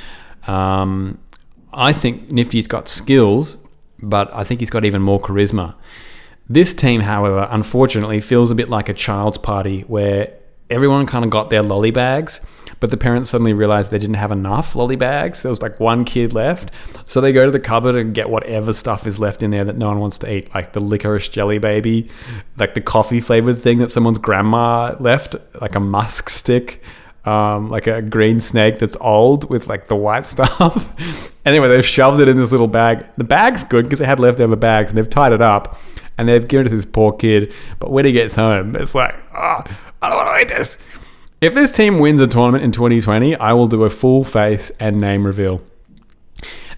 Um, 0.46 1.18
I 1.72 1.92
think 1.92 2.30
Nifty's 2.30 2.66
got 2.66 2.88
skills, 2.88 3.58
but 3.98 4.32
I 4.34 4.44
think 4.44 4.60
he's 4.60 4.70
got 4.70 4.84
even 4.84 5.02
more 5.02 5.20
charisma. 5.20 5.74
This 6.48 6.74
team, 6.74 7.00
however, 7.00 7.46
unfortunately 7.50 8.20
feels 8.20 8.50
a 8.50 8.54
bit 8.54 8.68
like 8.68 8.88
a 8.88 8.94
child's 8.94 9.38
party 9.38 9.82
where 9.82 10.32
everyone 10.72 11.06
kind 11.06 11.24
of 11.24 11.30
got 11.30 11.50
their 11.50 11.62
lolly 11.62 11.90
bags, 11.90 12.40
but 12.80 12.90
the 12.90 12.96
parents 12.96 13.30
suddenly 13.30 13.52
realized 13.52 13.90
they 13.90 13.98
didn't 13.98 14.16
have 14.16 14.32
enough 14.32 14.74
lolly 14.74 14.96
bags. 14.96 15.42
There 15.42 15.50
was 15.50 15.62
like 15.62 15.78
one 15.78 16.04
kid 16.04 16.32
left. 16.32 16.72
So 17.08 17.20
they 17.20 17.32
go 17.32 17.44
to 17.44 17.50
the 17.52 17.60
cupboard 17.60 17.94
and 17.94 18.14
get 18.14 18.30
whatever 18.30 18.72
stuff 18.72 19.06
is 19.06 19.18
left 19.18 19.42
in 19.42 19.50
there 19.50 19.64
that 19.64 19.76
no 19.76 19.88
one 19.88 20.00
wants 20.00 20.18
to 20.18 20.32
eat, 20.32 20.52
like 20.54 20.72
the 20.72 20.80
licorice 20.80 21.28
jelly 21.28 21.58
baby, 21.58 22.08
like 22.56 22.74
the 22.74 22.80
coffee 22.80 23.20
flavored 23.20 23.60
thing 23.60 23.78
that 23.78 23.90
someone's 23.90 24.18
grandma 24.18 24.96
left, 24.98 25.36
like 25.60 25.74
a 25.74 25.80
musk 25.80 26.28
stick. 26.28 26.82
Um, 27.24 27.70
like 27.70 27.86
a 27.86 28.02
green 28.02 28.40
snake 28.40 28.80
that's 28.80 28.96
old 29.00 29.48
with 29.48 29.68
like 29.68 29.86
the 29.86 29.94
white 29.94 30.26
stuff. 30.34 31.32
anyway, 31.46 31.68
they've 31.68 31.86
shoved 31.86 32.20
it 32.20 32.28
in 32.28 32.36
this 32.36 32.50
little 32.50 32.66
bag. 32.66 33.06
The 33.16 33.22
bag's 33.22 33.62
good 33.62 33.84
because 33.84 34.00
it 34.00 34.06
had 34.06 34.18
leftover 34.18 34.56
bags 34.56 34.90
and 34.90 34.98
they've 34.98 35.08
tied 35.08 35.30
it 35.30 35.40
up 35.40 35.78
and 36.18 36.28
they've 36.28 36.46
given 36.46 36.66
it 36.66 36.70
to 36.70 36.76
this 36.76 36.84
poor 36.84 37.12
kid. 37.12 37.52
But 37.78 37.90
when 37.90 38.04
he 38.04 38.12
gets 38.12 38.34
home, 38.34 38.76
it's 38.76 38.94
like, 38.94 39.14
oh, 39.34 39.62
I 40.02 40.08
don't 40.08 40.16
want 40.16 40.36
to 40.36 40.40
eat 40.42 40.56
this. 40.56 40.78
If 41.40 41.54
this 41.54 41.70
team 41.70 41.98
wins 41.98 42.20
a 42.20 42.26
tournament 42.26 42.62
in 42.64 42.72
2020, 42.72 43.36
I 43.36 43.52
will 43.52 43.66
do 43.66 43.84
a 43.84 43.90
full 43.90 44.24
face 44.24 44.70
and 44.78 45.00
name 45.00 45.26
reveal. 45.26 45.62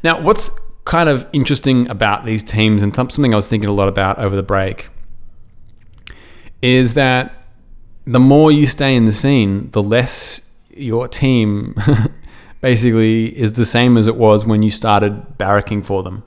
Now, 0.02 0.20
what's 0.20 0.50
kind 0.84 1.08
of 1.08 1.26
interesting 1.32 1.88
about 1.90 2.24
these 2.24 2.42
teams, 2.42 2.82
and 2.82 2.94
something 2.94 3.32
I 3.32 3.36
was 3.36 3.48
thinking 3.48 3.68
a 3.68 3.72
lot 3.72 3.88
about 3.88 4.18
over 4.18 4.36
the 4.36 4.42
break, 4.42 4.88
is 6.62 6.94
that 6.94 7.44
the 8.06 8.20
more 8.20 8.52
you 8.52 8.66
stay 8.66 8.96
in 8.96 9.06
the 9.06 9.12
scene, 9.12 9.70
the 9.70 9.82
less 9.82 10.40
your 10.70 11.08
team 11.08 11.74
basically 12.60 13.26
is 13.38 13.54
the 13.54 13.66
same 13.66 13.96
as 13.96 14.06
it 14.06 14.16
was 14.16 14.46
when 14.46 14.62
you 14.62 14.70
started 14.70 15.38
barracking 15.38 15.84
for 15.84 16.02
them. 16.02 16.24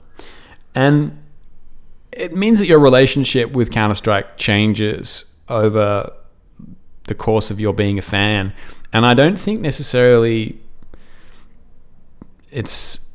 And 0.74 1.18
it 2.18 2.34
means 2.34 2.58
that 2.58 2.66
your 2.66 2.80
relationship 2.80 3.52
with 3.52 3.70
Counter 3.70 3.94
Strike 3.94 4.36
changes 4.36 5.24
over 5.48 6.12
the 7.04 7.14
course 7.14 7.50
of 7.50 7.60
your 7.60 7.72
being 7.72 7.96
a 7.96 8.02
fan. 8.02 8.52
And 8.92 9.06
I 9.06 9.14
don't 9.14 9.38
think 9.38 9.60
necessarily 9.60 10.60
it's 12.50 13.06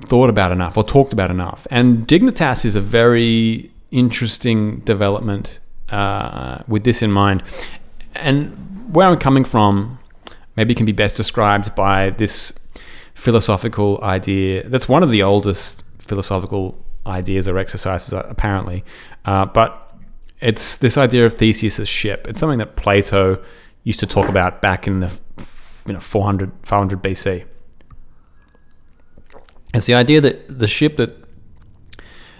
thought 0.00 0.28
about 0.28 0.50
enough 0.50 0.76
or 0.76 0.82
talked 0.82 1.12
about 1.12 1.30
enough. 1.30 1.66
And 1.70 2.08
Dignitas 2.08 2.64
is 2.64 2.74
a 2.74 2.80
very 2.80 3.70
interesting 3.92 4.80
development 4.80 5.60
uh, 5.90 6.62
with 6.66 6.82
this 6.82 7.02
in 7.02 7.12
mind. 7.12 7.44
And 8.16 8.92
where 8.92 9.06
I'm 9.06 9.18
coming 9.18 9.44
from 9.44 10.00
maybe 10.56 10.74
can 10.74 10.86
be 10.86 10.92
best 10.92 11.16
described 11.16 11.74
by 11.76 12.10
this 12.10 12.52
philosophical 13.14 14.00
idea 14.02 14.66
that's 14.68 14.88
one 14.88 15.02
of 15.02 15.10
the 15.10 15.22
oldest 15.22 15.84
philosophical 15.98 16.82
ideas 17.06 17.48
or 17.48 17.58
exercises, 17.58 18.12
uh, 18.12 18.26
apparently. 18.28 18.84
Uh, 19.24 19.46
but 19.46 19.94
it's 20.40 20.78
this 20.78 20.96
idea 20.96 21.24
of 21.24 21.34
Theseus' 21.34 21.88
ship. 21.88 22.26
It's 22.28 22.38
something 22.38 22.58
that 22.58 22.76
Plato 22.76 23.42
used 23.84 24.00
to 24.00 24.06
talk 24.06 24.28
about 24.28 24.62
back 24.62 24.86
in 24.86 25.00
the 25.00 25.20
you 25.86 25.94
know 25.94 26.00
400 26.00 26.52
500 26.62 27.02
BC. 27.02 27.44
It's 29.72 29.86
the 29.86 29.94
idea 29.94 30.20
that 30.20 30.58
the 30.58 30.66
ship 30.66 30.96
that 30.96 31.16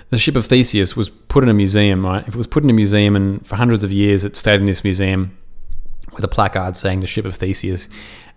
the 0.08 0.18
ship 0.18 0.34
of 0.34 0.44
Theseus 0.46 0.96
was 0.96 1.08
put 1.08 1.44
in 1.44 1.48
a 1.48 1.54
museum, 1.54 2.04
right? 2.04 2.26
If 2.26 2.34
it 2.34 2.36
was 2.36 2.48
put 2.48 2.64
in 2.64 2.70
a 2.70 2.72
museum 2.72 3.14
and 3.14 3.46
for 3.46 3.56
hundreds 3.56 3.84
of 3.84 3.92
years 3.92 4.24
it 4.24 4.36
stayed 4.36 4.60
in 4.60 4.66
this 4.66 4.82
museum 4.82 5.36
with 6.12 6.24
a 6.24 6.28
placard 6.28 6.74
saying 6.74 7.00
the 7.00 7.06
ship 7.06 7.24
of 7.24 7.36
Theseus, 7.36 7.88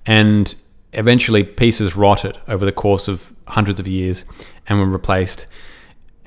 and 0.06 0.54
eventually 0.94 1.44
pieces 1.44 1.96
rotted 1.96 2.38
over 2.48 2.66
the 2.66 2.72
course 2.72 3.08
of 3.08 3.34
hundreds 3.48 3.80
of 3.80 3.88
years 3.88 4.26
and 4.68 4.80
were 4.80 4.86
replaced. 4.86 5.48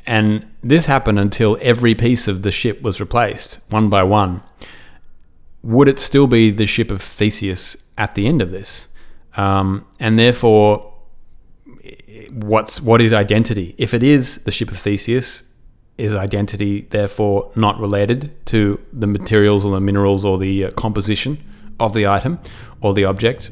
And 0.07 0.46
this 0.62 0.86
happened 0.86 1.18
until 1.18 1.59
every 1.61 1.94
piece 1.94 2.28
of 2.28 2.42
the 2.42 2.50
ship 2.50 2.82
was 2.82 3.00
replaced, 3.00 3.59
one 3.70 3.88
by 3.88 4.04
one. 4.04 4.42
Would 5.62 5.88
it 5.88 5.98
still 5.98 6.26
be 6.26 6.50
the 6.50 6.66
ship 6.66 6.90
of 6.90 7.02
Theseus 7.02 7.76
at 7.98 8.14
the 8.14 8.28
end 8.28 8.40
of 8.40 8.52
this? 8.52 8.88
Um, 9.36 9.84
and 9.98 10.18
therefore, 10.18 10.94
what's 12.30 12.80
what 12.80 13.00
is 13.00 13.12
identity? 13.12 13.74
If 13.78 13.94
it 13.94 14.02
is 14.02 14.38
the 14.44 14.50
ship 14.50 14.70
of 14.70 14.76
Theseus, 14.76 15.42
is 15.98 16.14
identity 16.14 16.82
therefore 16.90 17.50
not 17.57 17.80
related 17.80 18.30
to 18.46 18.78
the 18.92 19.07
materials 19.07 19.64
or 19.64 19.72
the 19.72 19.80
minerals 19.80 20.24
or 20.24 20.38
the 20.38 20.66
uh, 20.66 20.70
composition 20.72 21.42
of 21.80 21.94
the 21.94 22.07
item 22.07 22.38
or 22.80 22.94
the 22.94 23.04
object? 23.04 23.50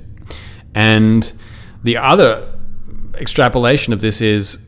And 0.75 1.33
the 1.83 1.97
other 1.97 2.51
extrapolation 3.15 3.93
of 3.93 4.01
this 4.01 4.21
is 4.21 4.59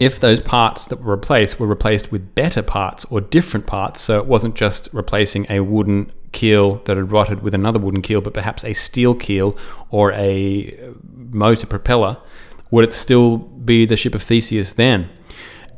if 0.00 0.18
those 0.18 0.40
parts 0.40 0.86
that 0.86 1.02
were 1.02 1.14
replaced 1.14 1.60
were 1.60 1.66
replaced 1.66 2.10
with 2.10 2.34
better 2.34 2.62
parts 2.62 3.04
or 3.10 3.20
different 3.20 3.66
parts, 3.66 4.00
so 4.00 4.18
it 4.18 4.24
wasn't 4.24 4.54
just 4.56 4.88
replacing 4.92 5.46
a 5.50 5.60
wooden 5.60 6.10
keel 6.32 6.76
that 6.86 6.96
had 6.96 7.12
rotted 7.12 7.42
with 7.42 7.54
another 7.54 7.78
wooden 7.78 8.00
keel, 8.00 8.22
but 8.22 8.32
perhaps 8.32 8.64
a 8.64 8.72
steel 8.72 9.14
keel 9.14 9.56
or 9.90 10.12
a 10.12 10.94
motor 11.12 11.66
propeller, 11.66 12.16
would 12.70 12.82
it 12.82 12.94
still 12.94 13.36
be 13.36 13.84
the 13.84 13.96
ship 13.96 14.14
of 14.14 14.22
Theseus 14.22 14.72
then? 14.72 15.10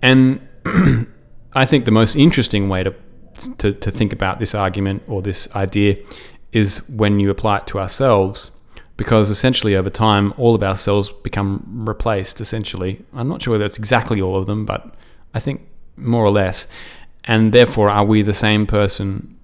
And 0.03 0.41
I 1.55 1.65
think 1.65 1.85
the 1.85 1.91
most 1.91 2.15
interesting 2.15 2.69
way 2.69 2.85
to, 2.85 2.95
to, 3.59 3.73
to 3.73 3.91
think 3.91 4.13
about 4.13 4.39
this 4.39 4.55
argument 4.55 5.03
or 5.09 5.21
this 5.21 5.53
idea 5.57 5.97
is 6.53 6.89
when 6.89 7.19
you 7.19 7.29
apply 7.29 7.57
it 7.57 7.67
to 7.69 7.81
ourselves 7.81 8.52
because 8.97 9.31
essentially 9.31 9.75
over 9.75 9.91
time 9.91 10.33
all 10.37 10.55
of 10.55 10.63
our 10.63 10.77
cells 10.77 11.11
become 11.11 11.65
replaced 11.67 12.41
essentially. 12.41 13.05
I'm 13.15 13.29
not 13.29 13.43
sure 13.43 13.53
whether 13.53 13.65
it's 13.65 13.79
exactly 13.79 14.21
all 14.21 14.37
of 14.37 14.47
them 14.47 14.65
but 14.67 14.95
i 15.35 15.41
think 15.41 15.67
more 15.97 16.25
or 16.25 16.31
less. 16.31 16.67
And 17.25 17.53
therefore 17.53 17.91
are 17.91 18.05
we 18.05 18.23
the 18.23 18.35
same 18.35 18.67
person 18.67 19.39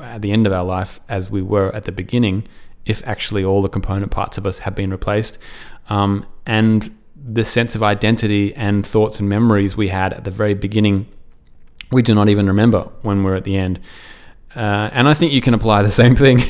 at 0.00 0.22
the 0.22 0.32
end 0.32 0.46
of 0.46 0.52
our 0.52 0.64
life 0.64 1.00
as 1.08 1.30
we 1.30 1.42
were 1.42 1.74
at 1.74 1.84
the 1.84 1.92
beginning 1.92 2.46
if 2.86 3.06
actually 3.06 3.44
all 3.44 3.62
the 3.62 3.68
component 3.68 4.10
parts 4.10 4.38
of 4.38 4.46
us 4.46 4.60
have 4.60 4.74
been 4.74 4.90
replaced? 4.90 5.38
Um, 5.88 6.26
and 6.46 6.90
the 7.16 7.44
sense 7.44 7.74
of 7.74 7.82
identity 7.82 8.54
and 8.54 8.86
thoughts 8.86 9.20
and 9.20 9.28
memories 9.28 9.76
we 9.76 9.88
had 9.88 10.12
at 10.12 10.24
the 10.24 10.30
very 10.30 10.54
beginning 10.54 11.06
we 11.90 12.02
do 12.02 12.14
not 12.14 12.28
even 12.28 12.46
remember 12.46 12.80
when 13.02 13.24
we're 13.24 13.34
at 13.34 13.44
the 13.44 13.56
end. 13.56 13.80
Uh, 14.54 14.90
and 14.92 15.08
i 15.08 15.14
think 15.14 15.32
you 15.32 15.42
can 15.42 15.54
apply 15.54 15.82
the 15.82 15.90
same 15.90 16.16
thing 16.16 16.40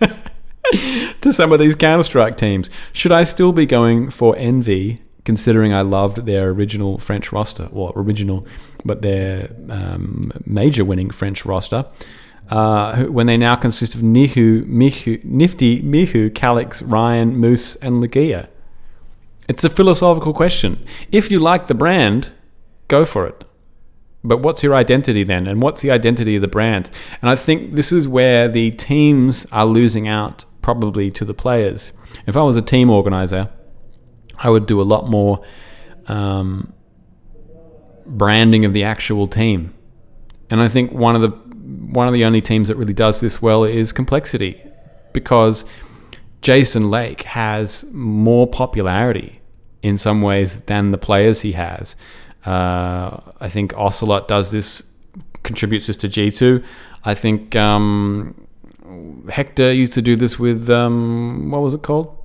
to 1.20 1.32
some 1.32 1.52
of 1.52 1.58
these 1.58 1.74
Counter 1.74 2.04
Strike 2.04 2.36
teams. 2.36 2.70
Should 2.92 3.12
I 3.12 3.24
still 3.24 3.52
be 3.52 3.66
going 3.66 4.10
for 4.10 4.36
Envy, 4.36 5.00
considering 5.24 5.72
I 5.72 5.82
loved 5.82 6.26
their 6.26 6.50
original 6.50 6.98
French 6.98 7.32
roster, 7.32 7.68
well, 7.72 7.92
original, 7.96 8.46
but 8.84 9.02
their 9.02 9.50
um, 9.70 10.32
major 10.44 10.84
winning 10.84 11.10
French 11.10 11.44
roster? 11.44 11.84
Uh, 12.50 13.04
when 13.04 13.26
they 13.26 13.36
now 13.36 13.54
consist 13.54 13.94
of 13.94 14.00
Nihu, 14.00 14.64
MICHU, 14.66 15.22
Nifty, 15.24 15.82
MICHU, 15.82 16.34
Calyx, 16.34 16.80
ryann, 16.82 17.32
Moose, 17.32 17.76
and 17.76 18.02
Legija. 18.02 18.48
It's 19.48 19.64
a 19.64 19.70
philosophical 19.70 20.32
question. 20.32 20.84
If 21.12 21.30
you 21.30 21.38
like 21.40 21.66
the 21.66 21.74
brand, 21.74 22.28
go 22.88 23.04
for 23.04 23.26
it. 23.26 23.44
But 24.24 24.38
what's 24.38 24.62
your 24.62 24.74
identity 24.74 25.24
then? 25.24 25.46
And 25.46 25.62
what's 25.62 25.80
the 25.80 25.90
identity 25.90 26.36
of 26.36 26.42
the 26.42 26.48
brand? 26.48 26.90
And 27.22 27.30
I 27.30 27.36
think 27.36 27.74
this 27.74 27.92
is 27.92 28.08
where 28.08 28.48
the 28.48 28.72
teams 28.72 29.46
are 29.52 29.66
losing 29.66 30.08
out 30.08 30.44
probably 30.68 31.10
to 31.10 31.24
the 31.24 31.32
players. 31.32 31.92
If 32.26 32.36
I 32.36 32.42
was 32.42 32.56
a 32.56 32.60
team 32.60 32.90
organizer, 32.90 33.48
I 34.38 34.50
would 34.50 34.66
do 34.66 34.82
a 34.82 34.88
lot 34.94 35.08
more 35.08 35.42
um, 36.08 36.74
branding 38.04 38.66
of 38.66 38.74
the 38.74 38.84
actual 38.84 39.26
team. 39.26 39.72
And 40.50 40.60
I 40.60 40.68
think 40.68 40.92
one 40.92 41.14
of 41.16 41.22
the 41.22 41.30
one 41.98 42.06
of 42.06 42.12
the 42.12 42.26
only 42.26 42.42
teams 42.42 42.68
that 42.68 42.76
really 42.76 42.92
does 42.92 43.20
this 43.20 43.40
well 43.40 43.64
is 43.64 43.92
Complexity, 43.92 44.62
because 45.14 45.64
Jason 46.42 46.90
Lake 46.90 47.22
has 47.22 47.86
more 47.90 48.46
popularity 48.46 49.40
in 49.82 49.96
some 49.96 50.20
ways 50.20 50.60
than 50.72 50.90
the 50.90 50.98
players 50.98 51.40
he 51.40 51.52
has. 51.52 51.96
Uh, 52.44 53.20
I 53.40 53.48
think 53.48 53.72
ocelote 53.72 54.28
does 54.28 54.50
this, 54.50 54.82
contributes 55.44 55.86
this 55.86 55.96
to 55.96 56.08
G2. 56.08 56.62
I 57.06 57.14
think 57.14 57.56
um, 57.56 58.47
Hector 59.28 59.72
used 59.72 59.92
to 59.94 60.02
do 60.02 60.16
this 60.16 60.38
with 60.38 60.70
um, 60.70 61.50
what 61.50 61.60
was 61.62 61.74
it 61.74 61.82
called? 61.82 62.16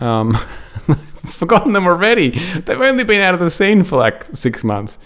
Um, 0.00 0.34
forgotten 1.14 1.72
them 1.72 1.86
already. 1.86 2.30
They've 2.30 2.80
only 2.80 3.04
been 3.04 3.20
out 3.20 3.34
of 3.34 3.40
the 3.40 3.50
scene 3.50 3.84
for 3.84 3.98
like 3.98 4.24
six 4.24 4.64
months. 4.64 4.98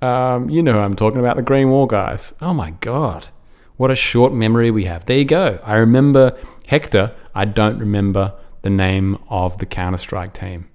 Um, 0.00 0.50
you 0.50 0.62
know 0.62 0.72
who 0.72 0.78
I'm 0.80 0.96
talking 0.96 1.20
about, 1.20 1.36
the 1.36 1.42
Green 1.42 1.70
Wall 1.70 1.86
guys. 1.86 2.34
Oh 2.40 2.52
my 2.52 2.72
god, 2.80 3.28
what 3.76 3.90
a 3.90 3.94
short 3.94 4.32
memory 4.32 4.70
we 4.70 4.84
have. 4.84 5.04
There 5.04 5.18
you 5.18 5.24
go. 5.24 5.60
I 5.62 5.74
remember 5.74 6.36
Hector. 6.66 7.14
I 7.34 7.44
don't 7.44 7.78
remember 7.78 8.34
the 8.62 8.70
name 8.70 9.18
of 9.28 9.58
the 9.58 9.66
Counter 9.66 9.98
Strike 9.98 10.32
team. 10.32 10.68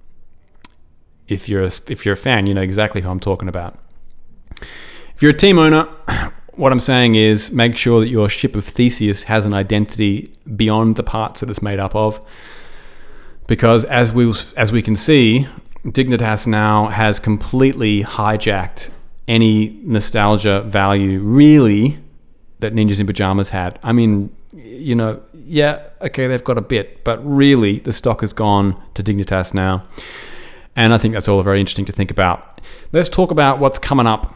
If 1.28 1.50
you're 1.50 1.64
a, 1.64 1.72
if 1.90 2.06
you're 2.06 2.14
a 2.14 2.18
fan, 2.18 2.48
you 2.48 2.54
know 2.54 2.62
exactly 2.62 3.02
who 3.02 3.10
I'm 3.10 3.20
talking 3.20 3.50
about. 3.50 3.78
If 5.14 5.22
you're 5.22 5.32
a 5.32 5.38
team 5.38 5.60
owner, 5.60 5.90
what 6.58 6.72
I'm 6.72 6.80
saying 6.80 7.16
is 7.16 7.52
make 7.52 7.78
sure 7.78 8.00
that 8.02 8.10
your 8.10 8.30
ship 8.30 8.56
of 8.56 8.66
Theseus 8.66 9.24
has 9.24 9.46
an 9.46 9.54
identity 9.54 10.32
beyond 10.56 10.96
the 10.96 11.04
parts 11.04 11.40
that 11.40 11.50
it's 11.50 11.62
made 11.62 11.80
up 11.80 11.96
of. 11.96 12.20
Because 13.48 13.86
as 13.86 14.12
we 14.12 14.34
as 14.58 14.72
we 14.72 14.82
can 14.82 14.96
see, 14.96 15.48
Dignitas 15.86 16.48
now 16.48 16.88
has 16.88 17.20
completely 17.20 18.04
hijacked 18.04 18.90
any 19.28 19.80
nostalgia 19.84 20.62
value 20.62 21.20
really 21.20 21.98
that 22.60 22.74
Ninjas 22.74 23.00
in 23.00 23.08
Pajamas 23.08 23.50
had. 23.50 23.80
I 23.84 23.94
mean, 23.94 24.36
you 24.54 24.96
know, 24.96 25.22
yeah, 25.34 25.82
okay, 26.02 26.28
they've 26.28 26.44
got 26.44 26.58
a 26.58 26.62
bit, 26.62 27.04
but 27.04 27.20
really 27.26 27.80
the 27.80 27.94
stock 27.94 28.22
has 28.22 28.34
gone 28.34 28.82
to 28.96 29.04
Dignitas 29.04 29.54
now. 29.54 29.84
And 30.76 30.94
I 30.94 30.98
think 30.98 31.14
that's 31.14 31.28
all 31.28 31.42
very 31.44 31.60
interesting 31.60 31.86
to 31.86 31.92
think 31.92 32.12
about. 32.12 32.62
Let's 32.92 33.10
talk 33.10 33.32
about 33.32 33.60
what's 33.60 33.80
coming 33.80 34.08
up 34.08 34.34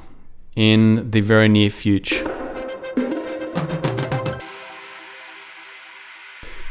in 0.56 1.10
the 1.10 1.22
very 1.22 1.50
near 1.50 1.70
future. 1.70 2.26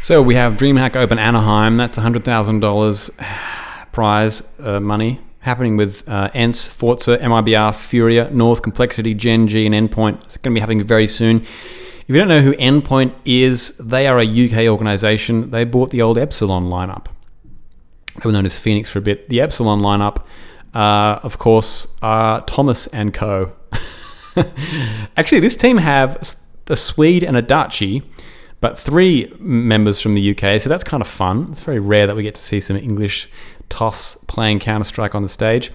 So 0.03 0.23
we 0.23 0.35
have 0.35 0.55
DreamHack 0.55 0.97
Open 0.97 1.19
Anaheim. 1.19 1.77
That's 1.77 1.99
$100,000 1.99 3.93
prize 3.93 4.43
uh, 4.59 4.81
money 4.81 5.21
happening 5.41 5.77
with 5.77 6.07
uh, 6.09 6.31
ENCE, 6.35 6.69
forZe, 6.69 7.19
MIBR, 7.21 7.75
Furia, 7.75 8.31
North, 8.31 8.63
Complexity, 8.63 9.15
Gen 9.15 9.47
G, 9.47 9.67
and 9.67 9.75
Endpoint. 9.75 10.23
It's 10.25 10.37
going 10.37 10.55
to 10.55 10.59
be 10.59 10.61
happening 10.61 10.85
very 10.85 11.07
soon. 11.07 11.43
If 11.43 12.05
you 12.09 12.17
don't 12.17 12.29
know 12.29 12.41
who 12.41 12.53
Endpoint 12.55 13.15
is, 13.25 13.77
they 13.79 14.07
are 14.07 14.19
a 14.19 14.25
UK 14.27 14.69
organization. 14.69 15.51
They 15.51 15.65
bought 15.65 15.91
the 15.91 16.03
old 16.03 16.19
Epsilon 16.19 16.69
lineup. 16.69 17.07
They 18.17 18.23
were 18.29 18.33
known 18.33 18.47
as 18.47 18.59
Phoenix 18.59 18.91
for 18.91 18.99
a 18.99 19.03
bit. 19.03 19.29
The 19.29 19.41
Epsilon 19.41 19.81
lineup, 19.81 20.25
uh, 20.75 21.21
of 21.23 21.39
course, 21.39 21.87
are 22.03 22.43
Thomas 22.43 22.87
and 22.89 23.15
Co. 23.15 23.53
Actually, 25.17 25.41
this 25.41 25.57
team 25.57 25.77
have 25.77 26.37
a 26.69 26.77
Swede 26.77 27.25
and 27.25 27.37
a 27.37 27.43
Dutchie, 27.43 28.03
but 28.61 28.79
three 28.79 29.33
members 29.39 30.01
from 30.01 30.15
the 30.15 30.31
UK. 30.31 30.61
So 30.61 30.69
that's 30.69 30.85
kind 30.85 31.01
of 31.01 31.09
fun. 31.09 31.47
It's 31.51 31.63
very 31.63 31.81
rare 31.81 32.07
that 32.07 32.17
we 32.17 32.23
get 32.23 32.35
to 32.35 32.43
see 32.43 32.61
some 32.61 32.77
English 32.77 33.29
toffs 33.69 34.17
playing 34.27 34.59
Counter 34.59 34.85
Strike 34.85 35.15
on 35.15 35.23
the 35.23 35.29
stage. 35.29 35.71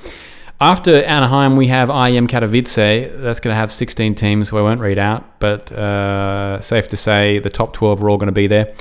After 0.61 1.03
Anaheim, 1.03 1.57
we 1.57 1.67
have 1.67 1.89
IEM 1.89 2.27
Katowice. 2.27 3.21
That's 3.21 3.41
going 3.41 3.51
to 3.53 3.57
have 3.57 3.71
16 3.71 4.15
teams, 4.15 4.49
so 4.49 4.57
I 4.57 4.61
won't 4.61 4.79
read 4.79 4.97
out, 4.97 5.39
but 5.39 5.69
uh, 5.71 6.61
safe 6.61 6.87
to 6.89 6.97
say 6.97 7.39
the 7.39 7.49
top 7.49 7.73
12 7.73 8.01
are 8.03 8.09
all 8.09 8.17
going 8.17 8.27
to 8.27 8.31
be 8.31 8.47
there, 8.47 8.73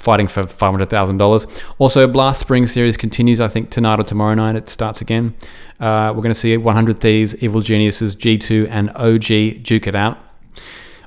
fighting 0.00 0.26
for 0.26 0.44
$500,000. 0.44 1.62
Also, 1.78 2.08
Blast 2.08 2.40
Spring 2.40 2.64
Series 2.64 2.96
continues, 2.96 3.38
I 3.38 3.48
think, 3.48 3.68
tonight 3.68 4.00
or 4.00 4.02
tomorrow 4.02 4.34
night. 4.34 4.56
It 4.56 4.66
starts 4.66 5.02
again. 5.02 5.34
Uh, 5.78 6.12
we're 6.16 6.22
going 6.22 6.32
to 6.32 6.34
see 6.34 6.56
100 6.56 6.98
Thieves, 6.98 7.36
Evil 7.42 7.60
Geniuses, 7.60 8.16
G2, 8.16 8.68
and 8.70 8.90
OG 8.96 9.62
duke 9.62 9.86
it 9.86 9.94
out. 9.94 10.16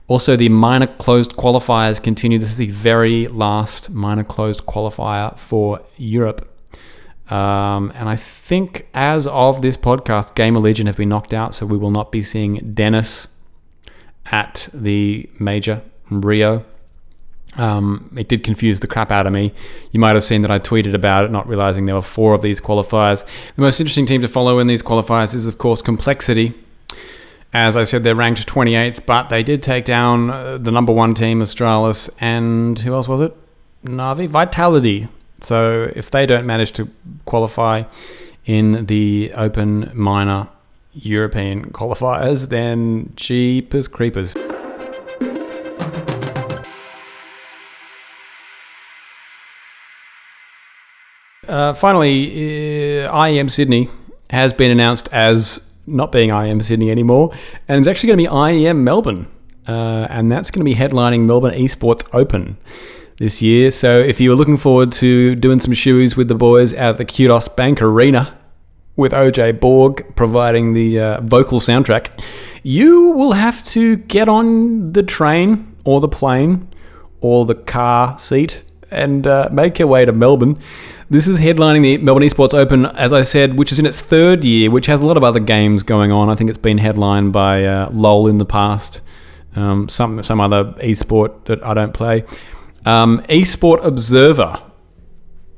Also, 0.07 0.35
the 0.35 0.47
minor 0.49 0.85
closed 0.85 1.31
qualifiers 1.33 2.01
continue. 2.01 2.37
This 2.37 2.51
is 2.51 2.57
the 2.57 2.69
very 2.69 3.27
last 3.29 3.89
minor 3.89 4.23
closed 4.23 4.67
qualifier 4.67 5.35
for 5.39 5.81
Europe. 5.97 6.47
Um, 7.31 7.91
and 7.95 8.07
I 8.07 8.15
think 8.15 8.87
as 8.93 9.25
of 9.25 9.63
this 9.63 9.75
podcast, 9.75 10.35
Gamer 10.35 10.59
Legion 10.59 10.85
have 10.85 10.97
been 10.97 11.09
knocked 11.09 11.33
out, 11.33 11.55
so 11.55 11.65
we 11.65 11.77
will 11.77 11.89
not 11.89 12.11
be 12.11 12.21
seeing 12.21 12.73
Dennis 12.75 13.27
at 14.27 14.69
the 14.71 15.27
major 15.39 15.81
Rio. 16.11 16.63
Um, 17.57 18.11
it 18.17 18.27
did 18.27 18.43
confuse 18.43 18.79
the 18.79 18.87
crap 18.87 19.11
out 19.11 19.27
of 19.27 19.33
me. 19.33 19.53
You 19.91 19.99
might 19.99 20.15
have 20.15 20.23
seen 20.23 20.41
that 20.41 20.51
I 20.51 20.59
tweeted 20.59 20.93
about 20.93 21.25
it, 21.25 21.31
not 21.31 21.47
realizing 21.47 21.85
there 21.85 21.95
were 21.95 22.01
four 22.01 22.33
of 22.33 22.41
these 22.41 22.59
qualifiers. 22.59 23.23
The 23.55 23.61
most 23.61 23.79
interesting 23.79 24.05
team 24.05 24.21
to 24.21 24.27
follow 24.27 24.59
in 24.59 24.67
these 24.67 24.81
qualifiers 24.81 25.35
is, 25.35 25.45
of 25.45 25.57
course, 25.57 25.81
Complexity. 25.81 26.53
As 27.53 27.77
I 27.77 27.83
said, 27.83 28.03
they're 28.03 28.15
ranked 28.15 28.47
28th, 28.47 29.05
but 29.05 29.29
they 29.29 29.43
did 29.43 29.61
take 29.61 29.85
down 29.85 30.31
uh, 30.31 30.57
the 30.57 30.71
number 30.71 30.91
one 30.91 31.13
team, 31.13 31.39
Astralis, 31.39 32.09
and 32.19 32.79
who 32.79 32.95
else 32.95 33.07
was 33.07 33.21
it? 33.21 33.35
Navi? 33.85 34.27
Vitality. 34.27 35.07
So 35.39 35.91
if 35.95 36.09
they 36.09 36.25
don't 36.25 36.47
manage 36.47 36.71
to 36.73 36.89
qualify 37.25 37.83
in 38.45 38.87
the 38.87 39.31
open 39.35 39.91
minor 39.93 40.49
European 40.93 41.71
qualifiers, 41.71 42.49
then 42.49 43.13
jeepers 43.15 43.87
creepers. 43.87 44.33
Uh, 51.47 51.73
finally, 51.73 53.03
uh, 53.03 53.13
IEM 53.13 53.51
Sydney 53.51 53.89
has 54.29 54.53
been 54.53 54.71
announced 54.71 55.11
as 55.13 55.69
not 55.85 56.11
being 56.11 56.29
IEM 56.29 56.63
Sydney 56.63 56.89
anymore, 56.89 57.33
and 57.67 57.79
it's 57.79 57.87
actually 57.87 58.07
going 58.07 58.19
to 58.19 58.23
be 58.23 58.29
IEM 58.29 58.77
Melbourne, 58.77 59.27
uh, 59.67 60.07
and 60.09 60.31
that's 60.31 60.51
going 60.51 60.65
to 60.65 60.69
be 60.69 60.75
headlining 60.75 61.25
Melbourne 61.25 61.53
Esports 61.53 62.07
Open 62.13 62.57
this 63.17 63.41
year. 63.41 63.71
So 63.71 63.99
if 63.99 64.19
you 64.19 64.29
were 64.29 64.35
looking 64.35 64.57
forward 64.57 64.91
to 64.93 65.35
doing 65.35 65.59
some 65.59 65.73
shoes 65.73 66.15
with 66.15 66.27
the 66.27 66.35
boys 66.35 66.73
out 66.73 66.91
at 66.91 66.97
the 66.97 67.05
Qudos 67.05 67.53
Bank 67.55 67.81
Arena 67.81 68.37
with 68.95 69.11
OJ 69.11 69.59
Borg 69.59 70.15
providing 70.15 70.73
the 70.73 70.99
uh, 70.99 71.21
vocal 71.21 71.59
soundtrack, 71.59 72.23
you 72.63 73.11
will 73.11 73.33
have 73.33 73.63
to 73.65 73.97
get 73.97 74.29
on 74.29 74.93
the 74.93 75.03
train 75.03 75.75
or 75.83 75.99
the 75.99 76.07
plane 76.07 76.69
or 77.21 77.45
the 77.45 77.55
car 77.55 78.17
seat 78.17 78.63
and 78.91 79.27
uh, 79.27 79.49
make 79.51 79.79
your 79.79 79.87
way 79.87 80.05
to 80.05 80.11
Melbourne. 80.11 80.57
This 81.09 81.27
is 81.27 81.39
headlining 81.39 81.83
the 81.83 81.97
Melbourne 81.97 82.23
Esports 82.23 82.53
Open, 82.53 82.85
as 82.85 83.11
I 83.11 83.23
said, 83.23 83.57
which 83.57 83.73
is 83.73 83.79
in 83.79 83.85
its 83.85 84.01
third 84.01 84.43
year, 84.43 84.71
which 84.71 84.85
has 84.85 85.01
a 85.01 85.07
lot 85.07 85.17
of 85.17 85.23
other 85.23 85.39
games 85.39 85.83
going 85.83 86.13
on. 86.13 86.29
I 86.29 86.35
think 86.35 86.49
it's 86.49 86.57
been 86.57 86.77
headlined 86.77 87.33
by 87.33 87.65
uh, 87.65 87.89
LOL 87.91 88.27
in 88.27 88.37
the 88.37 88.45
past, 88.45 89.01
um, 89.55 89.89
some 89.89 90.23
some 90.23 90.39
other 90.39 90.63
esport 90.79 91.45
that 91.45 91.61
I 91.63 91.73
don't 91.73 91.93
play. 91.93 92.23
Um, 92.85 93.19
Esport 93.27 93.83
Observer, 93.85 94.61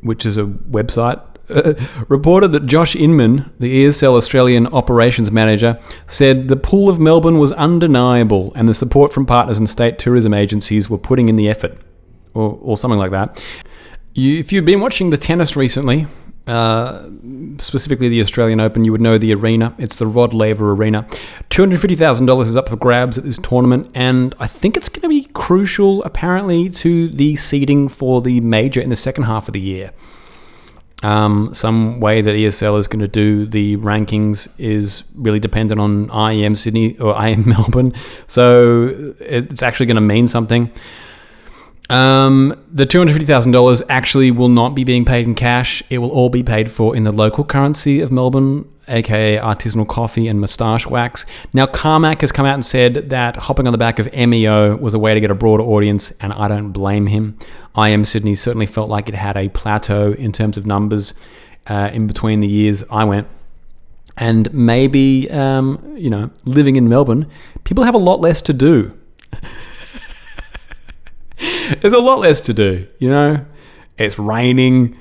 which 0.01 0.25
is 0.25 0.39
a 0.39 0.45
website, 0.45 1.21
reported 2.09 2.51
that 2.53 2.65
Josh 2.65 2.95
Inman, 2.95 3.51
the 3.59 3.85
ESL 3.85 4.17
Australian 4.17 4.65
operations 4.67 5.29
manager, 5.29 5.79
said 6.07 6.47
the 6.47 6.57
pool 6.57 6.89
of 6.89 6.99
Melbourne 6.99 7.37
was 7.37 7.51
undeniable 7.53 8.51
and 8.55 8.67
the 8.67 8.73
support 8.73 9.13
from 9.13 9.27
partners 9.27 9.59
and 9.59 9.69
state 9.69 9.99
tourism 9.99 10.33
agencies 10.33 10.89
were 10.89 10.97
putting 10.97 11.29
in 11.29 11.35
the 11.35 11.49
effort, 11.49 11.77
or, 12.33 12.57
or 12.61 12.77
something 12.77 12.99
like 12.99 13.11
that. 13.11 13.43
You, 14.15 14.39
if 14.39 14.53
you've 14.53 14.63
been 14.63 14.79
watching 14.79 15.09
the 15.09 15.17
tennis 15.17 15.57
recently, 15.57 16.07
uh, 16.47 17.09
specifically 17.57 18.07
the 18.07 18.21
Australian 18.21 18.61
Open, 18.61 18.85
you 18.85 18.93
would 18.93 19.01
know 19.01 19.17
the 19.17 19.33
arena. 19.33 19.75
It's 19.77 19.99
the 19.99 20.07
Rod 20.07 20.33
Laver 20.33 20.71
Arena. 20.71 21.03
$250,000 21.49 22.41
is 22.43 22.55
up 22.55 22.69
for 22.69 22.77
grabs 22.77 23.17
at 23.17 23.25
this 23.25 23.37
tournament, 23.37 23.91
and 23.93 24.33
I 24.39 24.47
think 24.47 24.77
it's 24.77 24.87
going 24.87 25.01
to 25.01 25.09
be 25.09 25.25
crucial, 25.33 26.01
apparently, 26.05 26.69
to 26.69 27.09
the 27.09 27.35
seeding 27.35 27.89
for 27.89 28.21
the 28.21 28.39
major 28.39 28.79
in 28.79 28.89
the 28.89 28.95
second 28.95 29.23
half 29.23 29.49
of 29.49 29.53
the 29.53 29.59
year. 29.59 29.91
Um, 31.03 31.53
some 31.53 31.99
way 31.99 32.21
that 32.21 32.31
ESL 32.31 32.79
is 32.79 32.87
going 32.87 33.01
to 33.01 33.09
do 33.09 33.45
the 33.45 33.75
rankings 33.77 34.47
is 34.57 35.03
really 35.15 35.41
dependent 35.41 35.81
on 35.81 36.07
IEM 36.07 36.55
Sydney 36.57 36.97
or 36.99 37.13
IEM 37.15 37.45
Melbourne, 37.47 37.93
so 38.27 39.13
it's 39.19 39.61
actually 39.61 39.87
going 39.87 39.95
to 39.95 40.01
mean 40.01 40.29
something. 40.29 40.71
Um, 41.89 42.59
the 42.71 42.85
$250,000 42.85 43.81
actually 43.89 44.31
will 44.31 44.49
not 44.49 44.75
be 44.75 44.83
being 44.83 45.05
paid 45.05 45.27
in 45.27 45.35
cash. 45.35 45.83
It 45.89 45.99
will 45.99 46.09
all 46.09 46.29
be 46.29 46.43
paid 46.43 46.71
for 46.71 46.95
in 46.95 47.03
the 47.03 47.11
local 47.11 47.43
currency 47.43 48.01
of 48.01 48.11
Melbourne, 48.11 48.67
aka 48.87 49.37
artisanal 49.37 49.87
coffee 49.87 50.27
and 50.27 50.41
moustache 50.41 50.87
wax. 50.87 51.25
Now, 51.53 51.65
Carmack 51.67 52.21
has 52.21 52.31
come 52.31 52.45
out 52.45 52.55
and 52.55 52.65
said 52.65 53.09
that 53.09 53.37
hopping 53.37 53.67
on 53.67 53.71
the 53.71 53.77
back 53.77 53.99
of 53.99 54.11
MEO 54.13 54.75
was 54.77 54.93
a 54.93 54.99
way 54.99 55.13
to 55.13 55.19
get 55.19 55.31
a 55.31 55.35
broader 55.35 55.63
audience, 55.63 56.11
and 56.21 56.33
I 56.33 56.47
don't 56.47 56.71
blame 56.71 57.07
him. 57.07 57.37
IEM 57.75 58.05
Sydney 58.05 58.35
certainly 58.35 58.65
felt 58.65 58.89
like 58.89 59.09
it 59.09 59.15
had 59.15 59.37
a 59.37 59.49
plateau 59.49 60.13
in 60.13 60.31
terms 60.31 60.57
of 60.57 60.65
numbers 60.65 61.13
uh, 61.67 61.89
in 61.93 62.07
between 62.07 62.39
the 62.39 62.47
years 62.47 62.83
I 62.89 63.03
went. 63.03 63.27
And 64.17 64.51
maybe, 64.53 65.29
um, 65.29 65.95
you 65.97 66.09
know, 66.09 66.31
living 66.45 66.77
in 66.77 66.87
Melbourne, 66.87 67.29
people 67.65 67.83
have 67.83 67.95
a 67.95 67.99
lot 67.99 68.21
less 68.21 68.41
to 68.43 68.53
do. 68.53 68.97
There's 71.81 71.93
a 71.93 71.99
lot 71.99 72.19
less 72.19 72.41
to 72.41 72.53
do, 72.53 72.87
you 72.99 73.09
know? 73.09 73.45
It's 73.97 74.19
raining. 74.19 74.97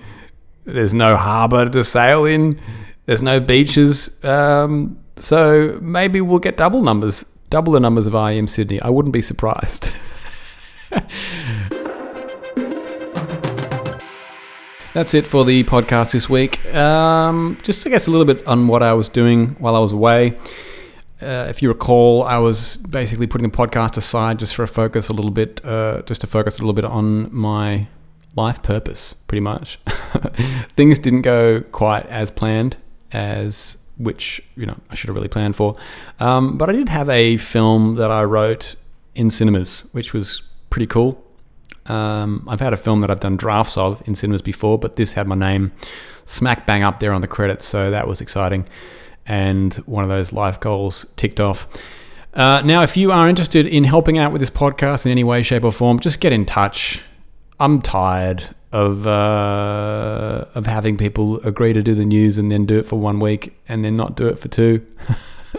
There's 0.65 0.95
no 0.95 1.17
harbour 1.17 1.69
to 1.69 1.85
sail 1.85 2.25
in. 2.25 2.61
There's 3.07 3.23
no 3.23 3.41
beaches. 3.41 4.11
Um, 4.25 4.99
so 5.17 5.79
maybe 5.83 6.21
we'll 6.21 6.39
get 6.39 6.57
double 6.57 6.83
numbers, 6.83 7.25
double 7.51 7.73
the 7.73 7.81
numbers 7.81 8.07
of 8.07 8.15
IEM 8.15 8.49
Sydney. 8.49 8.81
I 8.81 8.91
wouldn't 8.91 9.13
be 9.13 9.23
surprised. 9.23 9.89
That's 14.95 15.13
it 15.13 15.27
for 15.27 15.45
the 15.45 15.65
podcast 15.65 16.13
this 16.13 16.31
week. 16.31 16.65
Um, 16.73 17.59
just, 17.65 17.85
I 17.85 17.91
guess, 17.91 18.07
a 18.07 18.13
little 18.13 18.25
bit 18.25 18.47
on 18.47 18.69
what 18.69 18.81
I 18.81 18.93
was 18.93 19.09
doing 19.09 19.49
while 19.59 19.75
I 19.75 19.81
was 19.81 19.91
away. 19.91 20.39
Uh, 21.25 21.47
if 21.49 21.63
you 21.63 21.69
recall, 21.69 22.23
I 22.25 22.39
was 22.39 22.77
basically 22.77 23.27
putting 23.27 23.49
the 23.49 23.57
podcast 23.57 23.97
aside 23.97 24.39
just 24.39 24.55
for 24.55 24.63
a 24.63 24.69
focus 24.69 25.09
a 25.09 25.13
little 25.13 25.31
bit, 25.31 25.65
uh, 25.65 26.03
just 26.03 26.21
to 26.21 26.27
focus 26.27 26.59
a 26.59 26.63
little 26.63 26.75
bit 26.75 26.85
on 26.85 27.35
my 27.35 27.89
life 28.37 28.63
purpose, 28.63 29.15
pretty 29.15 29.41
much. 29.41 29.79
Things 30.77 30.99
didn't 30.99 31.23
go 31.23 31.63
quite 31.73 32.07
as 32.07 32.31
planned 32.31 32.77
as 33.13 33.79
which 33.97 34.43
you 34.57 34.67
know 34.67 34.77
I 34.91 34.97
should 34.97 35.09
have 35.09 35.15
really 35.15 35.29
planned 35.29 35.57
for. 35.57 35.77
Um, 36.21 36.59
but 36.59 36.69
I 36.69 36.73
did 36.73 36.89
have 36.89 37.09
a 37.09 37.37
film 37.37 37.95
that 37.95 38.11
I 38.11 38.25
wrote 38.25 38.75
in 39.15 39.31
cinemas, 39.31 39.89
which 39.93 40.13
was 40.13 40.43
pretty 40.69 40.87
cool. 40.87 41.23
Um, 41.87 42.45
I've 42.49 42.61
had 42.61 42.73
a 42.73 42.77
film 42.77 43.01
that 43.03 43.11
I've 43.11 43.21
done 43.21 43.37
drafts 43.37 43.79
of 43.79 44.03
in 44.07 44.15
cinemas 44.15 44.43
before, 44.43 44.79
but 44.79 44.97
this 44.97 45.15
had 45.15 45.27
my 45.27 45.37
name 45.37 45.73
smack 46.27 46.67
bang 46.67 46.83
up 46.83 46.99
there 46.99 47.13
on 47.13 47.21
the 47.21 47.29
credits, 47.29 47.65
so 47.65 47.91
that 47.91 48.09
was 48.09 48.21
exciting 48.21 48.67
and 49.27 49.75
one 49.87 50.05
of 50.05 50.11
those 50.11 50.33
life 50.33 50.61
goals 50.61 51.07
ticked 51.17 51.41
off. 51.41 51.67
Uh, 52.35 52.61
now, 52.65 52.83
if 52.83 52.97
you 52.97 53.13
are 53.13 53.29
interested 53.29 53.67
in 53.67 53.85
helping 53.85 54.19
out 54.19 54.33
with 54.33 54.41
this 54.41 54.51
podcast 54.51 55.07
in 55.07 55.13
any 55.13 55.23
way, 55.23 55.43
shape, 55.43 55.65
or 55.65 55.73
form, 55.73 56.01
just 56.01 56.21
get 56.21 56.33
in 56.33 56.45
touch. 56.45 57.01
I'm 57.61 57.81
tired 57.81 58.45
of 58.73 59.07
uh, 59.07 60.45
of 60.57 60.67
having 60.67 60.97
people 60.97 61.39
agree 61.47 61.73
to 61.73 61.83
do 61.83 61.95
the 61.95 62.05
news 62.05 62.39
and 62.39 62.51
then 62.51 62.67
do 62.67 62.77
it 62.77 62.87
for 62.87 62.99
one 62.99 63.21
week 63.21 63.57
and 63.69 63.85
then 63.85 63.97
not 63.97 64.17
do 64.17 64.27
it 64.27 64.37
for 64.37 64.49
two. 64.49 64.85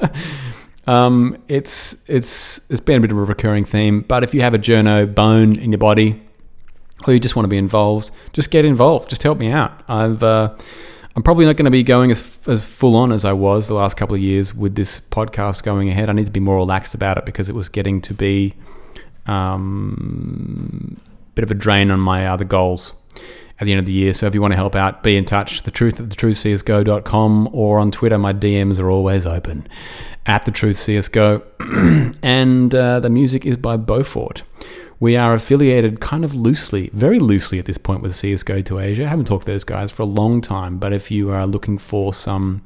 um, 0.87 1.37
it's 1.47 1.95
it's 2.09 2.59
it's 2.69 2.81
been 2.81 2.97
a 2.97 2.99
bit 2.99 3.11
of 3.11 3.17
a 3.17 3.23
recurring 3.23 3.63
theme. 3.63 4.01
But 4.01 4.25
if 4.25 4.33
you 4.33 4.41
have 4.41 4.53
a 4.53 4.59
journo 4.59 5.13
bone 5.13 5.57
in 5.57 5.71
your 5.71 5.79
body, 5.79 6.21
or 7.07 7.13
you 7.13 7.21
just 7.21 7.37
want 7.37 7.45
to 7.45 7.49
be 7.49 7.57
involved, 7.57 8.11
just 8.33 8.51
get 8.51 8.65
involved. 8.65 9.09
Just 9.09 9.23
help 9.23 9.37
me 9.37 9.49
out. 9.49 9.81
I've 9.87 10.21
uh, 10.21 10.53
I'm 11.15 11.23
probably 11.23 11.45
not 11.45 11.55
going 11.55 11.65
to 11.65 11.71
be 11.71 11.83
going 11.83 12.11
as, 12.11 12.45
as 12.47 12.67
full 12.67 12.95
on 12.95 13.13
as 13.13 13.23
I 13.23 13.31
was 13.31 13.67
the 13.67 13.75
last 13.75 13.95
couple 13.95 14.15
of 14.15 14.21
years 14.21 14.53
with 14.53 14.75
this 14.75 14.99
podcast 14.99 15.63
going 15.63 15.89
ahead. 15.89 16.09
I 16.09 16.13
need 16.13 16.25
to 16.25 16.31
be 16.31 16.41
more 16.41 16.57
relaxed 16.57 16.93
about 16.93 17.17
it 17.17 17.25
because 17.25 17.47
it 17.49 17.55
was 17.55 17.69
getting 17.69 18.01
to 18.01 18.13
be 18.13 18.53
um, 19.25 20.97
a 20.99 21.35
bit 21.35 21.43
of 21.43 21.51
a 21.51 21.55
drain 21.55 21.89
on 21.89 22.01
my 22.01 22.27
other 22.27 22.43
goals. 22.43 22.93
at 23.59 23.65
the 23.65 23.71
end 23.71 23.79
of 23.79 23.85
the 23.85 23.93
year. 23.93 24.13
So 24.13 24.27
if 24.27 24.33
you 24.33 24.41
want 24.41 24.51
to 24.51 24.57
help 24.57 24.75
out, 24.75 25.03
be 25.03 25.15
in 25.15 25.23
touch. 25.23 25.63
The 25.63 25.71
truth 25.71 26.01
at 26.01 26.09
thetruthcsgo.com 26.09 27.49
or 27.53 27.79
on 27.79 27.91
Twitter. 27.91 28.17
My 28.17 28.33
DMs 28.33 28.79
are 28.79 28.89
always 28.89 29.25
open 29.25 29.67
at 30.25 30.43
the 30.43 30.51
truth 30.51 30.77
CSGO. 30.77 32.19
and 32.23 32.75
uh, 32.75 32.99
the 32.99 33.09
music 33.09 33.45
is 33.45 33.55
by 33.55 33.77
Beaufort. 33.77 34.43
We 34.99 35.17
are 35.17 35.33
affiliated 35.33 35.99
kind 35.99 36.23
of 36.23 36.33
loosely, 36.35 36.89
very 36.93 37.19
loosely 37.19 37.59
at 37.59 37.65
this 37.65 37.77
point 37.77 38.01
with 38.01 38.13
CSGO2ASIA. 38.13 39.05
I 39.05 39.09
haven't 39.09 39.25
talked 39.25 39.45
to 39.45 39.51
those 39.51 39.63
guys 39.65 39.91
for 39.91 40.03
a 40.03 40.07
long 40.07 40.41
time, 40.41 40.77
but 40.77 40.93
if 40.93 41.11
you 41.11 41.31
are 41.31 41.45
looking 41.45 41.77
for 41.77 42.13
some 42.13 42.61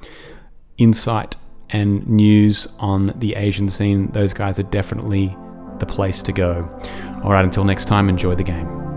insight 0.77 1.35
and 1.71 2.07
news 2.07 2.67
on 2.79 3.07
the 3.15 3.35
Asian 3.35 3.69
scene, 3.69 4.11
those 4.11 4.33
guys 4.33 4.59
are 4.59 4.63
definitely 4.63 5.35
the 5.79 5.85
place 5.85 6.21
to 6.21 6.31
go. 6.31 6.69
All 7.23 7.31
right, 7.31 7.43
until 7.43 7.63
next 7.63 7.85
time, 7.85 8.09
enjoy 8.09 8.35
the 8.35 8.43
game. 8.43 8.88